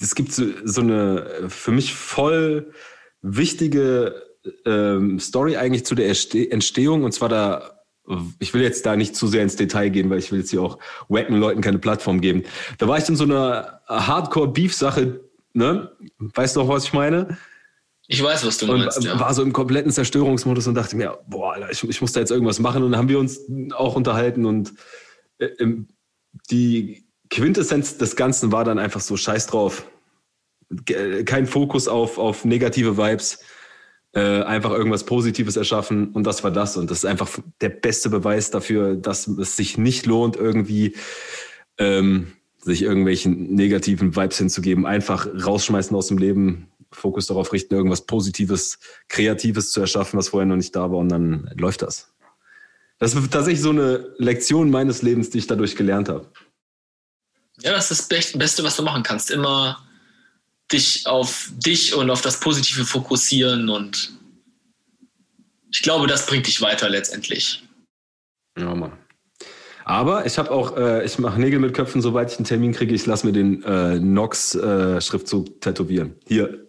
es 0.00 0.14
gibt 0.14 0.32
so, 0.32 0.44
so 0.64 0.80
eine 0.80 1.48
für 1.48 1.72
mich 1.72 1.92
voll 1.92 2.72
wichtige 3.20 4.22
ähm, 4.64 5.18
Story 5.18 5.56
eigentlich 5.56 5.84
zu 5.84 5.94
der 5.94 6.08
Entstehung. 6.08 7.04
Und 7.04 7.12
zwar 7.12 7.28
da 7.28 7.81
ich 8.38 8.52
will 8.52 8.62
jetzt 8.62 8.84
da 8.84 8.96
nicht 8.96 9.14
zu 9.14 9.26
sehr 9.26 9.42
ins 9.42 9.56
Detail 9.56 9.88
gehen, 9.90 10.10
weil 10.10 10.18
ich 10.18 10.32
will 10.32 10.40
jetzt 10.40 10.50
hier 10.50 10.62
auch 10.62 10.78
wacken 11.08 11.36
Leuten 11.36 11.60
keine 11.60 11.78
Plattform 11.78 12.20
geben. 12.20 12.42
Da 12.78 12.88
war 12.88 12.98
ich 12.98 13.08
in 13.08 13.16
so 13.16 13.24
einer 13.24 13.80
Hardcore-Beef-Sache, 13.86 15.20
ne? 15.52 15.92
Weißt 16.18 16.56
du 16.56 16.62
auch, 16.62 16.68
was 16.68 16.84
ich 16.84 16.92
meine? 16.92 17.38
Ich 18.08 18.22
weiß, 18.22 18.44
was 18.44 18.58
du 18.58 18.66
meinst. 18.66 18.98
Und 18.98 19.04
ja. 19.04 19.20
war 19.20 19.32
so 19.32 19.42
im 19.42 19.52
kompletten 19.52 19.92
Zerstörungsmodus 19.92 20.66
und 20.66 20.74
dachte 20.74 20.96
mir, 20.96 21.18
boah, 21.28 21.54
Alter, 21.54 21.70
ich, 21.70 21.82
ich 21.84 22.00
muss 22.00 22.12
da 22.12 22.20
jetzt 22.20 22.30
irgendwas 22.30 22.58
machen. 22.58 22.82
Und 22.82 22.92
dann 22.92 22.98
haben 22.98 23.08
wir 23.08 23.18
uns 23.18 23.40
auch 23.72 23.94
unterhalten 23.94 24.44
und 24.44 24.74
äh, 25.38 25.48
die 26.50 27.04
Quintessenz 27.30 27.98
des 27.98 28.16
Ganzen 28.16 28.52
war 28.52 28.64
dann 28.64 28.78
einfach 28.78 29.00
so 29.00 29.16
scheiß 29.16 29.46
drauf. 29.46 29.86
Kein 31.24 31.46
Fokus 31.46 31.86
auf, 31.86 32.18
auf 32.18 32.44
negative 32.44 32.96
Vibes 32.96 33.38
äh, 34.14 34.42
einfach 34.42 34.70
irgendwas 34.70 35.04
Positives 35.04 35.56
erschaffen 35.56 36.10
und 36.12 36.24
das 36.24 36.44
war 36.44 36.50
das. 36.50 36.76
Und 36.76 36.90
das 36.90 36.98
ist 36.98 37.04
einfach 37.04 37.30
der 37.60 37.70
beste 37.70 38.10
Beweis 38.10 38.50
dafür, 38.50 38.94
dass 38.94 39.26
es 39.26 39.56
sich 39.56 39.78
nicht 39.78 40.06
lohnt, 40.06 40.36
irgendwie 40.36 40.96
ähm, 41.78 42.32
sich 42.60 42.82
irgendwelchen 42.82 43.54
negativen 43.54 44.14
Vibes 44.14 44.38
hinzugeben. 44.38 44.86
Einfach 44.86 45.26
rausschmeißen 45.26 45.96
aus 45.96 46.08
dem 46.08 46.18
Leben, 46.18 46.68
Fokus 46.92 47.26
darauf 47.26 47.52
richten, 47.52 47.74
irgendwas 47.74 48.02
Positives, 48.02 48.78
Kreatives 49.08 49.72
zu 49.72 49.80
erschaffen, 49.80 50.18
was 50.18 50.28
vorher 50.28 50.46
noch 50.46 50.56
nicht 50.56 50.76
da 50.76 50.90
war 50.90 50.98
und 50.98 51.08
dann 51.08 51.50
läuft 51.56 51.82
das. 51.82 52.12
Das 52.98 53.14
ist 53.14 53.32
tatsächlich 53.32 53.62
so 53.62 53.70
eine 53.70 54.14
Lektion 54.18 54.70
meines 54.70 55.02
Lebens, 55.02 55.30
die 55.30 55.38
ich 55.38 55.46
dadurch 55.46 55.74
gelernt 55.74 56.08
habe. 56.08 56.28
Ja, 57.60 57.72
das 57.72 57.90
ist 57.90 58.12
das 58.12 58.32
Beste, 58.32 58.62
was 58.62 58.76
du 58.76 58.82
machen 58.82 59.02
kannst. 59.02 59.30
Immer 59.30 59.78
dich 60.72 61.06
auf 61.06 61.50
dich 61.56 61.94
und 61.94 62.10
auf 62.10 62.20
das 62.20 62.40
Positive 62.40 62.84
fokussieren 62.84 63.68
und 63.68 64.12
ich 65.70 65.82
glaube, 65.82 66.06
das 66.06 66.26
bringt 66.26 66.46
dich 66.46 66.60
weiter 66.60 66.88
letztendlich. 66.88 67.62
Ja, 68.58 68.74
Mann. 68.74 68.92
Aber 69.84 70.26
ich 70.26 70.38
habe 70.38 70.50
auch, 70.50 70.76
äh, 70.76 71.04
ich 71.04 71.18
mache 71.18 71.40
Nägel 71.40 71.58
mit 71.58 71.74
Köpfen, 71.74 72.02
sobald 72.02 72.30
ich 72.30 72.38
einen 72.38 72.46
Termin 72.46 72.72
kriege, 72.72 72.94
ich 72.94 73.06
lasse 73.06 73.26
mir 73.26 73.32
den 73.32 73.62
äh, 73.64 73.98
Nox-Schriftzug 73.98 75.48
äh, 75.48 75.50
tätowieren. 75.60 76.14
Hier 76.26 76.68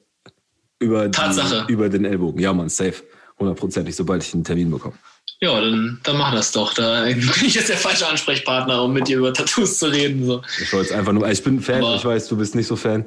über, 0.79 1.11
Tatsache. 1.11 1.65
Die, 1.67 1.73
über 1.73 1.89
den 1.89 2.05
Ellbogen. 2.05 2.41
Ja, 2.41 2.53
Mann, 2.53 2.69
safe. 2.69 3.03
Hundertprozentig, 3.39 3.95
sobald 3.95 4.23
ich 4.23 4.33
einen 4.33 4.43
Termin 4.43 4.71
bekomme. 4.71 4.95
Ja, 5.41 5.59
dann, 5.59 5.99
dann 6.03 6.17
mach 6.17 6.33
das 6.33 6.51
doch. 6.51 6.73
Da 6.73 7.03
bin 7.05 7.19
ich 7.45 7.55
jetzt 7.55 7.69
der 7.69 7.77
falsche 7.77 8.07
Ansprechpartner, 8.07 8.81
um 8.81 8.93
mit 8.93 9.07
dir 9.07 9.17
über 9.17 9.33
Tattoos 9.33 9.79
zu 9.79 9.87
reden. 9.87 10.25
So. 10.25 10.41
Ich 10.61 10.71
wollte 10.73 10.95
einfach 10.95 11.11
nur, 11.11 11.29
ich 11.29 11.43
bin 11.43 11.59
Fan, 11.61 11.83
Aber 11.83 11.95
ich 11.95 12.05
weiß, 12.05 12.27
du 12.29 12.37
bist 12.37 12.55
nicht 12.55 12.67
so 12.67 12.75
Fan. 12.75 13.05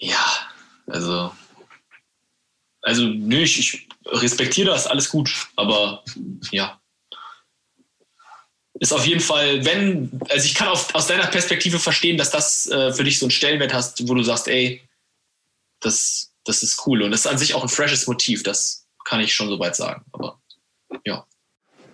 Ja, 0.00 0.48
also. 0.86 1.32
Also, 2.82 3.04
nö, 3.04 3.42
ich, 3.42 3.58
ich 3.58 3.88
respektiere 4.06 4.70
das, 4.70 4.86
alles 4.86 5.10
gut. 5.10 5.30
Aber 5.56 6.02
ja. 6.50 6.80
Ist 8.74 8.92
auf 8.94 9.06
jeden 9.06 9.20
Fall, 9.20 9.62
wenn, 9.66 10.18
also 10.30 10.46
ich 10.46 10.54
kann 10.54 10.68
auf, 10.68 10.94
aus 10.94 11.06
deiner 11.06 11.26
Perspektive 11.26 11.78
verstehen, 11.78 12.16
dass 12.16 12.30
das 12.30 12.66
äh, 12.68 12.92
für 12.94 13.04
dich 13.04 13.18
so 13.18 13.26
einen 13.26 13.30
Stellenwert 13.30 13.74
hast, 13.74 14.08
wo 14.08 14.14
du 14.14 14.22
sagst, 14.22 14.48
ey, 14.48 14.82
das, 15.80 16.32
das 16.44 16.62
ist 16.62 16.86
cool. 16.86 17.02
Und 17.02 17.10
das 17.10 17.20
ist 17.20 17.26
an 17.26 17.36
sich 17.36 17.52
auch 17.52 17.62
ein 17.62 17.68
freshes 17.68 18.06
Motiv, 18.06 18.42
das 18.42 18.86
kann 19.04 19.20
ich 19.20 19.34
schon 19.34 19.50
soweit 19.50 19.76
sagen. 19.76 20.04
Aber 20.12 20.40
ja. 21.04 21.26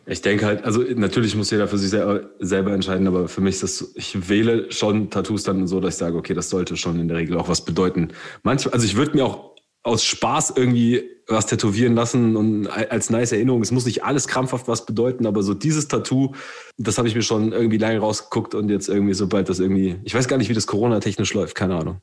Ich 0.09 0.23
denke 0.23 0.47
halt, 0.47 0.65
also 0.65 0.83
natürlich 0.83 1.35
muss 1.35 1.51
jeder 1.51 1.67
für 1.67 1.79
sich 1.79 1.91
selber 1.91 2.73
entscheiden, 2.73 3.09
aber 3.09 3.27
für 3.27 3.41
mich 3.41 3.57
ist 3.57 3.63
das, 3.65 3.93
ich 3.97 4.29
wähle 4.29 4.71
schon 4.71 5.11
Tattoos 5.11 5.43
dann 5.43 5.67
so, 5.67 5.81
dass 5.81 5.95
ich 5.95 5.99
sage, 5.99 6.17
okay, 6.17 6.33
das 6.33 6.49
sollte 6.49 6.77
schon 6.77 7.01
in 7.01 7.09
der 7.09 7.17
Regel 7.17 7.37
auch 7.37 7.49
was 7.49 7.65
bedeuten. 7.65 8.13
Manchmal, 8.45 8.75
also 8.75 8.87
ich 8.87 8.95
würde 8.95 9.17
mir 9.17 9.25
auch 9.25 9.57
aus 9.83 10.05
Spaß 10.05 10.55
irgendwie 10.57 11.11
was 11.29 11.47
tätowieren 11.47 11.97
lassen 11.97 12.37
und 12.37 12.69
als 12.69 13.11
nice 13.11 13.33
Erinnerung. 13.33 13.63
Es 13.63 13.73
muss 13.73 13.85
nicht 13.85 14.05
alles 14.05 14.29
krampfhaft 14.29 14.69
was 14.69 14.87
bedeuten, 14.87 15.27
aber 15.27 15.43
so 15.43 15.55
dieses 15.55 15.89
Tattoo, 15.89 16.35
das 16.77 16.99
habe 16.99 17.09
ich 17.09 17.17
mir 17.17 17.23
schon 17.23 17.53
irgendwie 17.53 17.79
lange 17.79 17.99
rausgeguckt 17.99 18.55
und 18.55 18.69
jetzt 18.69 18.89
irgendwie, 18.89 19.15
sobald 19.15 19.49
das 19.49 19.59
irgendwie, 19.59 19.97
ich 20.05 20.15
weiß 20.15 20.29
gar 20.29 20.39
nicht, 20.39 20.49
wie 20.49 20.55
das 20.55 20.69
Corona-technisch 20.69 21.35
läuft, 21.35 21.57
keine 21.57 21.77
Ahnung, 21.77 22.01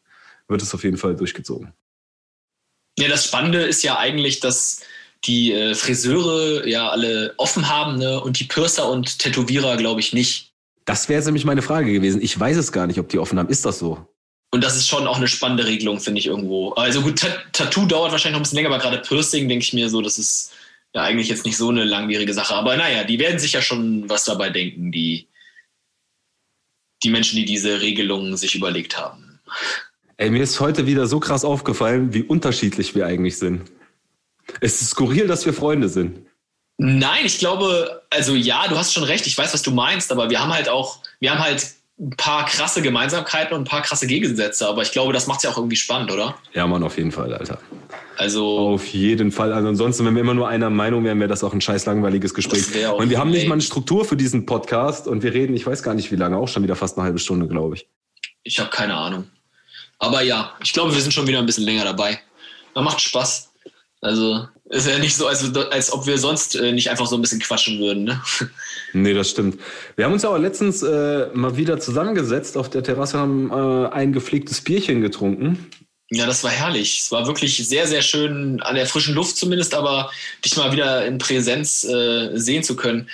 wird 0.50 0.62
es 0.62 0.74
auf 0.74 0.84
jeden 0.84 0.98
Fall 0.98 1.16
durchgezogen. 1.16 1.72
Ja, 3.00 3.08
das 3.08 3.26
Spannende 3.26 3.62
ist 3.62 3.82
ja 3.82 3.98
eigentlich, 3.98 4.40
dass 4.42 4.82
die 5.26 5.54
äh, 5.54 5.76
Friseure 5.76 6.68
ja 6.68 6.90
alle 6.90 7.34
offen 7.38 7.70
haben 7.70 7.98
ne? 7.98 8.22
und 8.22 8.40
die 8.40 8.44
Pürser 8.46 8.90
und 8.90 9.20
Tätowierer, 9.20 9.78
glaube 9.78 10.00
ich, 10.00 10.14
nicht. 10.14 10.52
Das 10.86 11.08
wäre 11.08 11.20
jetzt 11.20 11.26
nämlich 11.26 11.46
meine 11.46 11.62
Frage 11.62 11.92
gewesen. 11.92 12.22
Ich 12.22 12.38
weiß 12.38 12.58
es 12.58 12.72
gar 12.72 12.88
nicht, 12.88 13.00
ob 13.00 13.10
die 13.10 13.20
offen 13.20 13.40
haben. 13.40 13.50
Ist 13.50 13.66
das 13.66 13.80
so? 13.80 14.06
Und 14.52 14.64
das 14.64 14.76
ist 14.76 14.88
schon 14.88 15.08
auch 15.08 15.18
eine 15.18 15.28
spannende 15.28 15.66
Regelung, 15.66 16.00
finde 16.00 16.20
ich 16.20 16.28
irgendwo. 16.28 16.72
Also 16.74 17.02
gut, 17.02 17.26
Tattoo 17.54 17.86
dauert 17.86 18.12
wahrscheinlich 18.12 18.34
noch 18.34 18.40
ein 18.40 18.44
bisschen 18.44 18.58
länger, 18.58 18.70
aber 18.70 18.80
gerade 18.80 19.00
Piercing, 19.00 19.48
denke 19.48 19.64
ich 19.64 19.74
mir 19.74 19.90
so, 19.90 20.02
das 20.02 20.20
ist 20.20 20.52
ja 20.94 21.02
eigentlich 21.02 21.30
jetzt 21.30 21.46
nicht 21.46 21.58
so 21.58 21.70
eine 21.70 21.86
langwierige 21.86 22.34
Sache. 22.34 22.54
Aber 22.54 22.78
naja, 22.78 23.04
die 23.04 23.18
werden 23.18 23.40
sich 23.40 23.54
ja 23.54 23.62
schon 23.62 24.08
was 24.10 24.26
dabei 24.26 24.50
denken, 24.50 24.92
die, 24.92 25.28
die 27.04 27.10
Menschen, 27.10 27.38
die 27.38 27.46
diese 27.46 27.82
Regelungen 27.82 28.38
sich 28.38 28.54
überlegt 28.54 28.98
haben. 28.98 29.40
Ey, 30.18 30.30
mir 30.30 30.44
ist 30.44 30.60
heute 30.60 30.86
wieder 30.86 31.08
so 31.08 31.20
krass 31.20 31.44
aufgefallen, 31.44 32.14
wie 32.14 32.22
unterschiedlich 32.22 32.94
wir 32.94 33.08
eigentlich 33.08 33.38
sind. 33.38 33.72
Es 34.62 34.82
ist 34.82 34.92
skurril, 34.92 35.28
dass 35.28 35.46
wir 35.46 35.54
Freunde 35.54 35.90
sind. 35.90 36.26
Nein, 36.78 37.26
ich 37.26 37.40
glaube, 37.40 38.04
also 38.10 38.34
ja, 38.34 38.68
du 38.68 38.78
hast 38.78 38.94
schon 38.94 39.04
recht, 39.04 39.28
ich 39.28 39.38
weiß, 39.38 39.54
was 39.54 39.62
du 39.62 39.72
meinst, 39.72 40.12
aber 40.12 40.30
wir 40.30 40.42
haben 40.42 40.54
halt 40.54 40.70
auch, 40.70 41.00
wir 41.20 41.32
haben 41.32 41.40
halt 41.40 41.66
ein 42.00 42.10
paar 42.18 42.46
krasse 42.46 42.82
Gemeinsamkeiten 42.82 43.56
und 43.56 43.62
ein 43.62 43.66
paar 43.66 43.84
krasse 43.84 44.08
Gegensätze, 44.08 44.68
aber 44.68 44.82
ich 44.82 44.92
glaube, 44.92 45.14
das 45.14 45.28
macht 45.28 45.38
es 45.38 45.44
ja 45.44 45.52
auch 45.52 45.58
irgendwie 45.58 45.76
spannend, 45.76 46.12
oder? 46.12 46.36
Ja, 46.54 46.66
Mann, 46.66 46.84
auf 46.84 46.98
jeden 46.98 47.12
Fall, 47.12 47.34
Alter. 47.34 47.60
Also. 48.18 48.58
Auf 48.58 48.88
jeden 48.88 49.32
Fall. 49.32 49.54
Also 49.54 49.68
ansonsten, 49.68 50.06
wenn 50.06 50.16
wir 50.16 50.22
immer 50.22 50.34
nur 50.34 50.48
einer 50.48 50.70
Meinung 50.70 51.04
wären, 51.04 51.20
wäre 51.20 51.30
das 51.30 51.44
auch 51.44 51.54
ein 51.54 51.62
scheiß 51.62 51.86
langweiliges 51.86 52.34
Gespräch. 52.34 52.66
Und 52.88 53.10
wir 53.10 53.20
haben 53.20 53.30
nicht 53.30 53.48
mal 53.48 53.54
eine 53.54 53.62
Struktur 53.62 54.06
für 54.06 54.18
diesen 54.18 54.46
Podcast 54.46 55.08
und 55.08 55.24
wir 55.24 55.34
reden, 55.34 55.56
ich 55.56 55.66
weiß 55.66 55.84
gar 55.84 55.94
nicht 55.94 56.12
wie 56.12 56.16
lange, 56.16 56.38
auch 56.38 56.48
schon 56.48 56.64
wieder 56.64 56.76
fast 56.76 56.98
eine 56.98 57.06
halbe 57.06 57.20
Stunde, 57.20 57.48
glaube 57.48 57.76
ich. 57.76 57.88
Ich 58.44 58.60
habe 58.60 58.70
keine 58.70 58.96
Ahnung. 58.96 59.30
Aber 60.00 60.22
ja, 60.22 60.54
ich 60.64 60.74
glaube, 60.74 60.94
wir 60.94 61.02
sind 61.02 61.14
schon 61.14 61.28
wieder 61.28 61.40
ein 61.40 61.46
bisschen 61.46 61.64
länger 61.64 61.86
dabei. 61.86 62.20
Man 62.74 62.84
macht 62.84 63.00
Spaß. 63.00 63.53
Also 64.04 64.48
ist 64.66 64.88
ja 64.88 65.00
nicht 65.00 65.16
so, 65.16 65.28
als, 65.28 65.56
als 65.72 65.92
ob 65.92 66.06
wir 66.06 66.18
sonst 66.18 66.56
äh, 66.56 66.72
nicht 66.72 66.90
einfach 66.90 67.08
so 67.08 67.16
ein 67.16 67.22
bisschen 67.22 67.40
quatschen 67.40 67.80
würden. 67.80 68.04
Ne? 68.04 68.22
Nee, 68.96 69.14
das 69.16 69.32
stimmt. 69.32 69.60
Wir 69.96 70.06
haben 70.06 70.14
uns 70.14 70.24
auch 70.24 70.38
letztens 70.38 70.84
äh, 70.84 71.28
mal 71.34 71.58
wieder 71.58 71.80
zusammengesetzt 71.80 72.58
auf 72.58 72.70
der 72.70 72.84
Terrasse, 72.84 73.18
haben 73.18 73.50
äh, 73.50 73.90
ein 73.90 74.14
gepflegtes 74.14 74.62
Bierchen 74.62 75.02
getrunken. 75.02 75.68
Ja, 76.12 76.28
das 76.28 76.44
war 76.44 76.52
herrlich. 76.52 77.00
Es 77.00 77.12
war 77.12 77.26
wirklich 77.26 77.68
sehr, 77.68 77.88
sehr 77.88 78.04
schön, 78.04 78.62
an 78.62 78.76
der 78.76 78.86
frischen 78.86 79.16
Luft 79.16 79.36
zumindest, 79.38 79.74
aber 79.74 80.12
dich 80.46 80.56
mal 80.58 80.72
wieder 80.72 81.08
in 81.08 81.18
Präsenz 81.18 81.84
äh, 81.86 82.38
sehen 82.38 82.64
zu 82.64 82.76
können. 82.76 83.10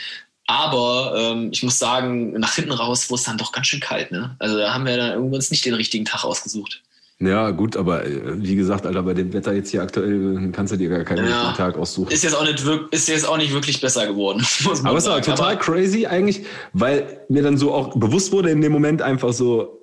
Aber 0.48 1.14
ähm, 1.16 1.50
ich 1.54 1.64
muss 1.64 1.80
sagen, 1.80 2.34
nach 2.34 2.56
hinten 2.56 2.72
raus 2.72 3.10
wurde 3.10 3.20
es 3.20 3.26
dann 3.26 3.38
doch 3.38 3.54
ganz 3.54 3.68
schön 3.68 3.80
kalt. 3.80 4.12
Ne? 4.12 4.36
Also 4.40 4.58
da 4.58 4.74
haben 4.74 4.86
wir 4.86 4.98
dann 4.98 5.14
irgendwann 5.14 5.44
nicht 5.50 5.64
den 5.64 5.76
richtigen 5.76 6.06
Tag 6.06 6.26
ausgesucht. 6.26 6.82
Ja, 7.22 7.52
gut, 7.52 7.76
aber 7.76 8.06
äh, 8.06 8.42
wie 8.42 8.56
gesagt, 8.56 8.86
Alter, 8.86 9.04
bei 9.04 9.14
dem 9.14 9.34
Wetter 9.34 9.54
jetzt 9.54 9.72
hier 9.72 9.82
aktuell 9.82 10.52
kannst 10.54 10.72
du 10.72 10.78
dir 10.78 10.88
gar 10.88 11.04
keinen 11.04 11.28
ja, 11.28 11.52
Tag 11.52 11.78
aussuchen. 11.78 12.12
Ist 12.12 12.24
jetzt, 12.24 12.34
auch 12.34 12.46
nicht, 12.46 12.64
ist 12.92 13.10
jetzt 13.10 13.28
auch 13.28 13.36
nicht 13.36 13.54
wirklich 13.54 13.82
besser 13.82 14.08
geworden. 14.08 14.46
aber 14.86 14.98
es 14.98 15.06
war 15.06 15.22
total 15.22 15.54
aber 15.54 15.60
crazy 15.60 16.06
eigentlich, 16.06 16.46
weil 16.72 17.26
mir 17.28 17.44
dann 17.44 17.58
so 17.58 17.74
auch 17.74 17.98
bewusst 17.98 18.32
wurde 18.32 18.52
in 18.52 18.62
dem 18.62 18.72
Moment 18.72 19.02
einfach 19.02 19.34
so, 19.34 19.82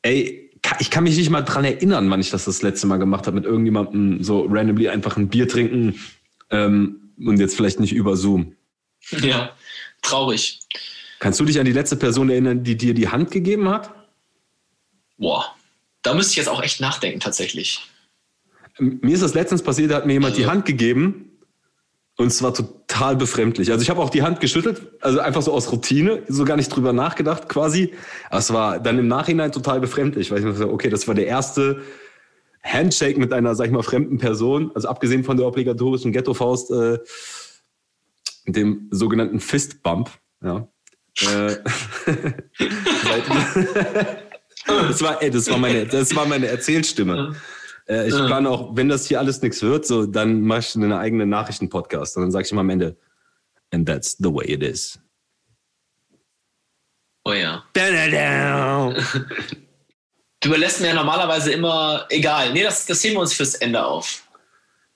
ey, 0.00 0.50
ich 0.78 0.90
kann 0.90 1.04
mich 1.04 1.18
nicht 1.18 1.28
mal 1.28 1.42
dran 1.42 1.66
erinnern, 1.66 2.08
wann 2.08 2.20
ich 2.20 2.30
das 2.30 2.46
das 2.46 2.62
letzte 2.62 2.86
Mal 2.86 2.96
gemacht 2.96 3.26
habe, 3.26 3.36
mit 3.36 3.44
irgendjemandem 3.44 4.22
so 4.22 4.46
randomly 4.48 4.88
einfach 4.88 5.18
ein 5.18 5.28
Bier 5.28 5.46
trinken 5.46 6.00
ähm, 6.48 7.12
und 7.18 7.38
jetzt 7.40 7.56
vielleicht 7.56 7.78
nicht 7.78 7.92
über 7.92 8.16
Zoom. 8.16 8.56
Ja, 9.20 9.50
traurig. 10.00 10.60
Kannst 11.18 11.38
du 11.38 11.44
dich 11.44 11.60
an 11.60 11.66
die 11.66 11.72
letzte 11.72 11.96
Person 11.96 12.30
erinnern, 12.30 12.64
die 12.64 12.74
dir 12.74 12.94
die 12.94 13.08
Hand 13.08 13.30
gegeben 13.30 13.68
hat? 13.68 13.90
Boah, 15.18 15.54
da 16.04 16.14
müsste 16.14 16.32
ich 16.32 16.36
jetzt 16.36 16.48
auch 16.48 16.62
echt 16.62 16.80
nachdenken, 16.80 17.18
tatsächlich. 17.18 17.80
Mir 18.78 19.14
ist 19.14 19.22
das 19.22 19.34
letztens 19.34 19.62
passiert, 19.62 19.90
da 19.90 19.96
hat 19.96 20.06
mir 20.06 20.12
jemand 20.12 20.34
also. 20.34 20.42
die 20.42 20.48
Hand 20.48 20.66
gegeben 20.66 21.32
und 22.16 22.28
es 22.28 22.42
war 22.42 22.54
total 22.54 23.16
befremdlich. 23.16 23.72
Also 23.72 23.82
ich 23.82 23.90
habe 23.90 24.00
auch 24.00 24.10
die 24.10 24.22
Hand 24.22 24.40
geschüttelt, 24.40 24.82
also 25.00 25.18
einfach 25.18 25.42
so 25.42 25.52
aus 25.52 25.72
Routine, 25.72 26.22
so 26.28 26.44
gar 26.44 26.56
nicht 26.56 26.68
drüber 26.68 26.92
nachgedacht 26.92 27.48
quasi. 27.48 27.94
Aber 28.28 28.38
es 28.38 28.52
war 28.52 28.78
dann 28.78 28.98
im 28.98 29.08
Nachhinein 29.08 29.50
total 29.50 29.80
befremdlich, 29.80 30.30
weil 30.30 30.38
ich 30.38 30.44
mir 30.44 30.70
okay, 30.70 30.90
das 30.90 31.08
war 31.08 31.14
der 31.14 31.26
erste 31.26 31.82
Handshake 32.62 33.18
mit 33.18 33.32
einer, 33.32 33.54
sag 33.54 33.66
ich 33.66 33.72
mal, 33.72 33.82
fremden 33.82 34.18
Person. 34.18 34.70
Also 34.74 34.88
abgesehen 34.88 35.24
von 35.24 35.36
der 35.36 35.46
obligatorischen 35.46 36.12
Ghetto-Faust, 36.12 36.70
äh, 36.70 36.98
dem 38.46 38.88
sogenannten 38.90 39.40
Fist-Bump. 39.40 40.10
Ja. 40.42 40.68
Äh, 41.20 41.56
Das 44.66 45.02
war, 45.02 45.22
ey, 45.22 45.30
das 45.30 45.50
war 45.50 45.58
meine, 45.58 45.86
das 45.86 46.14
war 46.16 46.26
meine 46.26 46.46
Erzählstimme. 46.46 47.36
Äh, 47.86 48.08
ich 48.08 48.14
plane 48.14 48.48
auch, 48.48 48.74
wenn 48.76 48.88
das 48.88 49.06
hier 49.06 49.18
alles 49.18 49.42
nichts 49.42 49.62
wird, 49.62 49.86
so, 49.86 50.06
dann 50.06 50.40
mache 50.40 50.60
ich 50.60 50.74
einen 50.74 50.92
eigenen 50.92 51.28
Nachrichtenpodcast. 51.28 52.16
Und 52.16 52.24
dann 52.24 52.30
sage 52.30 52.46
ich 52.46 52.52
immer 52.52 52.62
am 52.62 52.70
Ende, 52.70 52.96
and 53.72 53.86
that's 53.86 54.16
the 54.18 54.32
way 54.32 54.46
it 54.52 54.62
is. 54.62 54.98
Oh 57.24 57.32
ja. 57.32 57.64
Da, 57.72 57.90
da, 57.90 58.08
da. 58.08 58.94
Du 60.40 60.48
überlässt 60.48 60.80
mir 60.80 60.88
ja 60.88 60.94
normalerweise 60.94 61.52
immer, 61.52 62.06
egal. 62.10 62.52
Nee, 62.52 62.62
das, 62.62 62.84
das 62.84 63.02
heben 63.02 63.14
wir 63.14 63.20
uns 63.20 63.32
fürs 63.32 63.54
Ende 63.54 63.84
auf. 63.84 64.22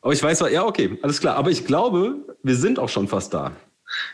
Aber 0.02 0.12
ich 0.12 0.22
weiß, 0.22 0.40
ja, 0.50 0.64
okay, 0.64 0.98
alles 1.02 1.20
klar. 1.20 1.36
Aber 1.36 1.50
ich 1.50 1.64
glaube, 1.64 2.16
wir 2.42 2.54
sind 2.54 2.78
auch 2.78 2.88
schon 2.88 3.08
fast 3.08 3.32
da. 3.32 3.52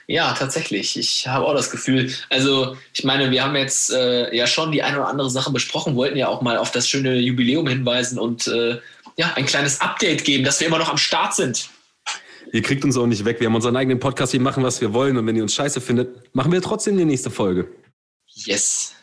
Ja, 0.06 0.32
tatsächlich. 0.34 0.96
Ich 0.96 1.26
habe 1.26 1.46
auch 1.46 1.54
das 1.54 1.70
Gefühl. 1.70 2.12
Also, 2.30 2.76
ich 2.92 3.04
meine, 3.04 3.30
wir 3.30 3.42
haben 3.42 3.56
jetzt 3.56 3.90
äh, 3.92 4.34
ja 4.34 4.46
schon 4.46 4.72
die 4.72 4.82
eine 4.82 4.98
oder 4.98 5.08
andere 5.08 5.30
Sache 5.30 5.50
besprochen, 5.50 5.96
wollten 5.96 6.16
ja 6.16 6.28
auch 6.28 6.42
mal 6.42 6.58
auf 6.58 6.70
das 6.70 6.88
schöne 6.88 7.16
Jubiläum 7.16 7.66
hinweisen 7.66 8.18
und 8.18 8.46
äh, 8.46 8.78
ja, 9.16 9.32
ein 9.34 9.46
kleines 9.46 9.80
Update 9.80 10.24
geben, 10.24 10.44
dass 10.44 10.60
wir 10.60 10.66
immer 10.66 10.78
noch 10.78 10.90
am 10.90 10.98
Start 10.98 11.34
sind. 11.34 11.68
Ihr 12.52 12.62
kriegt 12.62 12.84
uns 12.84 12.96
auch 12.96 13.06
nicht 13.06 13.24
weg. 13.24 13.40
Wir 13.40 13.48
haben 13.48 13.54
unseren 13.54 13.76
eigenen 13.76 13.98
Podcast, 13.98 14.32
wir 14.32 14.40
machen, 14.40 14.62
was 14.62 14.80
wir 14.80 14.92
wollen. 14.92 15.16
Und 15.16 15.26
wenn 15.26 15.36
ihr 15.36 15.42
uns 15.42 15.54
scheiße 15.54 15.80
findet, 15.80 16.34
machen 16.34 16.52
wir 16.52 16.62
trotzdem 16.62 16.96
die 16.96 17.04
nächste 17.04 17.30
Folge. 17.30 17.68
Yes. 18.28 18.94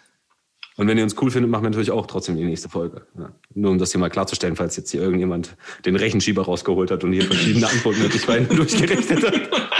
Und 0.77 0.87
wenn 0.87 0.97
ihr 0.97 1.03
uns 1.03 1.15
cool 1.21 1.29
findet, 1.31 1.51
machen 1.51 1.63
wir 1.63 1.69
natürlich 1.69 1.91
auch 1.91 2.07
trotzdem 2.07 2.37
die 2.37 2.43
nächste 2.43 2.69
Folge. 2.69 3.05
Ja. 3.17 3.33
Nur 3.53 3.71
um 3.71 3.77
das 3.77 3.91
hier 3.91 3.99
mal 3.99 4.09
klarzustellen, 4.09 4.55
falls 4.55 4.77
jetzt 4.77 4.91
hier 4.91 5.01
irgendjemand 5.01 5.55
den 5.85 5.95
Rechenschieber 5.95 6.43
rausgeholt 6.43 6.91
hat 6.91 7.03
und 7.03 7.11
hier 7.11 7.25
verschiedene 7.25 7.67
Antwortmöglichkeiten 7.67 8.55
durchgerechnet 8.55 9.23
hat. 9.23 9.70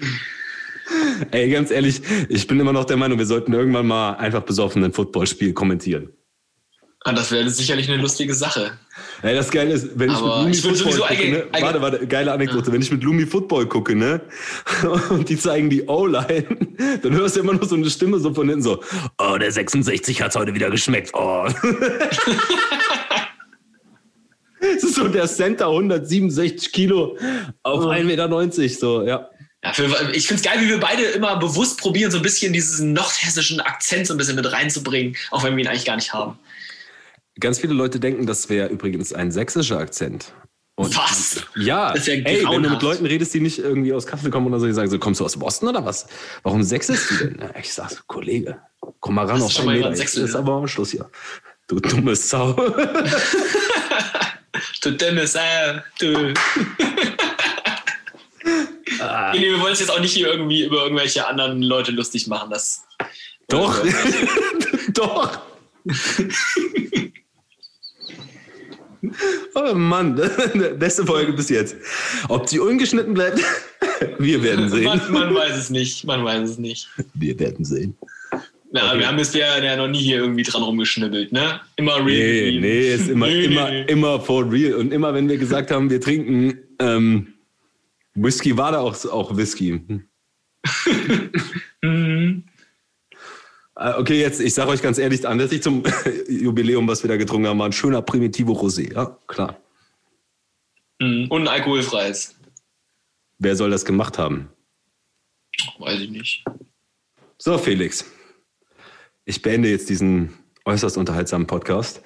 Ey, 1.30 1.50
ganz 1.50 1.70
ehrlich, 1.70 2.02
ich 2.28 2.46
bin 2.46 2.58
immer 2.58 2.72
noch 2.72 2.84
der 2.84 2.96
Meinung, 2.96 3.18
wir 3.18 3.26
sollten 3.26 3.52
irgendwann 3.52 3.86
mal 3.86 4.14
einfach 4.14 4.42
besoffen 4.42 4.82
ein 4.84 4.92
Footballspiel 4.92 5.52
kommentieren. 5.52 6.10
Ah, 7.04 7.14
das 7.14 7.32
wäre 7.32 7.48
sicherlich 7.48 7.88
eine 7.90 8.02
lustige 8.02 8.34
Sache. 8.34 8.72
Ey, 9.22 9.34
das 9.34 9.50
Geile 9.50 9.72
ist, 9.72 9.98
wenn 9.98 10.10
Aber 10.10 10.46
ich 10.50 10.62
mit 10.62 10.74
Lumi 10.74 10.76
Football 10.76 11.08
gucke, 11.08 11.30
ne? 11.30 11.44
warte, 11.58 11.80
warte, 11.80 12.06
geile 12.06 12.30
Anekdote, 12.32 12.66
ja. 12.66 12.74
wenn 12.74 12.82
ich 12.82 12.90
mit 12.90 13.02
Lumi 13.02 13.24
Football 13.24 13.66
gucke, 13.66 13.96
ne, 13.96 14.20
und 15.10 15.26
die 15.26 15.38
zeigen 15.38 15.70
die 15.70 15.84
O-Line, 15.86 16.44
dann 17.02 17.12
hörst 17.14 17.36
du 17.36 17.40
immer 17.40 17.54
noch 17.54 17.64
so 17.64 17.74
eine 17.74 17.88
Stimme 17.88 18.18
so 18.18 18.34
von 18.34 18.48
hinten 18.48 18.62
so, 18.62 18.82
oh, 19.18 19.38
der 19.38 19.50
66 19.50 20.20
hat's 20.20 20.36
heute 20.36 20.54
wieder 20.54 20.68
geschmeckt, 20.68 21.12
oh. 21.14 21.48
das 24.60 24.84
ist 24.84 24.94
so 24.94 25.08
der 25.08 25.26
Center, 25.26 25.68
167 25.68 26.70
Kilo 26.70 27.16
auf 27.62 27.84
1,90 27.84 28.04
Meter, 28.04 28.28
so, 28.68 29.06
ja. 29.06 29.30
Ja, 29.62 29.74
für, 29.74 29.84
ich 30.12 30.26
finde 30.26 30.42
es 30.42 30.42
geil, 30.42 30.60
wie 30.62 30.68
wir 30.68 30.80
beide 30.80 31.02
immer 31.02 31.36
bewusst 31.36 31.80
probieren, 31.80 32.10
so 32.10 32.16
ein 32.16 32.22
bisschen 32.22 32.52
diesen 32.52 32.94
nordhessischen 32.94 33.60
Akzent 33.60 34.06
so 34.06 34.14
ein 34.14 34.16
bisschen 34.16 34.36
mit 34.36 34.50
reinzubringen, 34.50 35.16
auch 35.30 35.44
wenn 35.44 35.56
wir 35.56 35.64
ihn 35.64 35.68
eigentlich 35.68 35.84
gar 35.84 35.96
nicht 35.96 36.14
haben. 36.14 36.38
Ganz 37.38 37.58
viele 37.58 37.74
Leute 37.74 38.00
denken, 38.00 38.26
das 38.26 38.48
wäre 38.48 38.68
übrigens 38.68 39.12
ein 39.12 39.30
sächsischer 39.30 39.78
Akzent. 39.78 40.32
Und 40.76 40.96
was? 40.96 41.42
Ja, 41.56 41.94
ja 41.94 42.12
ey, 42.14 42.46
wenn 42.48 42.62
du 42.62 42.70
mit 42.70 42.80
Leuten 42.80 43.04
redest, 43.04 43.34
die 43.34 43.40
nicht 43.40 43.58
irgendwie 43.58 43.92
aus 43.92 44.06
Kassel 44.06 44.30
kommen 44.30 44.46
oder 44.46 44.60
so, 44.60 44.66
die 44.66 44.72
sagen 44.72 44.88
so, 44.88 44.98
kommst 44.98 45.20
du 45.20 45.26
aus 45.26 45.38
Boston 45.38 45.68
oder 45.68 45.84
was? 45.84 46.06
Warum 46.42 46.62
sächsisch 46.62 47.00
du 47.08 47.26
denn? 47.26 47.50
Ich 47.60 47.74
sag 47.74 47.90
so, 47.90 47.98
Kollege, 48.06 48.56
komm 48.98 49.16
mal 49.16 49.26
ran 49.26 49.42
auf 49.42 49.52
dein 49.52 49.66
Meter. 49.66 49.90
Das 49.90 50.14
ist 50.14 50.34
aber 50.34 50.54
am 50.54 50.68
Schluss 50.68 50.92
hier. 50.92 51.10
Du 51.66 51.80
dumme 51.80 52.16
Sau. 52.16 52.52
du 54.82 54.92
dumme 54.92 55.26
Sau, 55.26 55.40
du. 55.98 56.32
Ah. 59.00 59.32
Nee, 59.34 59.50
wir 59.50 59.60
wollen 59.60 59.72
es 59.72 59.80
jetzt 59.80 59.90
auch 59.90 60.00
nicht 60.00 60.12
hier 60.12 60.28
irgendwie 60.28 60.64
über 60.64 60.82
irgendwelche 60.82 61.26
anderen 61.26 61.62
Leute 61.62 61.92
lustig 61.92 62.26
machen. 62.26 62.50
Das 62.50 62.84
Doch. 63.48 63.84
Doch. 64.94 65.40
oh 69.54 69.74
Mann, 69.74 70.16
beste 70.78 71.06
Folge 71.06 71.32
bis 71.32 71.48
jetzt. 71.48 71.76
Ob 72.28 72.48
sie 72.48 72.58
ungeschnitten 72.58 73.14
bleibt, 73.14 73.40
wir 74.18 74.42
werden 74.42 74.68
sehen. 74.68 74.84
Man, 74.84 75.12
man, 75.12 75.34
weiß 75.34 75.56
es 75.56 75.70
nicht. 75.70 76.04
Man 76.04 76.24
weiß 76.24 76.50
es 76.50 76.58
nicht. 76.58 76.88
Wir 77.14 77.38
werden 77.38 77.64
sehen. 77.64 77.96
Na, 78.72 78.90
okay. 78.90 79.00
wir 79.00 79.08
haben 79.08 79.16
bisher 79.16 79.62
ja 79.64 79.76
noch 79.76 79.88
nie 79.88 79.98
hier 79.98 80.18
irgendwie 80.18 80.44
dran 80.44 80.62
rumgeschnibbelt, 80.62 81.32
ne? 81.32 81.60
Immer 81.74 81.96
real. 81.96 82.52
Nee, 82.52 82.60
nee, 82.60 82.94
ist 82.94 83.08
immer, 83.08 83.26
nee, 83.26 83.46
immer, 83.46 83.68
nee. 83.68 83.82
immer 83.88 84.20
for 84.20 84.50
real. 84.50 84.74
Und 84.74 84.92
immer, 84.92 85.12
wenn 85.12 85.28
wir 85.28 85.38
gesagt 85.38 85.72
haben, 85.72 85.90
wir 85.90 86.00
trinken 86.00 86.56
ähm, 86.78 87.34
Whisky 88.14 88.56
war 88.56 88.72
da 88.72 88.80
auch, 88.80 89.04
auch 89.06 89.36
Whisky. 89.36 89.82
mhm. 91.82 92.44
Okay, 93.74 94.20
jetzt, 94.20 94.40
ich 94.40 94.52
sage 94.52 94.70
euch 94.70 94.82
ganz 94.82 94.98
ehrlich, 94.98 95.26
anlässlich 95.26 95.62
zum 95.62 95.82
Jubiläum, 96.28 96.86
was 96.86 97.02
wir 97.02 97.08
da 97.08 97.16
getrunken 97.16 97.48
haben, 97.48 97.58
war 97.58 97.66
ein 97.66 97.72
schöner 97.72 98.02
Primitivo 98.02 98.52
Rosé, 98.52 98.92
ja, 98.92 99.16
klar. 99.26 99.58
Mhm. 101.00 101.28
Und 101.28 101.42
ein 101.42 101.48
alkoholfreies. 101.48 102.36
Wer 103.38 103.56
soll 103.56 103.70
das 103.70 103.86
gemacht 103.86 104.18
haben? 104.18 104.50
Weiß 105.78 105.98
ich 106.00 106.10
nicht. 106.10 106.44
So, 107.38 107.56
Felix. 107.56 108.04
Ich 109.24 109.40
beende 109.40 109.70
jetzt 109.70 109.88
diesen 109.88 110.34
äußerst 110.66 110.98
unterhaltsamen 110.98 111.46
Podcast. 111.46 112.02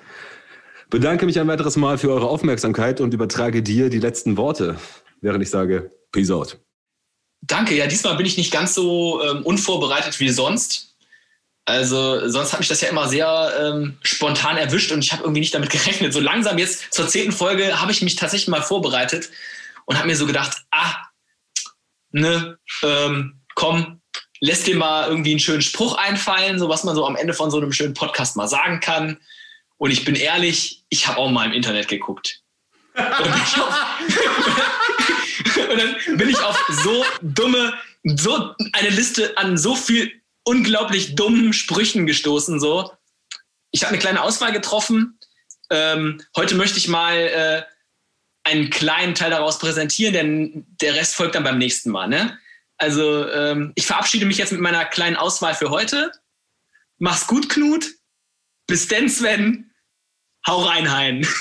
Bedanke 0.90 1.26
mich 1.26 1.40
ein 1.40 1.48
weiteres 1.48 1.76
Mal 1.76 1.98
für 1.98 2.10
eure 2.10 2.28
Aufmerksamkeit 2.28 3.00
und 3.00 3.14
übertrage 3.14 3.62
dir 3.62 3.90
die 3.90 3.98
letzten 3.98 4.36
Worte 4.36 4.76
während 5.24 5.42
ich 5.42 5.50
sage 5.50 5.90
Peace 6.12 6.30
out. 6.30 6.58
Danke, 7.40 7.74
ja, 7.74 7.86
diesmal 7.86 8.16
bin 8.16 8.26
ich 8.26 8.36
nicht 8.36 8.52
ganz 8.52 8.74
so 8.74 9.22
ähm, 9.22 9.42
unvorbereitet 9.42 10.20
wie 10.20 10.28
sonst. 10.28 10.94
Also 11.66 12.28
sonst 12.28 12.52
hat 12.52 12.60
mich 12.60 12.68
das 12.68 12.82
ja 12.82 12.90
immer 12.90 13.08
sehr 13.08 13.54
ähm, 13.58 13.98
spontan 14.02 14.58
erwischt 14.58 14.92
und 14.92 15.02
ich 15.02 15.12
habe 15.12 15.22
irgendwie 15.22 15.40
nicht 15.40 15.54
damit 15.54 15.70
gerechnet. 15.76 16.12
So 16.12 16.20
langsam 16.20 16.58
jetzt 16.58 16.92
zur 16.92 17.08
zehnten 17.08 17.32
Folge 17.32 17.80
habe 17.80 17.90
ich 17.90 18.02
mich 18.02 18.16
tatsächlich 18.16 18.48
mal 18.48 18.62
vorbereitet 18.62 19.30
und 19.86 19.96
habe 19.96 20.06
mir 20.06 20.16
so 20.16 20.26
gedacht, 20.26 20.58
ah, 20.70 20.94
ne, 22.10 22.58
ähm, 22.82 23.40
komm, 23.54 24.00
lässt 24.40 24.66
dir 24.66 24.76
mal 24.76 25.08
irgendwie 25.08 25.30
einen 25.30 25.40
schönen 25.40 25.62
Spruch 25.62 25.96
einfallen, 25.96 26.58
so 26.58 26.68
was 26.68 26.84
man 26.84 26.94
so 26.94 27.06
am 27.06 27.16
Ende 27.16 27.32
von 27.32 27.50
so 27.50 27.56
einem 27.56 27.72
schönen 27.72 27.94
Podcast 27.94 28.36
mal 28.36 28.48
sagen 28.48 28.80
kann. 28.80 29.18
Und 29.78 29.90
ich 29.90 30.04
bin 30.04 30.16
ehrlich, 30.16 30.84
ich 30.90 31.06
habe 31.06 31.18
auch 31.18 31.30
mal 31.30 31.46
im 31.46 31.52
Internet 31.52 31.88
geguckt. 31.88 32.42
Und 32.94 33.04
ich, 33.04 33.56
und 35.70 35.78
dann 35.78 36.16
bin 36.18 36.28
ich 36.28 36.38
auf 36.40 36.58
so 36.84 37.04
dumme, 37.22 37.74
so 38.04 38.54
eine 38.72 38.88
Liste 38.90 39.36
an 39.36 39.56
so 39.56 39.74
viel 39.74 40.12
unglaublich 40.44 41.14
dummen 41.14 41.52
Sprüchen 41.52 42.06
gestoßen. 42.06 42.60
So, 42.60 42.92
ich 43.70 43.82
habe 43.82 43.90
eine 43.90 43.98
kleine 43.98 44.22
Auswahl 44.22 44.52
getroffen. 44.52 45.18
Ähm, 45.70 46.22
heute 46.36 46.54
möchte 46.54 46.78
ich 46.78 46.88
mal 46.88 47.16
äh, 47.16 47.62
einen 48.44 48.70
kleinen 48.70 49.14
Teil 49.14 49.30
daraus 49.30 49.58
präsentieren, 49.58 50.12
denn 50.12 50.66
der 50.80 50.94
Rest 50.94 51.14
folgt 51.16 51.34
dann 51.34 51.44
beim 51.44 51.58
nächsten 51.58 51.90
Mal. 51.90 52.08
Ne? 52.08 52.38
Also 52.76 53.28
ähm, 53.30 53.72
ich 53.74 53.86
verabschiede 53.86 54.26
mich 54.26 54.38
jetzt 54.38 54.52
mit 54.52 54.60
meiner 54.60 54.84
kleinen 54.84 55.16
Auswahl 55.16 55.54
für 55.54 55.70
heute. 55.70 56.12
Mach's 56.98 57.26
gut, 57.26 57.48
Knut. 57.48 57.86
Bis 58.66 58.88
denn, 58.88 59.08
Sven. 59.08 59.70
Hau 60.46 60.62
rein, 60.62 60.90
Hein. 60.92 61.26